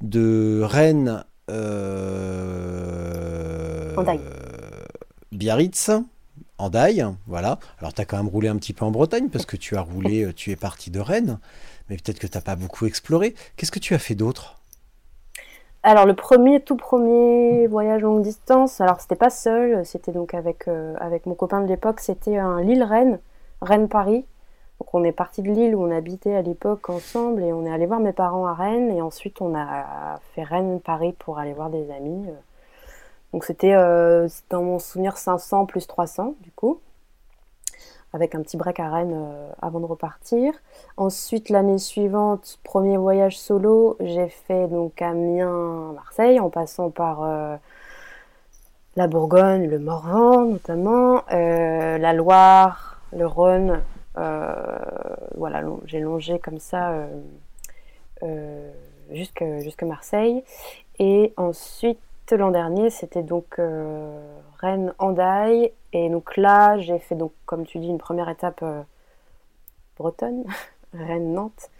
de 0.00 0.60
Rennes. 0.64 1.24
Euh... 1.50 2.34
Biarritz, 5.30 5.92
Andaille, 6.58 7.06
voilà. 7.28 7.60
Alors 7.78 7.94
tu 7.94 8.00
as 8.00 8.04
quand 8.04 8.16
même 8.16 8.28
roulé 8.28 8.48
un 8.48 8.56
petit 8.56 8.72
peu 8.72 8.84
en 8.84 8.90
Bretagne 8.90 9.28
parce 9.28 9.46
que 9.46 9.56
tu 9.56 9.76
as 9.76 9.82
roulé, 9.82 10.32
tu 10.34 10.50
es 10.50 10.56
parti 10.56 10.90
de 10.90 10.98
Rennes, 10.98 11.38
mais 11.88 11.96
peut-être 11.96 12.18
que 12.18 12.26
tu 12.26 12.36
n'as 12.36 12.42
pas 12.42 12.56
beaucoup 12.56 12.86
exploré. 12.86 13.36
Qu'est-ce 13.56 13.72
que 13.72 13.78
tu 13.78 13.94
as 13.94 14.00
fait 14.00 14.16
d'autre? 14.16 14.58
Alors 15.84 16.06
le 16.06 16.14
premier, 16.14 16.60
tout 16.60 16.76
premier 16.76 17.66
voyage 17.66 18.00
longue 18.00 18.22
distance, 18.22 18.80
alors 18.80 19.02
c'était 19.02 19.16
pas 19.16 19.28
seul, 19.28 19.84
c'était 19.84 20.12
donc 20.12 20.32
avec, 20.32 20.66
euh, 20.66 20.94
avec 20.98 21.26
mon 21.26 21.34
copain 21.34 21.60
de 21.60 21.66
l'époque, 21.66 22.00
c'était 22.00 22.38
un 22.38 22.62
Lille-Rennes, 22.62 23.20
Rennes-Paris. 23.60 24.24
Donc 24.80 24.94
on 24.94 25.04
est 25.04 25.12
parti 25.12 25.42
de 25.42 25.50
Lille 25.50 25.76
où 25.76 25.84
on 25.84 25.90
habitait 25.90 26.34
à 26.34 26.40
l'époque 26.40 26.88
ensemble 26.88 27.42
et 27.42 27.52
on 27.52 27.66
est 27.66 27.70
allé 27.70 27.84
voir 27.84 28.00
mes 28.00 28.14
parents 28.14 28.46
à 28.46 28.54
Rennes 28.54 28.90
et 28.90 29.02
ensuite 29.02 29.42
on 29.42 29.54
a 29.54 30.20
fait 30.34 30.42
Rennes-Paris 30.42 31.14
pour 31.18 31.38
aller 31.38 31.52
voir 31.52 31.68
des 31.68 31.90
amis. 31.90 32.28
Donc 33.34 33.44
c'était 33.44 33.74
euh, 33.74 34.26
dans 34.48 34.62
mon 34.62 34.78
souvenir 34.78 35.18
500 35.18 35.66
plus 35.66 35.86
300 35.86 36.34
du 36.40 36.50
coup. 36.50 36.80
Avec 38.14 38.36
un 38.36 38.42
petit 38.42 38.56
break 38.56 38.78
à 38.78 38.88
Rennes 38.88 39.12
euh, 39.12 39.50
avant 39.60 39.80
de 39.80 39.86
repartir. 39.86 40.54
Ensuite, 40.96 41.50
l'année 41.50 41.78
suivante, 41.78 42.60
premier 42.62 42.96
voyage 42.96 43.36
solo, 43.36 43.96
j'ai 43.98 44.28
fait 44.28 44.68
donc 44.68 45.02
Amiens, 45.02 45.92
Marseille, 45.94 46.38
en 46.38 46.48
passant 46.48 46.90
par 46.90 47.24
euh, 47.24 47.56
la 48.94 49.08
Bourgogne, 49.08 49.66
le 49.66 49.80
Morvan 49.80 50.44
notamment, 50.44 51.24
euh, 51.32 51.98
la 51.98 52.12
Loire, 52.12 53.00
le 53.12 53.26
Rhône. 53.26 53.82
voilà, 54.14 55.64
j'ai 55.86 55.98
longé 55.98 56.38
comme 56.38 56.60
ça 56.60 57.08
jusqu'à 59.10 59.86
Marseille. 59.86 60.44
Et 61.00 61.34
ensuite, 61.36 61.98
l'an 62.30 62.52
dernier, 62.52 62.90
c'était 62.90 63.24
donc 63.24 63.60
Rennes-Andaille. 64.60 65.72
Et 65.94 66.08
donc 66.10 66.36
là, 66.36 66.76
j'ai 66.78 66.98
fait, 66.98 67.14
donc, 67.14 67.32
comme 67.46 67.64
tu 67.64 67.78
dis, 67.78 67.86
une 67.86 67.98
première 67.98 68.28
étape 68.28 68.60
euh, 68.62 68.82
bretonne, 69.96 70.44
Rennes-Nantes. 70.92 71.70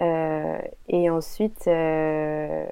Euh, 0.00 0.58
et 0.88 1.08
ensuite, 1.10 1.68
euh, 1.68 2.66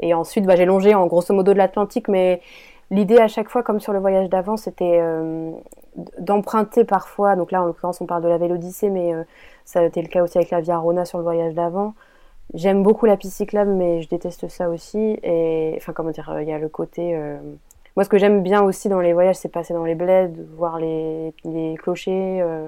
et 0.00 0.12
ensuite 0.12 0.44
bah, 0.44 0.56
j'ai 0.56 0.64
longé 0.64 0.92
en 0.94 1.06
grosso 1.06 1.32
modo 1.32 1.52
de 1.52 1.58
l'Atlantique, 1.58 2.08
mais 2.08 2.42
l'idée 2.90 3.18
à 3.18 3.28
chaque 3.28 3.48
fois, 3.48 3.62
comme 3.62 3.80
sur 3.80 3.92
le 3.94 4.00
voyage 4.00 4.28
d'avant, 4.28 4.56
c'était 4.56 5.00
d'emprunter 6.18 6.84
parfois, 6.84 7.36
donc 7.36 7.52
là 7.52 7.62
en 7.62 7.66
l'occurrence 7.66 8.00
on 8.00 8.06
parle 8.06 8.22
de 8.24 8.28
la 8.28 8.38
Vélodyssée, 8.38 8.90
mais 8.90 9.12
ça 9.64 9.80
a 9.80 9.84
été 9.84 10.02
le 10.02 10.08
cas 10.08 10.24
aussi 10.24 10.36
avec 10.36 10.50
la 10.50 10.60
Via 10.60 10.76
Rona 10.76 11.04
sur 11.04 11.18
le 11.18 11.24
voyage 11.24 11.54
d'avant. 11.54 11.94
J'aime 12.54 12.82
beaucoup 12.82 13.06
la 13.06 13.16
piste 13.16 13.36
cyclable, 13.36 13.70
mais 13.70 14.02
je 14.02 14.08
déteste 14.08 14.48
ça 14.48 14.68
aussi. 14.68 15.16
Et 15.22 15.74
enfin, 15.76 15.92
comment 15.92 16.10
dire, 16.10 16.36
il 16.40 16.48
y 16.48 16.52
a 16.52 16.58
le 16.58 16.68
côté 16.68 17.16
moi, 17.96 18.04
ce 18.04 18.08
que 18.08 18.18
j'aime 18.18 18.42
bien 18.42 18.62
aussi 18.62 18.88
dans 18.88 19.00
les 19.00 19.12
voyages, 19.12 19.36
c'est 19.36 19.48
passer 19.48 19.72
dans 19.72 19.84
les 19.84 19.94
bleds, 19.94 20.32
voir 20.56 20.78
les, 20.78 21.32
les 21.44 21.76
clochers, 21.76 22.40
euh, 22.42 22.66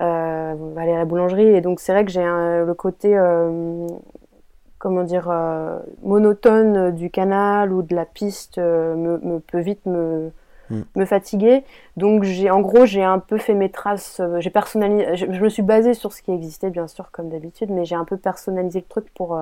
euh, 0.00 0.76
aller 0.76 0.92
à 0.92 0.98
la 0.98 1.04
boulangerie. 1.04 1.48
Et 1.48 1.60
donc, 1.60 1.80
c'est 1.80 1.92
vrai 1.92 2.04
que 2.04 2.10
j'ai 2.12 2.22
le 2.22 2.72
côté, 2.74 3.16
euh, 3.16 3.86
comment 4.78 5.02
dire, 5.02 5.28
euh, 5.28 5.80
monotone 6.02 6.92
du 6.92 7.10
canal 7.10 7.72
ou 7.72 7.82
de 7.82 7.96
la 7.96 8.04
piste 8.04 8.58
me, 8.58 9.18
me, 9.18 9.40
peut 9.40 9.58
vite 9.58 9.84
me, 9.86 10.30
mm. 10.70 10.82
me 10.94 11.04
fatiguer. 11.04 11.64
Donc, 11.96 12.22
j'ai, 12.22 12.48
en 12.48 12.60
gros, 12.60 12.86
j'ai 12.86 13.02
un 13.02 13.18
peu 13.18 13.38
fait 13.38 13.54
mes 13.54 13.70
traces. 13.70 14.20
j'ai 14.38 14.50
personnalisé. 14.50 15.16
Je, 15.16 15.32
je, 15.32 15.40
me 15.40 15.48
suis 15.48 15.62
basée 15.62 15.94
sur 15.94 16.12
ce 16.12 16.22
qui 16.22 16.30
existait, 16.30 16.70
bien 16.70 16.86
sûr, 16.86 17.10
comme 17.10 17.28
d'habitude, 17.28 17.70
mais 17.70 17.84
j'ai 17.84 17.96
un 17.96 18.04
peu 18.04 18.16
personnalisé 18.16 18.80
le 18.80 18.86
truc 18.86 19.12
pour 19.14 19.36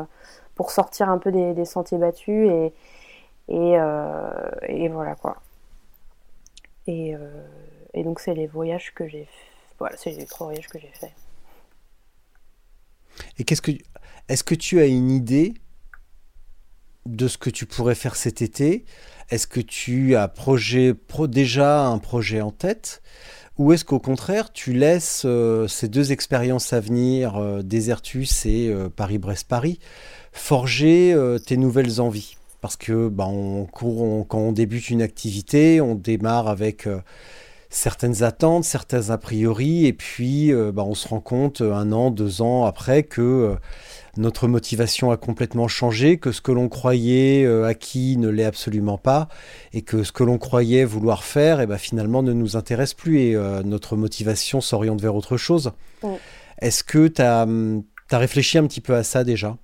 pour 0.54 0.70
sortir 0.70 1.08
un 1.08 1.16
peu 1.16 1.32
des, 1.32 1.54
des 1.54 1.64
sentiers 1.64 1.96
battus 1.96 2.50
et 2.50 2.74
et, 3.53 3.76
euh, 3.78 4.50
et 4.66 4.88
voilà 4.88 5.14
quoi. 5.14 5.36
Et, 6.86 7.14
euh, 7.14 7.18
et 7.92 8.03
donc 8.03 8.18
c'est 8.18 8.34
les 8.34 8.46
voyages 8.46 8.92
que 8.94 9.07
j'ai 9.07 9.28
voilà, 9.78 9.96
c'est 9.98 10.12
les 10.12 10.26
trois 10.26 10.46
voyages 10.46 10.68
que 10.68 10.78
j'ai 10.78 10.90
faits. 10.94 11.12
Et 13.38 13.44
qu'est-ce 13.44 13.62
que 13.62 13.72
est-ce 14.28 14.42
que 14.42 14.55
tu 14.55 14.80
as 14.80 14.86
une 14.86 15.11
idée 15.11 15.55
de 17.05 17.28
ce 17.28 17.36
que 17.36 17.50
tu 17.50 17.66
pourrais 17.66 17.94
faire 17.94 18.16
cet 18.16 18.40
été? 18.40 18.86
Est-ce 19.28 19.46
que 19.46 19.61
tu 19.61 20.16
as 20.16 20.28
projet, 20.28 20.94
pro, 20.94 21.26
déjà 21.26 21.84
un 21.84 21.98
projet 21.98 22.40
en 22.40 22.53
tête? 22.53 23.03
Ou 23.59 23.72
est-ce 23.72 23.84
qu'au 23.84 23.98
contraire, 23.98 24.53
tu 24.53 24.72
laisses 24.72 25.24
euh, 25.26 25.68
ces 25.68 25.88
deux 25.88 26.11
expériences 26.11 26.72
à 26.72 26.80
venir, 26.80 27.36
euh, 27.36 27.62
Désertus 27.62 28.46
et 28.46 28.74
Paris-Brest-Paris, 28.96 29.78
forger 30.32 31.14
tes 31.46 31.59
nouvelles 31.59 32.00
envies? 32.00 32.36
Parce 32.62 32.76
que 32.76 33.08
bah, 33.08 33.26
on 33.26 33.66
court, 33.66 34.26
quand 34.28 34.38
on 34.38 34.52
débute 34.52 34.88
une 34.88 35.02
activité, 35.02 35.80
on 35.80 35.96
démarre 35.96 36.46
avec 36.46 36.86
euh, 36.86 37.00
certaines 37.70 38.22
attentes, 38.22 38.62
certains 38.62 39.10
a 39.10 39.18
priori, 39.18 39.84
et 39.86 39.92
puis 39.92 40.52
euh, 40.52 40.70
bah, 40.70 40.84
on 40.86 40.94
se 40.94 41.08
rend 41.08 41.20
compte 41.20 41.60
euh, 41.60 41.74
un 41.74 41.90
an, 41.90 42.12
deux 42.12 42.40
ans 42.40 42.64
après 42.64 43.02
que 43.02 43.56
notre 44.16 44.46
motivation 44.46 45.10
a 45.10 45.16
complètement 45.16 45.66
changé, 45.66 46.18
que 46.18 46.30
ce 46.30 46.40
que 46.40 46.52
l'on 46.52 46.68
croyait 46.68 47.46
acquis 47.64 48.16
ne 48.16 48.28
l'est 48.28 48.44
absolument 48.44 48.98
pas, 48.98 49.28
et 49.72 49.82
que 49.82 50.04
ce 50.04 50.12
que 50.12 50.22
l'on 50.22 50.38
croyait 50.38 50.84
vouloir 50.84 51.24
faire, 51.24 51.58
et 51.58 51.64
eh 51.64 51.66
ben, 51.66 51.78
finalement 51.78 52.22
ne 52.22 52.32
nous 52.32 52.56
intéresse 52.56 52.94
plus, 52.94 53.18
et 53.20 53.36
notre 53.64 53.96
motivation 53.96 54.60
s'oriente 54.60 55.00
vers 55.00 55.16
autre 55.16 55.36
chose. 55.36 55.72
Est-ce 56.60 56.84
que 56.84 57.08
tu 57.08 57.22
as, 57.22 57.42
hum, 57.42 57.82
as, 58.12 58.18
réfléchi 58.18 58.58
un 58.58 58.66
petit 58.68 58.82
peu 58.82 58.94
à 58.94 59.02
ça 59.02 59.24
déjà? 59.24 59.56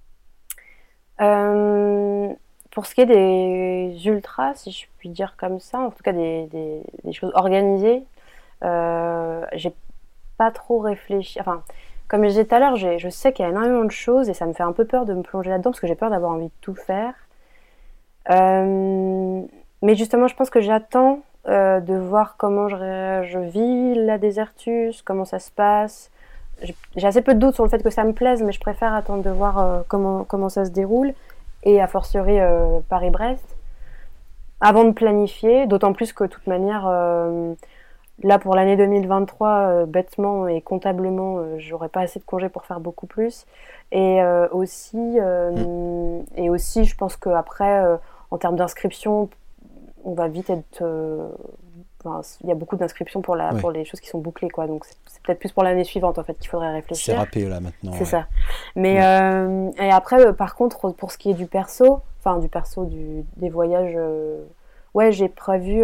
Pour 2.79 2.87
ce 2.87 2.95
qui 2.95 3.01
est 3.01 3.07
des 3.07 4.07
ultras, 4.07 4.55
si 4.55 4.71
je 4.71 4.87
puis 4.99 5.09
dire 5.09 5.35
comme 5.37 5.59
ça, 5.59 5.81
en 5.81 5.91
tout 5.91 6.05
cas 6.05 6.13
des, 6.13 6.81
choses 7.11 7.33
organisées, 7.35 8.05
euh, 8.63 9.45
j'ai 9.55 9.75
pas 10.37 10.53
trop 10.53 10.79
réfléchi. 10.79 11.41
Enfin, 11.41 11.65
comme 12.07 12.23
je 12.23 12.29
disais 12.29 12.45
tout 12.45 12.55
à 12.55 12.61
l'heure, 12.61 12.77
je 12.77 13.09
sais 13.09 13.33
qu'il 13.33 13.45
y 13.45 13.47
a 13.47 13.51
énormément 13.51 13.85
de 13.85 13.91
choses 13.91 14.29
et 14.29 14.33
ça 14.33 14.47
me 14.47 14.53
fait 14.53 14.63
un 14.63 14.71
peu 14.71 14.85
peur 14.85 15.07
de 15.07 15.15
me 15.15 15.23
plonger 15.23 15.51
là-dedans 15.51 15.73
parce 15.73 15.81
que 15.81 15.89
j'ai 15.89 15.97
peur 15.97 16.09
d'avoir 16.09 16.31
envie 16.31 16.47
de 16.47 16.53
tout 16.61 16.77
faire. 16.77 17.15
Euh, 18.31 19.43
mais 19.83 19.97
justement, 19.97 20.29
je 20.29 20.37
pense 20.37 20.49
que 20.49 20.61
j'attends 20.61 21.23
euh, 21.49 21.81
de 21.81 21.95
voir 21.95 22.37
comment 22.37 22.69
je, 22.69 23.39
vis 23.41 23.97
la 23.97 24.19
désertus, 24.19 25.03
comment 25.03 25.25
ça 25.25 25.41
se 25.41 25.51
passe. 25.51 26.13
J'ai 26.95 27.09
assez 27.09 27.23
peu 27.23 27.35
de 27.35 27.41
doutes 27.41 27.57
sur 27.57 27.65
le 27.65 27.71
fait 27.71 27.83
que 27.83 27.91
ça 27.91 28.05
me 28.05 28.13
plaise, 28.13 28.41
mais 28.41 28.53
je 28.53 28.61
préfère 28.61 28.95
attendre 28.95 29.25
de 29.25 29.31
voir 29.31 29.83
comment, 29.89 30.23
comment 30.23 30.49
ça 30.49 30.65
se 30.65 30.71
déroule 30.71 31.13
et 31.65 31.81
a 31.81 31.87
fortiori 31.87 32.39
euh, 32.39 32.81
Paris-Brest, 32.89 33.57
avant 34.61 34.85
de 34.85 34.93
planifier, 34.93 35.67
d'autant 35.67 35.93
plus 35.93 36.13
que 36.13 36.25
de 36.25 36.29
toute 36.29 36.47
manière, 36.47 36.87
euh, 36.89 37.55
là 38.23 38.39
pour 38.39 38.55
l'année 38.55 38.77
2023, 38.77 39.49
euh, 39.49 39.87
bêtement 39.87 40.49
et 40.49 40.61
comptablement, 40.61 41.59
j'aurais 41.59 41.89
pas 41.89 42.01
assez 42.01 42.19
de 42.19 42.25
congés 42.25 42.49
pour 42.49 42.65
faire 42.65 42.81
beaucoup 42.81 43.07
plus. 43.07 43.47
Et 43.93 44.21
aussi, 44.53 44.99
mm. 44.99 46.25
et 46.37 46.51
aussi, 46.51 46.85
je 46.85 46.95
pense 46.97 47.17
qu'après, 47.17 47.83
en 48.31 48.37
termes 48.37 48.57
d'inscription, 48.57 49.31
on 50.05 50.13
va 50.13 50.29
vite 50.29 50.51
être 50.51 50.85
il 52.05 52.49
y 52.49 52.53
a 52.53 52.55
beaucoup 52.55 52.77
d'inscriptions 52.77 53.21
pour, 53.23 53.35
la, 53.35 53.53
pour 53.55 53.71
les 53.71 53.85
choses 53.85 54.01
qui 54.01 54.09
sont 54.09 54.19
bouclées, 54.19 54.51
quoi. 54.51 54.67
Donc 54.67 54.85
c'est 54.85 55.23
peut-être 55.23 55.41
plus 55.41 55.53
pour 55.53 55.65
l'année 55.65 55.85
suivante 55.85 56.19
en 56.19 56.23
fait 56.23 56.35
qu'il 56.39 56.49
faudrait 56.49 56.73
réfléchir. 56.73 57.15
C'est 57.15 57.19
râpé 57.19 57.49
là 57.49 57.61
maintenant. 57.61 57.93
C'est 57.99 58.05
ça. 58.05 58.27
Mais 58.77 59.05
euh, 59.05 59.71
et 59.79 59.91
après, 59.91 60.27
euh, 60.27 60.33
par 60.33 60.55
contre, 60.55 60.91
pour 60.93 61.11
ce 61.11 61.19
qui 61.19 61.31
est 61.31 61.35
du 61.35 61.47
perso, 61.47 62.01
enfin 62.21 62.39
du 62.39 62.49
perso 62.49 62.85
du, 62.85 63.25
des 63.37 63.51
voyages, 63.51 63.95
euh, 63.97 64.45
ouais, 64.95 65.11
j'ai 65.11 65.29
prévu 65.29 65.83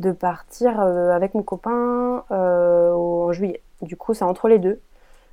de 0.00 0.12
partir 0.12 0.80
avec 0.80 1.34
mon 1.34 1.42
copain 1.42 2.24
en 2.30 3.32
juillet. 3.32 3.62
Du 3.82 3.96
coup, 3.96 4.12
c'est 4.12 4.24
entre 4.24 4.48
les 4.48 4.58
deux. 4.58 4.80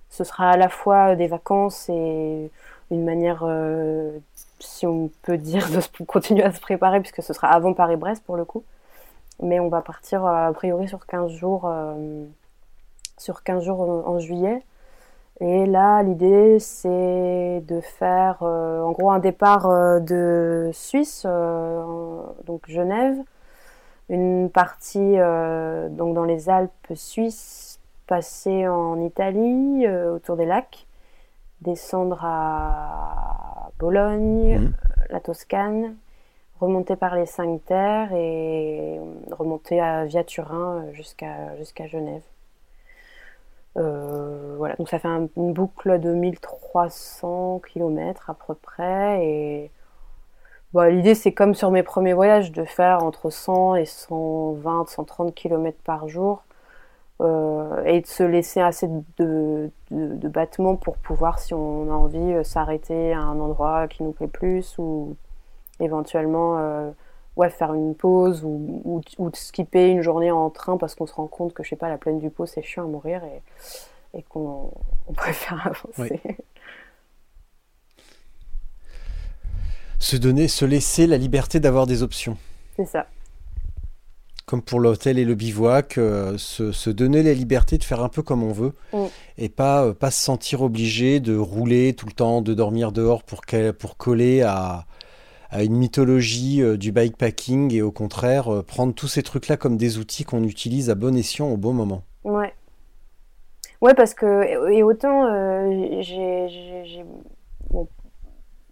Ce 0.09 0.23
sera 0.23 0.51
à 0.51 0.57
la 0.57 0.69
fois 0.69 1.15
des 1.15 1.27
vacances 1.27 1.89
et 1.89 2.49
une 2.91 3.03
manière, 3.03 3.45
si 4.59 4.87
on 4.87 5.09
peut 5.23 5.37
dire, 5.37 5.67
de 5.69 6.05
continuer 6.05 6.43
à 6.43 6.53
se 6.53 6.61
préparer, 6.61 7.01
puisque 7.01 7.21
ce 7.21 7.33
sera 7.33 7.49
avant 7.49 7.73
Paris-Brest 7.73 8.23
pour 8.25 8.37
le 8.37 8.45
coup 8.45 8.63
mais 9.41 9.59
on 9.59 9.69
va 9.69 9.81
partir 9.81 10.25
euh, 10.25 10.47
a 10.47 10.53
priori 10.53 10.87
sur 10.87 11.05
15 11.05 11.31
jours, 11.31 11.65
euh, 11.65 12.25
sur 13.17 13.43
15 13.43 13.63
jours 13.63 13.81
en, 14.07 14.19
juillet. 14.19 14.63
Et 15.39 15.67
là, 15.67 16.01
l'idée, 16.01 16.59
c'est 16.59 17.61
de 17.67 17.79
faire 17.81 18.39
euh, 18.41 18.81
en 18.81 18.91
gros 18.91 19.11
un 19.11 19.19
départ 19.19 20.01
de 20.01 20.71
Suisse, 20.73 21.27
donc 22.45 22.67
Genève, 22.67 23.17
une 24.09 24.49
partie 24.49 25.17
donc 25.91 26.15
dans 26.15 26.23
les 26.23 26.49
Alpes 26.49 26.93
suisses, 26.95 27.79
passer 28.07 28.67
en 28.67 28.99
Italie, 29.01 29.87
autour 29.87 30.37
des 30.37 30.45
lacs, 30.45 30.87
descendre 31.61 32.19
à 32.23 33.69
Bologne, 33.77 34.59
mmh. 34.59 34.73
la 35.11 35.19
Toscane, 35.19 35.95
remonter 36.59 36.95
par 36.95 37.15
les 37.15 37.25
cinq 37.25 37.63
terres 37.65 38.13
et 38.13 38.99
remonter 39.31 39.79
à, 39.79 40.05
via 40.05 40.23
Turin 40.23 40.85
jusqu'à 40.93 41.55
jusqu'à 41.57 41.87
Genève. 41.87 42.23
Euh, 43.77 44.55
voilà, 44.57 44.75
donc 44.75 44.89
ça 44.89 44.99
fait 44.99 45.07
une 45.07 45.53
boucle 45.53 45.99
de 45.99 46.11
1300 46.13 47.61
km 47.71 48.29
à 48.29 48.33
peu 48.33 48.55
près. 48.55 49.25
Et 49.25 49.71
l'idée, 50.73 51.15
c'est 51.15 51.33
comme 51.33 51.53
sur 51.53 51.71
mes 51.71 51.83
premiers 51.83 52.13
voyages, 52.13 52.51
de 52.51 52.63
faire 52.65 53.03
entre 53.03 53.29
100 53.29 53.75
et 53.75 53.85
120, 53.85 54.89
130 54.89 55.35
km 55.35 55.77
par 55.83 56.07
jour. 56.07 56.43
Euh, 57.19 57.83
et 57.85 58.01
de 58.01 58.05
se 58.07 58.21
laisser 58.21 58.61
assez 58.61 58.87
de, 58.87 59.71
de, 59.89 60.15
de 60.15 60.27
battements 60.27 60.75
pour 60.75 60.97
pouvoir, 60.97 61.39
si 61.39 61.53
on 61.55 61.89
a 61.91 61.93
envie, 61.93 62.45
s'arrêter 62.45 63.13
à 63.13 63.19
un 63.21 63.39
endroit 63.39 63.87
qui 63.87 64.03
nous 64.03 64.11
plaît 64.11 64.27
plus 64.27 64.77
ou 64.77 65.15
éventuellement 65.79 66.57
euh, 66.59 66.89
ouais, 67.35 67.49
faire 67.49 67.73
une 67.73 67.95
pause 67.95 68.43
ou, 68.43 68.81
ou, 68.83 69.01
ou, 69.17 69.29
skipper 69.33 69.89
une 69.89 70.01
journée 70.01 70.31
en 70.31 70.49
train 70.49 70.77
parce 70.77 70.95
qu'on 70.95 71.07
se 71.07 71.13
rend 71.13 71.27
compte 71.27 71.53
que 71.53 71.63
je 71.63 71.69
sais 71.69 71.75
pas 71.75 71.89
la 71.89 71.97
plaine 71.97 72.19
du 72.19 72.29
pot 72.29 72.45
c'est 72.45 72.61
chiant 72.63 72.83
à 72.83 72.87
mourir 72.87 73.21
et, 73.23 74.17
et 74.19 74.23
qu'on 74.23 74.71
préfère 75.15 75.67
avancer. 75.95 76.21
Se 79.99 80.15
donner, 80.15 80.47
se 80.47 80.63
laisser 80.65 81.07
la 81.07 81.17
liberté 81.17 81.59
d'avoir 81.59 81.87
des 81.87 82.03
options. 82.03 82.37
C'est 82.75 82.85
ça. 82.85 83.07
comme 84.45 84.61
pour 84.61 84.79
l'hôtel 84.79 85.17
et 85.19 85.25
le 85.25 85.35
bivouac, 85.35 85.97
euh, 85.97 86.37
se, 86.37 86.71
se 86.71 86.89
donner 86.89 87.21
la 87.23 87.33
liberté 87.33 87.77
de 87.77 87.83
faire 87.83 88.01
un 88.01 88.07
peu 88.07 88.21
comme 88.21 88.43
on 88.43 88.53
veut 88.53 88.73
Mm. 88.93 89.05
et 89.39 89.49
pas, 89.49 89.83
euh, 89.85 89.93
pas 89.93 90.09
se 90.11 90.23
sentir 90.23 90.61
obligé 90.61 91.19
de 91.19 91.35
rouler 91.35 91.93
tout 91.93 92.05
le 92.05 92.13
temps, 92.13 92.41
de 92.41 92.53
dormir 92.53 92.91
dehors 92.93 93.23
pour, 93.23 93.41
qu'elle- 93.41 93.73
pour 93.73 93.97
coller 93.97 94.43
à, 94.43 94.85
à 95.49 95.63
une 95.63 95.75
mythologie 95.75 96.61
euh, 96.61 96.77
du 96.77 96.91
bikepacking 96.91 97.73
et 97.73 97.81
au 97.81 97.91
contraire 97.91 98.53
euh, 98.53 98.63
prendre 98.63 98.93
tous 98.93 99.07
ces 99.07 99.23
trucs-là 99.23 99.57
comme 99.57 99.77
des 99.77 99.97
outils 99.97 100.23
qu'on 100.23 100.43
utilise 100.43 100.89
à 100.89 100.95
bon 100.95 101.15
escient 101.15 101.47
au 101.49 101.57
bon 101.57 101.73
moment. 101.73 102.03
Ouais. 102.23 102.53
Ouais, 103.81 103.93
parce 103.93 104.13
que, 104.13 104.71
et 104.71 104.81
autant 104.81 105.25
euh, 105.25 106.01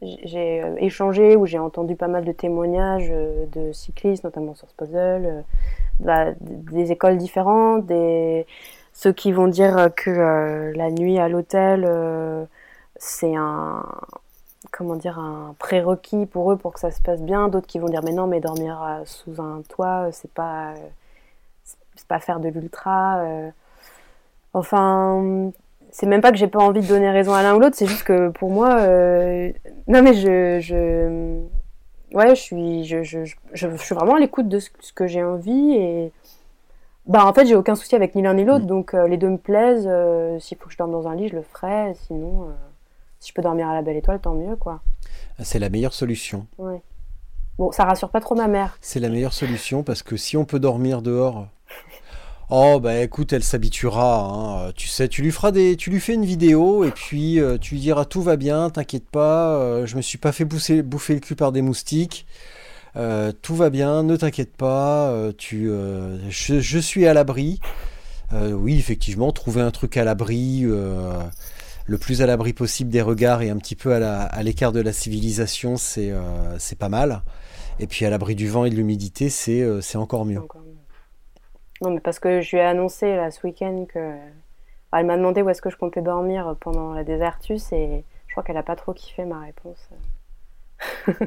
j'ai 0.01 0.63
échangé 0.79 1.35
ou 1.35 1.45
j'ai 1.45 1.59
entendu 1.59 1.95
pas 1.95 2.07
mal 2.07 2.25
de 2.25 2.31
témoignages 2.31 3.09
de 3.09 3.71
cyclistes, 3.71 4.23
notamment 4.23 4.55
sur 4.55 4.67
ce 4.69 4.75
puzzle, 4.75 5.43
bah, 5.99 6.33
des 6.41 6.91
écoles 6.91 7.17
différentes, 7.17 7.87
ceux 8.93 9.13
qui 9.13 9.31
vont 9.31 9.47
dire 9.47 9.89
que 9.95 10.73
la 10.75 10.89
nuit 10.89 11.19
à 11.19 11.29
l'hôtel, 11.29 11.87
c'est 12.97 13.35
un 13.35 13.83
comment 14.71 14.95
dire 14.95 15.19
un 15.19 15.55
prérequis 15.59 16.25
pour 16.25 16.51
eux 16.51 16.57
pour 16.57 16.73
que 16.73 16.79
ça 16.79 16.91
se 16.91 17.01
passe 17.01 17.21
bien, 17.21 17.47
d'autres 17.49 17.67
qui 17.67 17.79
vont 17.79 17.87
dire 17.87 18.01
mais 18.03 18.11
non, 18.13 18.27
mais 18.27 18.39
dormir 18.41 18.81
euh, 18.83 19.03
sous 19.05 19.41
un 19.41 19.61
toit, 19.69 20.09
c'est 20.11 20.31
pas 20.31 20.71
euh, 20.71 20.75
c'est 21.95 22.07
pas 22.07 22.19
faire 22.19 22.39
de 22.39 22.49
l'ultra. 22.49 23.19
euh. 23.19 23.49
Enfin, 24.53 25.51
c'est 25.91 26.05
même 26.05 26.21
pas 26.21 26.31
que 26.31 26.37
j'ai 26.37 26.47
pas 26.47 26.59
envie 26.59 26.81
de 26.81 26.87
donner 26.87 27.09
raison 27.09 27.33
à 27.33 27.43
l'un 27.43 27.55
ou 27.55 27.59
l'autre, 27.59 27.75
c'est 27.75 27.87
juste 27.87 28.03
que 28.03 28.29
pour 28.29 28.49
moi, 28.51 28.77
euh, 28.79 29.51
non 29.87 30.01
mais 30.01 30.13
je, 30.13 30.59
je, 30.61 31.39
ouais, 32.13 32.29
je 32.35 32.41
suis, 32.41 32.85
je, 32.85 33.03
je, 33.03 33.25
je, 33.25 33.35
je 33.53 33.75
suis 33.77 33.95
vraiment 33.95 34.15
à 34.15 34.19
l'écoute 34.19 34.47
de 34.47 34.59
ce, 34.59 34.69
que 34.93 35.07
j'ai 35.07 35.23
envie 35.23 35.73
et 35.75 36.11
bah 37.05 37.25
en 37.25 37.33
fait 37.33 37.45
j'ai 37.45 37.55
aucun 37.55 37.75
souci 37.75 37.95
avec 37.95 38.15
ni 38.15 38.21
l'un 38.23 38.33
ni 38.33 38.45
l'autre, 38.45 38.65
donc 38.65 38.93
euh, 38.93 39.07
les 39.07 39.17
deux 39.17 39.29
me 39.29 39.37
plaisent. 39.37 39.87
euh, 39.89 40.39
S'il 40.39 40.57
faut 40.57 40.65
que 40.67 40.71
je 40.73 40.77
dorme 40.77 40.91
dans 40.91 41.07
un 41.07 41.15
lit, 41.15 41.27
je 41.29 41.35
le 41.35 41.41
ferai. 41.43 41.93
Sinon, 42.07 42.43
euh, 42.49 42.53
si 43.25 43.31
je 43.31 43.33
peux 43.33 43.41
dormir 43.41 43.67
à 43.67 43.73
la 43.73 43.81
belle 43.81 43.97
étoile, 43.97 44.19
tant 44.21 44.35
mieux 44.35 44.55
quoi. 44.55 44.81
C'est 45.41 45.57
la 45.57 45.69
meilleure 45.69 45.93
solution. 45.93 46.45
Ouais. 46.59 46.81
Bon, 47.57 47.71
ça 47.71 47.83
rassure 47.83 48.09
pas 48.09 48.21
trop 48.21 48.35
ma 48.35 48.47
mère. 48.47 48.77
C'est 48.81 48.99
la 48.99 49.09
meilleure 49.09 49.33
solution 49.33 49.81
parce 49.81 50.03
que 50.03 50.15
si 50.15 50.37
on 50.37 50.45
peut 50.45 50.59
dormir 50.59 51.01
dehors, 51.01 51.47
oh 52.51 52.79
bah 52.79 53.01
écoute, 53.01 53.33
elle 53.33 53.43
s'habituera. 53.43 54.67
hein. 54.67 54.71
Tu 54.75 54.87
sais, 54.87 55.07
tu 55.07 55.23
lui 55.23 55.31
feras 55.31 55.51
des, 55.51 55.75
tu 55.75 55.89
lui 55.89 55.99
fais 55.99 56.13
une 56.13 56.25
vidéo 56.25 56.83
et 56.83 56.91
puis 56.91 57.39
euh, 57.39 57.57
tu 57.57 57.73
lui 57.73 57.81
diras 57.81 58.05
tout 58.05 58.21
va 58.21 58.35
bien, 58.35 58.69
t'inquiète 58.69 59.09
pas, 59.09 59.55
euh, 59.55 59.87
je 59.87 59.95
me 59.95 60.01
suis 60.03 60.19
pas 60.19 60.31
fait 60.31 60.45
bouffer, 60.45 60.83
bouffer 60.83 61.15
le 61.15 61.19
cul 61.19 61.35
par 61.35 61.51
des 61.51 61.63
moustiques. 61.63 62.27
Euh, 62.95 63.31
tout 63.41 63.55
va 63.55 63.71
bien, 63.71 64.03
ne 64.03 64.15
t'inquiète 64.15 64.55
pas, 64.55 65.11
tu, 65.37 65.69
je, 66.29 66.59
je 66.59 66.79
suis 66.79 67.07
à 67.07 67.15
l'abri. 67.15 67.59
Oui, 68.33 68.77
effectivement, 68.77 69.31
trouver 69.31 69.61
un 69.61 69.71
truc 69.71 69.97
à 69.97 70.03
l'abri, 70.03 70.65
le 71.87 71.97
plus 71.97 72.21
à 72.21 72.25
l'abri 72.25 72.53
possible 72.53 72.89
des 72.89 73.01
regards 73.01 73.41
et 73.41 73.49
un 73.49 73.57
petit 73.57 73.75
peu 73.75 73.93
à 73.93 74.43
l'écart 74.43 74.71
de 74.71 74.81
la 74.81 74.93
civilisation, 74.93 75.77
c'est 75.77 76.11
euh, 76.11 76.57
c'est 76.57 76.77
pas 76.77 76.89
mal. 76.89 77.21
Et 77.79 77.87
puis 77.87 78.05
à 78.05 78.09
l'abri 78.09 78.35
du 78.35 78.47
vent 78.47 78.65
et 78.65 78.69
de 78.69 78.75
l'humidité, 78.75 79.29
c'est 79.29 79.61
euh, 79.61 79.81
encore 79.95 80.25
mieux. 80.25 80.41
Non, 81.81 81.91
mais 81.91 81.99
parce 81.99 82.19
que 82.19 82.41
je 82.41 82.51
lui 82.51 82.57
ai 82.57 82.65
annoncé 82.65 83.15
là, 83.15 83.31
ce 83.31 83.45
week-end 83.45 83.85
que. 83.87 84.15
Ah, 84.91 85.01
Elle 85.01 85.07
m'a 85.07 85.17
demandé 85.17 85.41
où 85.41 85.49
est-ce 85.49 85.61
que 85.61 85.69
je 85.69 85.77
comptais 85.77 86.01
dormir 86.01 86.55
pendant 86.61 86.93
la 86.93 87.03
désertus 87.03 87.71
et 87.73 88.03
je 88.27 88.33
crois 88.33 88.43
qu'elle 88.43 88.57
a 88.57 88.63
pas 88.63 88.75
trop 88.75 88.93
kiffé 88.93 89.25
ma 89.25 89.41
réponse. 89.41 89.89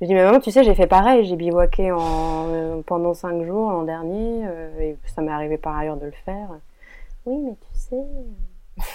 J'ai 0.00 0.06
dit, 0.06 0.14
mais 0.14 0.24
maman, 0.24 0.40
tu 0.40 0.50
sais, 0.50 0.64
j'ai 0.64 0.74
fait 0.74 0.86
pareil, 0.86 1.26
j'ai 1.26 1.36
bivouaqué 1.36 1.90
euh, 1.90 2.80
pendant 2.86 3.12
cinq 3.12 3.44
jours 3.44 3.70
l'an 3.70 3.82
dernier 3.82 4.46
et 4.80 4.96
ça 5.04 5.20
m'est 5.20 5.30
arrivé 5.30 5.58
par 5.58 5.76
ailleurs 5.76 5.98
de 5.98 6.06
le 6.06 6.14
faire. 6.24 6.48
Oui, 7.26 7.36
mais 7.44 7.54
tu 7.60 7.78
sais. 7.78 7.96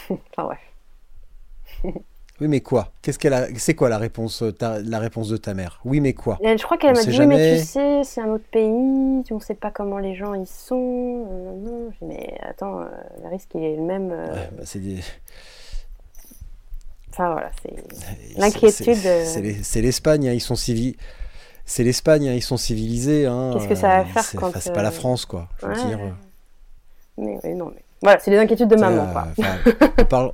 Enfin, 0.09 0.43
bref. 0.43 0.59
Oui, 2.41 2.49
mais 2.49 2.59
quoi? 2.59 2.91
Qu'est-ce 3.01 3.17
qu'elle 3.17 3.33
a 3.33 3.47
C'est 3.55 3.75
quoi 3.75 3.87
la 3.87 3.97
réponse, 3.97 4.41
euh, 4.41 4.51
ta- 4.51 4.81
la 4.81 4.99
réponse 4.99 5.29
de 5.29 5.37
ta 5.37 5.53
mère? 5.53 5.79
Oui, 5.85 6.01
mais 6.01 6.13
quoi? 6.13 6.37
Je 6.43 6.61
crois 6.63 6.77
qu'elle 6.77 6.93
m'a 6.93 7.01
dit, 7.01 7.07
oui, 7.17 7.25
mais 7.27 7.37
jamais. 7.37 7.57
tu 7.59 7.63
sais, 7.65 8.01
c'est 8.03 8.19
un 8.19 8.27
autre 8.27 8.43
pays, 8.51 9.23
on 9.31 9.39
sait 9.39 9.55
pas 9.55 9.71
comment 9.71 9.99
les 9.99 10.15
gens 10.15 10.33
y 10.33 10.45
sont. 10.45 11.27
Euh, 11.31 11.89
mais 12.01 12.37
attends, 12.41 12.81
euh, 12.81 12.85
le 13.23 13.29
risque 13.29 13.51
il 13.55 13.63
est 13.63 13.75
le 13.77 13.83
même. 13.83 14.11
euh, 14.11 14.33
Ouais, 14.33 14.49
bah, 14.51 14.63
C'est 14.65 14.79
des- 14.79 14.99
Enfin 17.11 17.31
voilà, 17.31 17.51
c'est. 17.63 18.37
L'inquiétude, 18.37 18.95
c'est- 18.95 19.07
euh. 19.07 19.23
C'est 19.25 19.41
les- 19.41 19.63
c'est 19.63 19.81
l'Espagne, 19.81 20.27
hein, 20.27 20.33
ils 20.33 20.41
sont 20.41 20.55
civils. 20.55 20.97
C'est 21.65 21.85
l'Espagne, 21.85 22.27
hein, 22.27 22.33
ils 22.33 22.43
sont 22.43 22.57
civilisés. 22.57 23.25
hein, 23.27 23.51
Qu'est-ce 23.53 23.69
que 23.69 23.75
ça 23.75 23.87
va 23.87 23.99
euh, 24.01 24.05
faire 24.05 24.25
quand, 24.35 24.51
C'est 24.59 24.73
pas 24.73 24.83
la 24.83 24.91
France, 24.91 25.25
quoi. 25.25 25.47
Je 25.61 25.67
veux 25.67 25.71
Ouais. 25.71 25.85
dire. 25.87 25.99
Mais 27.17 27.39
oui, 27.45 27.53
non, 27.55 27.71
mais. 27.73 27.84
Voilà, 28.01 28.19
c'est 28.19 28.31
les 28.31 28.37
inquiétudes 28.37 28.69
de 28.69 28.75
maman, 28.75 29.07
euh, 29.09 29.11
quoi. 29.11 29.27
on 29.99 30.05
parle. 30.09 30.31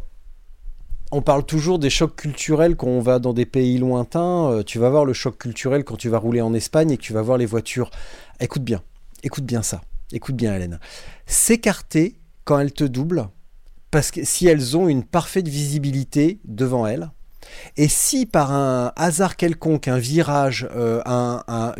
On 1.14 1.22
parle 1.22 1.45
toujours 1.45 1.78
des 1.78 1.89
chocs 1.89 2.16
culturels 2.16 2.78
quand 2.78 2.88
on 2.88 3.01
va 3.01 3.20
dans 3.20 3.34
des 3.34 3.45
pays 3.45 3.78
lointains. 3.78 4.49
Euh, 4.49 4.64
tu 4.64 4.80
vas 4.80 4.89
voir 4.89 5.03
le 5.03 5.12
choc 5.12 5.38
culturel 5.38 5.84
quand 5.84 5.97
tu 5.97 6.07
vas 6.07 6.18
rouler 6.18 6.39
en 6.41 6.53
Espagne 6.53 6.91
et 6.91 6.97
que 6.97 7.01
tu 7.01 7.12
vas 7.12 7.22
voir 7.22 7.38
les 7.38 7.45
voitures. 7.45 7.91
Écoute 8.39 8.64
bien, 8.64 8.82
écoute 9.24 9.43
bien 9.43 9.62
ça. 9.62 9.82
Écoute 10.14 10.36
bien, 10.36 10.55
Hélène. 10.55 10.80
S'écarter 11.26 12.18
quand 12.45 12.59
elles 12.59 12.72
te 12.74 12.86
doublent, 12.86 13.28
parce 13.91 14.09
que 14.12 14.24
si 14.24 14.47
elles 14.47 14.78
ont 14.78 14.88
une 14.88 15.03
parfaite 15.03 15.47
visibilité 15.49 16.39
devant 16.45 16.88
elles, 16.88 17.09
et 17.76 17.89
si 17.89 18.26
par 18.26 18.53
un 18.53 18.93
hasard 18.95 19.36
quelconque, 19.36 19.89
un 19.89 19.97
virage, 19.97 20.68
euh, 20.74 21.01
un, 21.05 21.43
un- 21.49 21.74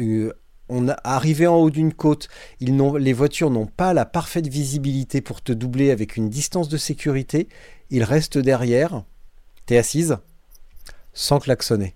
on 0.72 0.88
a 0.88 0.96
arrivé 1.04 1.46
en 1.48 1.58
haut 1.58 1.70
d'une 1.70 1.94
côte, 1.94 2.30
ils 2.62 2.76
les 2.98 3.14
voitures 3.14 3.52
n'ont 3.52 3.68
pas 3.68 3.94
la 3.94 4.06
parfaite 4.06 4.48
visibilité 4.48 5.22
pour 5.22 5.42
te 5.42 5.52
doubler 5.52 5.92
avec 5.92 6.16
une 6.16 6.30
distance 6.30 6.70
de 6.70 6.78
sécurité, 6.78 7.50
ils 7.90 8.04
restent 8.04 8.38
derrière, 8.38 9.04
t'es 9.66 9.78
assise, 9.78 10.18
sans 11.14 11.40
klaxonner. 11.40 11.94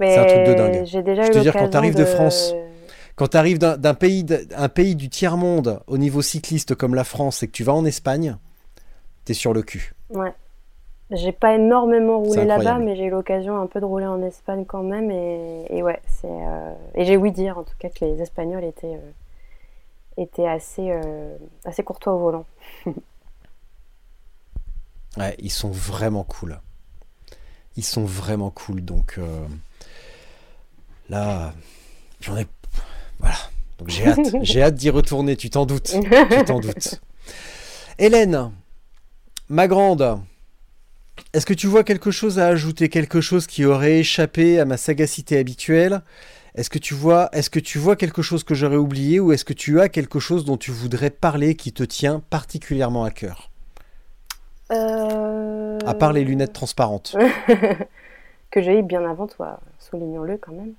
Mais 0.00 0.18
un 0.18 0.24
truc 0.26 0.44
de 0.44 0.54
dingue. 0.54 0.84
J'ai 0.84 1.02
déjà 1.02 1.22
Je 1.22 1.30
te 1.30 1.38
dire, 1.38 1.52
quand 1.52 1.68
t'arrives 1.68 1.94
de 1.94 2.04
France, 2.04 2.52
de- 2.52 2.66
Quand 3.14 3.28
tu 3.28 3.36
arrives 3.38 3.58
d'un 3.58 3.94
pays, 3.94 4.26
un 4.54 4.68
pays 4.68 4.94
du 4.94 5.08
tiers-monde 5.08 5.80
au 5.86 5.96
niveau 5.96 6.20
cycliste 6.20 6.74
comme 6.74 6.94
la 6.94 7.04
France 7.04 7.42
et 7.42 7.46
que 7.46 7.52
tu 7.52 7.64
vas 7.64 7.72
en 7.72 7.84
Espagne, 7.86 8.36
t'es 9.24 9.34
sur 9.34 9.54
le 9.54 9.62
cul. 9.62 9.94
Ouais. 10.10 10.34
J'ai 11.12 11.30
pas 11.32 11.54
énormément 11.54 12.18
roulé 12.18 12.44
là-bas, 12.46 12.78
mais 12.80 12.96
j'ai 12.96 13.04
eu 13.04 13.10
l'occasion 13.10 13.60
un 13.60 13.66
peu 13.66 13.78
de 13.80 13.84
rouler 13.84 14.06
en 14.06 14.20
Espagne 14.22 14.64
quand 14.66 14.82
même. 14.82 15.10
Et, 15.10 15.66
et 15.70 15.82
ouais, 15.82 16.00
c'est. 16.08 16.26
euh, 16.28 16.74
Et 16.96 17.04
j'ai 17.04 17.16
ouï 17.16 17.30
dire 17.30 17.58
en 17.58 17.62
tout 17.62 17.74
cas 17.78 17.88
que 17.90 18.04
les 18.04 18.20
Espagnols 18.20 18.64
étaient, 18.64 18.96
euh, 18.96 19.10
étaient 20.16 20.48
assez, 20.48 20.90
euh, 20.90 21.36
assez 21.64 21.82
courtois 21.84 22.12
au 22.14 22.18
volant. 22.18 22.44
Ouais, 25.16 25.34
ils 25.38 25.50
sont 25.50 25.70
vraiment 25.70 26.24
cool. 26.24 26.60
Ils 27.78 27.84
sont 27.84 28.04
vraiment 28.04 28.50
cool. 28.50 28.82
Donc 28.84 29.18
là, 31.08 31.54
j'en 32.20 32.36
ai. 32.36 32.46
Voilà. 33.18 33.36
Donc 33.78 33.88
j'ai 33.88 34.06
hâte. 34.06 34.18
j'ai 34.42 34.62
hâte 34.62 34.74
d'y 34.74 34.90
retourner. 34.90 35.36
Tu 35.36 35.48
t'en 35.48 35.64
doutes. 35.64 35.94
Tu 36.30 36.44
t'en 36.44 36.60
doutes. 36.60 37.00
Hélène, 37.98 38.52
ma 39.48 39.68
grande, 39.68 40.20
est-ce 41.32 41.46
que 41.46 41.54
tu 41.54 41.66
vois 41.66 41.84
quelque 41.84 42.10
chose 42.10 42.38
à 42.38 42.46
ajouter, 42.46 42.88
quelque 42.88 43.20
chose 43.20 43.46
qui 43.46 43.64
aurait 43.64 43.98
échappé 43.98 44.58
à 44.60 44.64
ma 44.64 44.76
sagacité 44.76 45.38
habituelle? 45.38 46.02
Est-ce 46.54 46.70
que 46.70 46.78
tu 46.78 46.94
vois, 46.94 47.28
est-ce 47.32 47.50
que 47.50 47.60
tu 47.60 47.78
vois 47.78 47.96
quelque 47.96 48.22
chose 48.22 48.42
que 48.42 48.54
j'aurais 48.54 48.76
oublié 48.76 49.20
ou 49.20 49.32
est-ce 49.32 49.44
que 49.44 49.52
tu 49.52 49.80
as 49.80 49.90
quelque 49.90 50.18
chose 50.18 50.44
dont 50.46 50.56
tu 50.56 50.70
voudrais 50.70 51.10
parler 51.10 51.54
qui 51.54 51.72
te 51.72 51.82
tient 51.82 52.22
particulièrement 52.30 53.04
à 53.04 53.10
cœur? 53.10 53.50
Euh, 54.72 55.78
À 55.84 55.94
part 55.94 56.12
les 56.12 56.24
lunettes 56.24 56.54
transparentes. 56.54 57.14
que 58.50 58.62
j'ai 58.62 58.78
eu 58.78 58.82
bien 58.82 59.04
avant 59.08 59.26
toi, 59.26 59.60
soulignons-le 59.78 60.38
quand 60.38 60.52
même. 60.52 60.72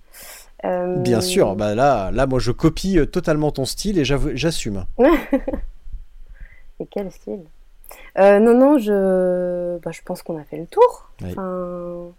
Euh, 0.66 0.98
Bien 0.98 1.22
sûr, 1.22 1.56
bah 1.56 1.76
là, 1.76 2.10
là, 2.12 2.26
moi 2.26 2.40
je 2.40 2.52
copie 2.52 2.98
euh, 2.98 3.06
totalement 3.06 3.52
ton 3.52 3.66
style 3.66 4.00
et 4.00 4.06
j'assume. 4.06 4.86
Et 6.80 6.86
quel 6.92 7.12
style? 7.12 7.44
Euh, 8.18 8.40
Non, 8.40 8.58
non, 8.58 8.78
je, 8.78 9.78
bah, 9.80 9.92
je 9.92 10.02
pense 10.04 10.22
qu'on 10.24 10.40
a 10.40 10.44
fait 10.44 10.58
le 10.58 10.68
tour. 10.68 11.10
Oui. 11.22 11.32
Enfin, 11.32 12.12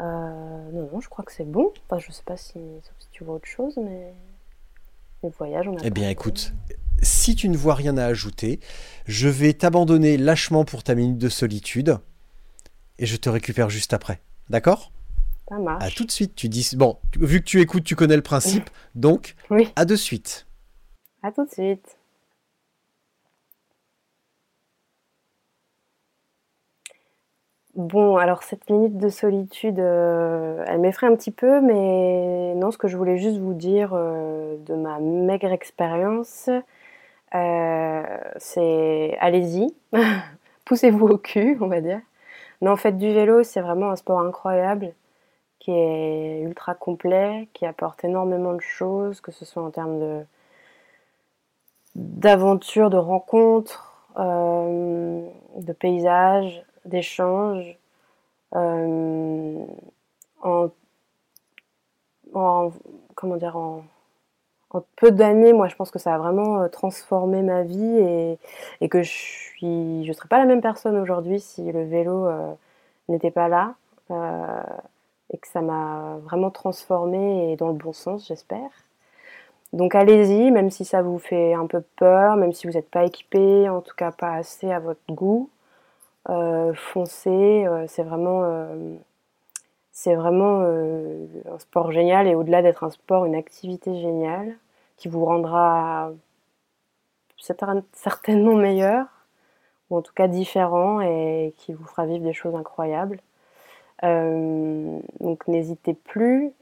euh, 0.00 0.70
non, 0.72 0.88
non, 0.92 1.00
je 1.00 1.08
crois 1.08 1.24
que 1.24 1.32
c'est 1.32 1.48
bon. 1.48 1.72
Enfin, 1.88 1.98
je 2.00 2.10
sais 2.12 2.22
pas 2.24 2.36
si, 2.36 2.52
si 2.54 3.08
tu 3.12 3.24
vois 3.24 3.36
autre 3.36 3.46
chose, 3.48 3.76
mais 3.76 4.12
le 5.22 5.30
voyage, 5.30 5.68
on 5.68 5.76
a. 5.76 5.80
Eh 5.84 5.90
bien, 5.90 6.08
écoute, 6.10 6.52
si 7.02 7.34
tu 7.36 7.48
ne 7.48 7.56
vois 7.56 7.74
rien 7.74 7.96
à 7.96 8.04
ajouter, 8.06 8.60
je 9.06 9.28
vais 9.28 9.52
t'abandonner 9.52 10.16
lâchement 10.16 10.64
pour 10.64 10.82
ta 10.82 10.94
minute 10.94 11.18
de 11.18 11.28
solitude 11.28 11.98
et 12.98 13.06
je 13.06 13.16
te 13.16 13.28
récupère 13.28 13.70
juste 13.70 13.92
après. 13.92 14.20
D'accord? 14.50 14.90
Ça 15.48 15.58
marche. 15.58 15.84
À 15.84 15.90
tout 15.90 16.04
de 16.04 16.10
suite. 16.10 16.34
Tu 16.34 16.48
dis 16.48 16.70
bon, 16.76 16.98
vu 17.18 17.40
que 17.40 17.44
tu 17.44 17.60
écoutes, 17.60 17.84
tu 17.84 17.96
connais 17.96 18.16
le 18.16 18.22
principe, 18.22 18.70
donc 18.94 19.34
Oui, 19.50 19.68
à 19.76 19.84
de 19.84 19.94
suite. 19.96 20.46
à 21.22 21.30
tout 21.32 21.44
de 21.44 21.50
suite. 21.50 21.96
Bon, 27.76 28.16
alors 28.16 28.44
cette 28.44 28.70
minute 28.70 28.98
de 28.98 29.08
solitude, 29.08 29.80
euh, 29.80 30.62
elle 30.68 30.78
m'effraie 30.78 31.08
un 31.08 31.16
petit 31.16 31.32
peu, 31.32 31.60
mais 31.60 32.54
non, 32.54 32.70
ce 32.70 32.78
que 32.78 32.86
je 32.86 32.96
voulais 32.96 33.18
juste 33.18 33.38
vous 33.38 33.52
dire 33.54 33.90
euh, 33.94 34.56
de 34.58 34.74
ma 34.74 35.00
maigre 35.00 35.50
expérience, 35.50 36.48
euh, 37.34 38.02
c'est 38.38 39.16
allez-y, 39.20 39.74
poussez-vous 40.66 41.06
au 41.08 41.18
cul, 41.18 41.58
on 41.60 41.66
va 41.68 41.80
dire. 41.80 42.00
Non, 42.62 42.76
faites 42.76 42.98
du 42.98 43.12
vélo, 43.12 43.42
c'est 43.44 43.60
vraiment 43.60 43.90
un 43.90 43.96
sport 43.96 44.20
incroyable, 44.20 44.94
qui 45.60 45.72
est 45.72 46.42
ultra 46.42 46.74
complet, 46.74 47.48
qui 47.54 47.66
apporte 47.66 48.04
énormément 48.04 48.54
de 48.54 48.60
choses, 48.62 49.20
que 49.20 49.32
ce 49.32 49.44
soit 49.44 49.62
en 49.62 49.70
termes 49.70 50.00
de 50.00 50.24
d'aventure, 51.96 52.90
de 52.90 52.96
rencontres, 52.96 54.08
de 54.16 55.72
paysages, 55.72 56.64
d'échanges. 56.84 57.78
Euh, 58.54 59.64
en, 60.42 60.70
comment 63.14 63.36
dire, 63.36 63.56
en, 63.56 63.84
peu 64.96 65.10
d'années, 65.10 65.52
moi, 65.52 65.68
je 65.68 65.76
pense 65.76 65.90
que 65.90 65.98
ça 65.98 66.14
a 66.14 66.18
vraiment 66.18 66.62
euh, 66.62 66.68
transformé 66.68 67.42
ma 67.42 67.62
vie 67.62 68.38
et, 68.80 68.88
que 68.88 69.02
je 69.02 69.10
suis, 69.10 70.04
je 70.04 70.12
serais 70.12 70.28
pas 70.28 70.38
la 70.38 70.46
même 70.46 70.60
personne 70.60 70.96
aujourd'hui 70.96 71.40
si 71.40 71.70
le 71.70 71.84
vélo 71.84 72.26
euh, 72.26 72.52
n'était 73.08 73.30
pas 73.30 73.48
là 73.48 73.74
et 75.30 75.38
que 75.38 75.48
ça 75.48 75.62
m'a 75.62 76.18
vraiment 76.22 76.50
transformée 76.50 77.52
et 77.52 77.56
dans 77.56 77.68
le 77.68 77.74
bon 77.74 77.92
sens, 77.92 78.28
j'espère. 78.28 78.70
Donc 79.72 79.96
allez-y, 79.96 80.52
même 80.52 80.70
si 80.70 80.84
ça 80.84 81.02
vous 81.02 81.18
fait 81.18 81.54
un 81.54 81.66
peu 81.66 81.82
peur, 81.96 82.36
même 82.36 82.52
si 82.52 82.66
vous 82.68 82.74
n'êtes 82.74 82.90
pas 82.90 83.04
équipé, 83.04 83.68
en 83.68 83.80
tout 83.80 83.94
cas 83.96 84.12
pas 84.12 84.34
assez 84.34 84.70
à 84.70 84.78
votre 84.78 85.00
goût. 85.10 85.50
Euh, 86.30 86.72
foncez. 86.74 87.66
Euh, 87.66 87.84
c'est 87.88 88.02
vraiment, 88.02 88.42
euh, 88.44 88.96
c'est 89.92 90.14
vraiment 90.14 90.60
un 90.62 91.58
sport 91.58 91.92
génial 91.92 92.26
et 92.26 92.34
au-delà 92.34 92.62
d'être 92.62 92.84
un 92.84 92.90
sport, 92.90 93.24
une 93.26 93.34
activité 93.34 94.00
géniale 94.00 94.56
qui 94.96 95.08
vous 95.08 95.24
rendra 95.24 96.10
certainement 97.92 98.54
meilleur 98.54 99.06
ou 99.90 99.96
en 99.98 100.02
tout 100.02 100.14
cas 100.14 100.28
différent 100.28 101.00
et 101.00 101.54
qui 101.58 101.72
vous 101.74 101.84
fera 101.84 102.06
vivre 102.06 102.24
des 102.24 102.32
choses 102.32 102.54
incroyables. 102.54 103.20
donc 104.02 105.46
n'hésitez 105.48 105.94
plus. 105.94 106.52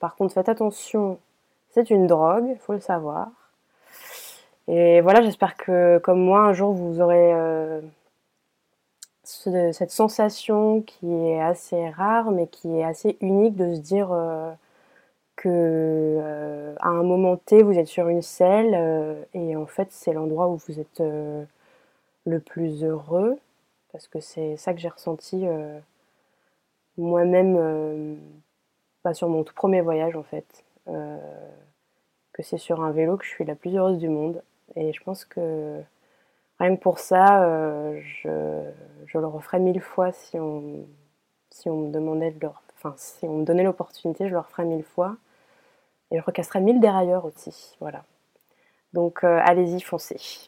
par 0.00 0.16
contre, 0.16 0.34
faites 0.34 0.48
attention, 0.48 1.18
c'est 1.70 1.90
une 1.90 2.06
drogue, 2.06 2.46
il 2.50 2.58
faut 2.58 2.72
le 2.72 2.80
savoir. 2.80 3.28
Et 4.68 5.00
voilà, 5.00 5.22
j'espère 5.22 5.56
que 5.56 5.98
comme 5.98 6.20
moi, 6.20 6.40
un 6.40 6.52
jour, 6.52 6.72
vous 6.72 7.00
aurez 7.00 7.32
cette 9.28 9.90
sensation 9.90 10.80
qui 10.80 11.12
est 11.12 11.40
assez 11.40 11.90
rare 11.90 12.30
mais 12.30 12.46
qui 12.46 12.78
est 12.78 12.84
assez 12.84 13.18
unique 13.20 13.56
de 13.56 13.74
se 13.74 13.80
dire 13.80 14.10
euh, 14.10 14.50
que 15.36 15.48
euh, 15.48 16.74
à 16.80 16.88
un 16.88 17.02
moment 17.02 17.36
T 17.36 17.62
vous 17.62 17.78
êtes 17.78 17.88
sur 17.88 18.08
une 18.08 18.22
selle 18.22 18.74
euh, 18.74 19.22
et 19.34 19.54
en 19.54 19.66
fait 19.66 19.88
c'est 19.92 20.14
l'endroit 20.14 20.48
où 20.48 20.56
vous 20.56 20.80
êtes 20.80 21.02
le 22.24 22.40
plus 22.40 22.82
heureux 22.84 23.38
parce 23.92 24.08
que 24.08 24.20
c'est 24.20 24.56
ça 24.56 24.72
que 24.72 24.80
j'ai 24.80 24.88
ressenti 24.88 25.44
moi-même 26.96 28.18
pas 29.02 29.12
sur 29.12 29.28
mon 29.28 29.44
tout 29.44 29.54
premier 29.54 29.82
voyage 29.82 30.16
en 30.16 30.22
fait 30.22 30.64
que 30.86 32.42
c'est 32.42 32.58
sur 32.58 32.82
un 32.82 32.92
vélo 32.92 33.18
que 33.18 33.24
je 33.24 33.30
suis 33.30 33.44
la 33.44 33.54
plus 33.54 33.76
heureuse 33.76 33.98
du 33.98 34.08
monde 34.08 34.42
et 34.74 34.94
je 34.94 35.02
pense 35.02 35.26
que 35.26 35.82
Rien 36.60 36.74
pour 36.76 36.98
ça, 36.98 37.44
euh, 37.44 38.00
je, 38.22 39.18
le 39.18 39.26
referais 39.26 39.60
mille 39.60 39.80
fois 39.80 40.12
si 40.12 40.38
on, 40.38 40.86
me 41.66 41.90
demandait 41.90 42.34
si 42.96 43.26
on 43.26 43.38
me 43.38 43.44
donnait 43.44 43.62
l'opportunité, 43.62 44.28
je 44.28 44.32
le 44.32 44.40
referais 44.40 44.64
mille 44.64 44.84
fois. 44.84 45.16
Et 46.10 46.18
je 46.18 46.22
recasserais 46.22 46.60
mille 46.60 46.80
dérailleurs 46.80 47.24
aussi. 47.24 47.76
Voilà. 47.80 48.04
Donc 48.92 49.24
euh, 49.24 49.40
allez-y, 49.44 49.80
foncez. 49.80 50.47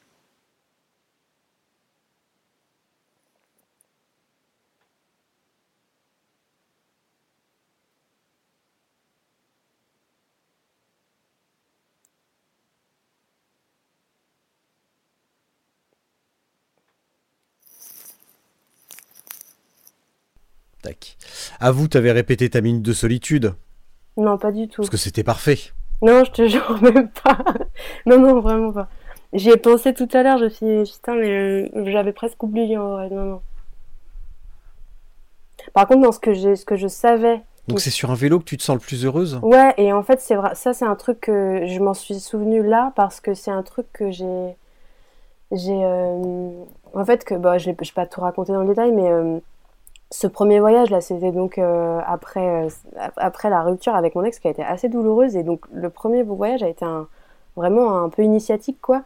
À 21.61 21.73
vous, 21.73 21.89
t'avais 21.89 22.11
répété 22.11 22.49
ta 22.49 22.63
minute 22.63 22.83
de 22.83 22.93
solitude 22.95 23.55
Non, 24.17 24.39
pas 24.39 24.51
du 24.51 24.67
tout. 24.67 24.81
Parce 24.81 24.89
que 24.89 24.97
c'était 24.97 25.23
parfait. 25.23 25.59
Non, 26.01 26.25
je 26.25 26.31
te 26.31 26.49
jure 26.49 26.81
même 26.83 27.11
pas. 27.11 27.39
non, 28.07 28.19
non, 28.19 28.41
vraiment 28.41 28.73
pas. 28.73 28.89
J'y 29.35 29.51
ai 29.51 29.59
pensé 29.59 29.93
tout 29.93 30.09
à 30.15 30.23
l'heure, 30.23 30.39
je 30.39 30.45
me 30.45 30.49
suis 30.49 30.67
dit, 30.67 30.93
putain, 30.93 31.15
mais 31.17 31.29
euh, 31.29 31.85
j'avais 31.93 32.13
presque 32.13 32.43
oublié 32.43 32.79
en 32.79 32.93
vrai. 32.93 33.11
Non, 33.11 33.25
non. 33.25 33.43
Par 35.75 35.87
contre, 35.87 36.01
dans 36.01 36.13
ce 36.13 36.19
que, 36.19 36.35
ce 36.35 36.65
que 36.65 36.77
je 36.77 36.89
savais. 36.89 37.43
Donc 37.69 37.79
c'est 37.81 37.91
sur 37.91 38.11
un 38.11 38.15
vélo 38.15 38.39
que 38.41 38.45
tu 38.45 38.57
te 38.57 38.63
sens 38.63 38.75
le 38.77 38.81
plus 38.81 39.05
heureuse? 39.05 39.39
Ouais, 39.43 39.75
et 39.77 39.93
en 39.93 40.03
fait, 40.03 40.19
c'est 40.21 40.35
vrai. 40.35 40.55
Ça, 40.55 40.73
c'est 40.73 40.87
un 40.87 40.97
truc 40.97 41.21
que 41.21 41.65
je 41.67 41.79
m'en 41.79 41.95
suis 41.95 42.19
souvenu 42.19 42.67
là 42.67 42.93
parce 42.97 43.21
que 43.21 43.35
c'est 43.35 43.51
un 43.51 43.63
truc 43.63 43.87
que 43.93 44.11
j'ai. 44.11 44.57
J'ai. 45.53 45.85
Euh, 45.85 46.51
en 46.95 47.05
fait, 47.05 47.23
que. 47.23 47.35
Bah, 47.35 47.59
je 47.59 47.69
ne 47.69 47.75
vais 47.75 47.87
pas 47.95 48.07
tout 48.07 48.23
raconter 48.23 48.53
dans 48.53 48.63
le 48.63 48.69
détail, 48.69 48.93
mais. 48.93 49.11
Euh, 49.11 49.39
ce 50.13 50.27
premier 50.27 50.59
voyage 50.59 50.91
là, 50.91 51.01
c'était 51.01 51.31
donc 51.31 51.59
euh, 51.59 52.01
après, 52.05 52.67
euh, 52.67 52.69
après 53.17 53.49
la 53.49 53.63
rupture 53.63 53.95
avec 53.95 54.17
mon 54.17 54.25
ex 54.25 54.41
qui 54.41 54.49
a 54.49 54.51
été 54.51 54.63
assez 54.63 54.89
douloureuse 54.89 55.37
et 55.37 55.45
donc 55.45 55.65
le 55.73 55.89
premier 55.89 56.25
voyage 56.25 56.63
a 56.65 56.69
été 56.69 56.85
vraiment 57.57 57.97
un 58.03 58.09
peu 58.09 58.23
initiatique 58.23 58.81
quoi. 58.81 59.03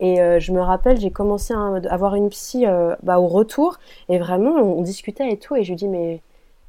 Et 0.00 0.20
euh, 0.20 0.40
je 0.40 0.52
me 0.52 0.60
rappelle, 0.60 0.98
j'ai 0.98 1.10
commencé 1.10 1.52
à 1.54 1.74
avoir 1.90 2.14
une 2.14 2.30
psy 2.30 2.64
bah, 3.02 3.20
au 3.20 3.26
retour 3.26 3.78
et 4.08 4.18
vraiment 4.18 4.54
on, 4.54 4.82
discutait 4.82 5.30
et 5.30 5.38
tout 5.38 5.56
et 5.56 5.62
je 5.62 5.70
lui 5.70 5.76
dis 5.76 5.88
mais 5.88 6.22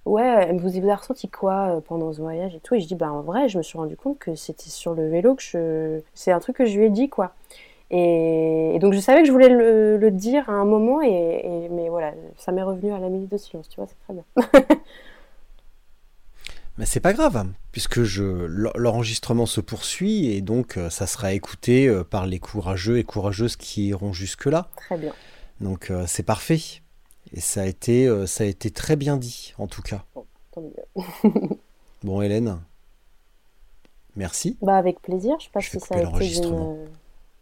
ouais 0.06 0.54
vous 0.58 0.78
avez 0.78 0.94
ressenti 0.94 1.30
quoi 1.30 1.82
pendant 1.88 2.12
ce 2.12 2.22
voyage 2.22 2.56
et 2.56 2.60
tout? 2.60 2.76
Et 2.76 2.82
je 2.82 2.88
dis 2.88 2.96
bah 2.96 3.12
en 3.12 3.22
vrai 3.22 3.48
je 3.48 3.58
me 3.58 3.64
suis 3.64 3.78
rendu 3.78 3.96
compte 3.96 4.20
que 4.20 4.36
c'était 4.36 4.70
sur 4.70 4.96
le 4.96 5.08
vélo 5.08 5.36
que 5.36 5.44
je 5.44 6.02
c'est 6.14 6.34
un 6.34 6.40
truc 6.40 6.58
que 6.58 6.66
je 6.66 6.78
lui 6.78 6.88
ai 6.88 6.90
dit 6.90 7.08
quoi. 7.08 7.32
Et, 7.90 8.78
donc 8.82 8.94
je 8.94 9.00
savais 9.00 9.22
que 9.22 9.28
je 9.28 9.32
voulais 9.32 9.50
le, 9.50 10.12
dire 10.12 10.50
à 10.50 10.54
un 10.54 10.66
moment, 10.66 11.02
et, 11.02 11.68
mais 11.72 11.90
voilà, 11.90 12.14
ça 12.38 12.52
m'est 12.52 12.64
revenu 12.64 12.92
à 12.92 13.00
la 13.00 13.10
minute 13.10 13.32
de 13.32 13.38
silence, 13.38 13.70
tu 13.70 13.78
vois, 13.78 13.88
c'est 13.88 14.00
très 14.04 14.14
bien. 14.14 14.26
mais 16.78 16.86
c'est 16.86 17.00
pas 17.00 17.14
grave, 17.14 17.48
puisque 17.72 18.04
je, 18.04 18.24
l'enregistrement 18.24 19.46
se 19.46 19.62
poursuit, 19.62 20.28
et 20.28 20.42
donc 20.42 20.78
euh, 20.78 20.90
ça 20.90 21.08
sera 21.08 21.34
écouté 21.34 21.88
euh, 21.88 22.04
par 22.04 22.26
les 22.26 22.40
courageux 22.40 22.98
et 22.98 23.04
courageuses 23.04 23.56
qui 23.56 23.88
iront 23.88 24.12
jusque-là. 24.14 24.70
Très 24.76 24.98
bien. 24.98 25.14
Donc 25.62 25.90
euh, 25.90 26.04
c'est 26.08 26.24
parfait. 26.24 26.60
Et 27.34 27.42
ça 27.42 27.64
a, 27.64 27.66
été, 27.66 28.10
ça 28.26 28.46
a 28.46 28.48
été 28.48 28.72
très 28.72 28.96
bien 28.96 29.18
dit, 29.18 29.54
en 29.58 29.68
tout 29.68 29.82
cas. 29.82 30.06
Bon, 30.16 30.26
tant 30.54 30.62
mieux. 30.62 31.20
bon, 32.04 32.22
Hélène, 32.22 32.62
merci. 34.16 34.58
Bah, 34.62 34.78
avec 34.78 35.02
plaisir, 35.02 35.36
je 35.38 35.44
sais 35.46 35.52
pas 35.52 35.60
si 35.60 35.78
ça 35.78 35.96
a 35.96 36.04
été 36.04 36.38
une 36.38 36.88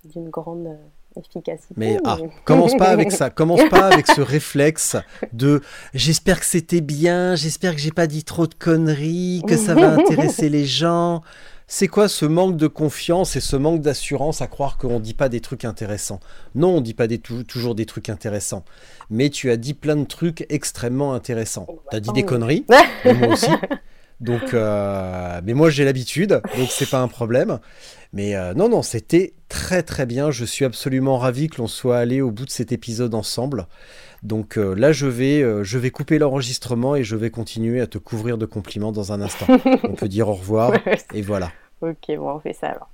d'une 0.05 0.29
grande 0.29 0.67
euh, 0.67 1.19
efficacité. 1.19 1.73
Mais, 1.77 1.97
ah, 2.05 2.17
commence 2.43 2.75
pas 2.75 2.89
avec 2.89 3.11
ça, 3.11 3.29
commence 3.29 3.67
pas 3.69 3.87
avec 3.91 4.07
ce 4.07 4.21
réflexe 4.21 4.95
de 5.33 5.61
j'espère 5.93 6.39
que 6.39 6.45
c'était 6.45 6.81
bien, 6.81 7.35
j'espère 7.35 7.73
que 7.75 7.81
j'ai 7.81 7.91
pas 7.91 8.07
dit 8.07 8.23
trop 8.23 8.47
de 8.47 8.53
conneries, 8.53 9.43
que 9.47 9.57
ça 9.57 9.73
va 9.73 9.93
intéresser 9.93 10.49
les 10.49 10.65
gens. 10.65 11.21
C'est 11.67 11.87
quoi 11.87 12.07
ce 12.07 12.25
manque 12.25 12.57
de 12.57 12.67
confiance 12.67 13.35
et 13.35 13.39
ce 13.39 13.55
manque 13.55 13.81
d'assurance 13.81 14.41
à 14.41 14.47
croire 14.47 14.77
qu'on 14.77 14.99
dit 14.99 15.15
pas 15.15 15.29
des 15.29 15.41
trucs 15.41 15.65
intéressants? 15.65 16.19
Non, 16.53 16.77
on 16.77 16.81
dit 16.81 16.93
pas 16.93 17.07
des, 17.07 17.17
toujours 17.17 17.73
des 17.73 17.87
trucs 17.87 18.09
intéressants. 18.09 18.63
Mais 19.09 19.31
tu 19.31 19.49
as 19.49 19.57
dit 19.57 19.73
plein 19.73 19.95
de 19.95 20.05
trucs 20.05 20.45
extrêmement 20.49 21.15
intéressants. 21.15 21.65
Oh, 21.67 21.81
bah, 21.85 21.89
tu 21.89 21.97
as 21.97 21.99
dit 22.01 22.11
des 22.11 22.23
conneries, 22.23 22.65
moi 23.05 23.29
aussi. 23.29 23.49
Donc, 24.21 24.53
euh, 24.53 25.41
mais 25.43 25.53
moi 25.53 25.69
j'ai 25.69 25.83
l'habitude, 25.83 26.41
donc 26.57 26.69
c'est 26.69 26.89
pas 26.89 26.99
un 26.99 27.07
problème. 27.07 27.59
Mais 28.13 28.35
euh, 28.35 28.53
non, 28.53 28.69
non, 28.69 28.81
c'était 28.81 29.33
très 29.49 29.83
très 29.83 30.05
bien. 30.05 30.31
Je 30.31 30.45
suis 30.45 30.63
absolument 30.63 31.17
ravi 31.17 31.49
que 31.49 31.57
l'on 31.57 31.67
soit 31.67 31.97
allé 31.97 32.21
au 32.21 32.31
bout 32.31 32.45
de 32.45 32.49
cet 32.49 32.71
épisode 32.71 33.13
ensemble. 33.13 33.67
Donc 34.23 34.57
euh, 34.57 34.73
là, 34.73 34.91
je 34.91 35.07
vais, 35.07 35.41
je 35.63 35.77
vais 35.77 35.91
couper 35.91 36.17
l'enregistrement 36.17 36.95
et 36.95 37.03
je 37.03 37.15
vais 37.15 37.29
continuer 37.29 37.81
à 37.81 37.87
te 37.87 37.97
couvrir 37.97 38.37
de 38.37 38.45
compliments 38.45 38.91
dans 38.91 39.11
un 39.11 39.21
instant. 39.21 39.47
on 39.83 39.93
peut 39.93 40.07
dire 40.07 40.29
au 40.29 40.33
revoir 40.33 40.73
et 41.13 41.21
voilà. 41.21 41.51
Ok, 41.81 42.15
bon, 42.15 42.35
on 42.35 42.39
fait 42.39 42.53
ça 42.53 42.67
alors. 42.67 42.89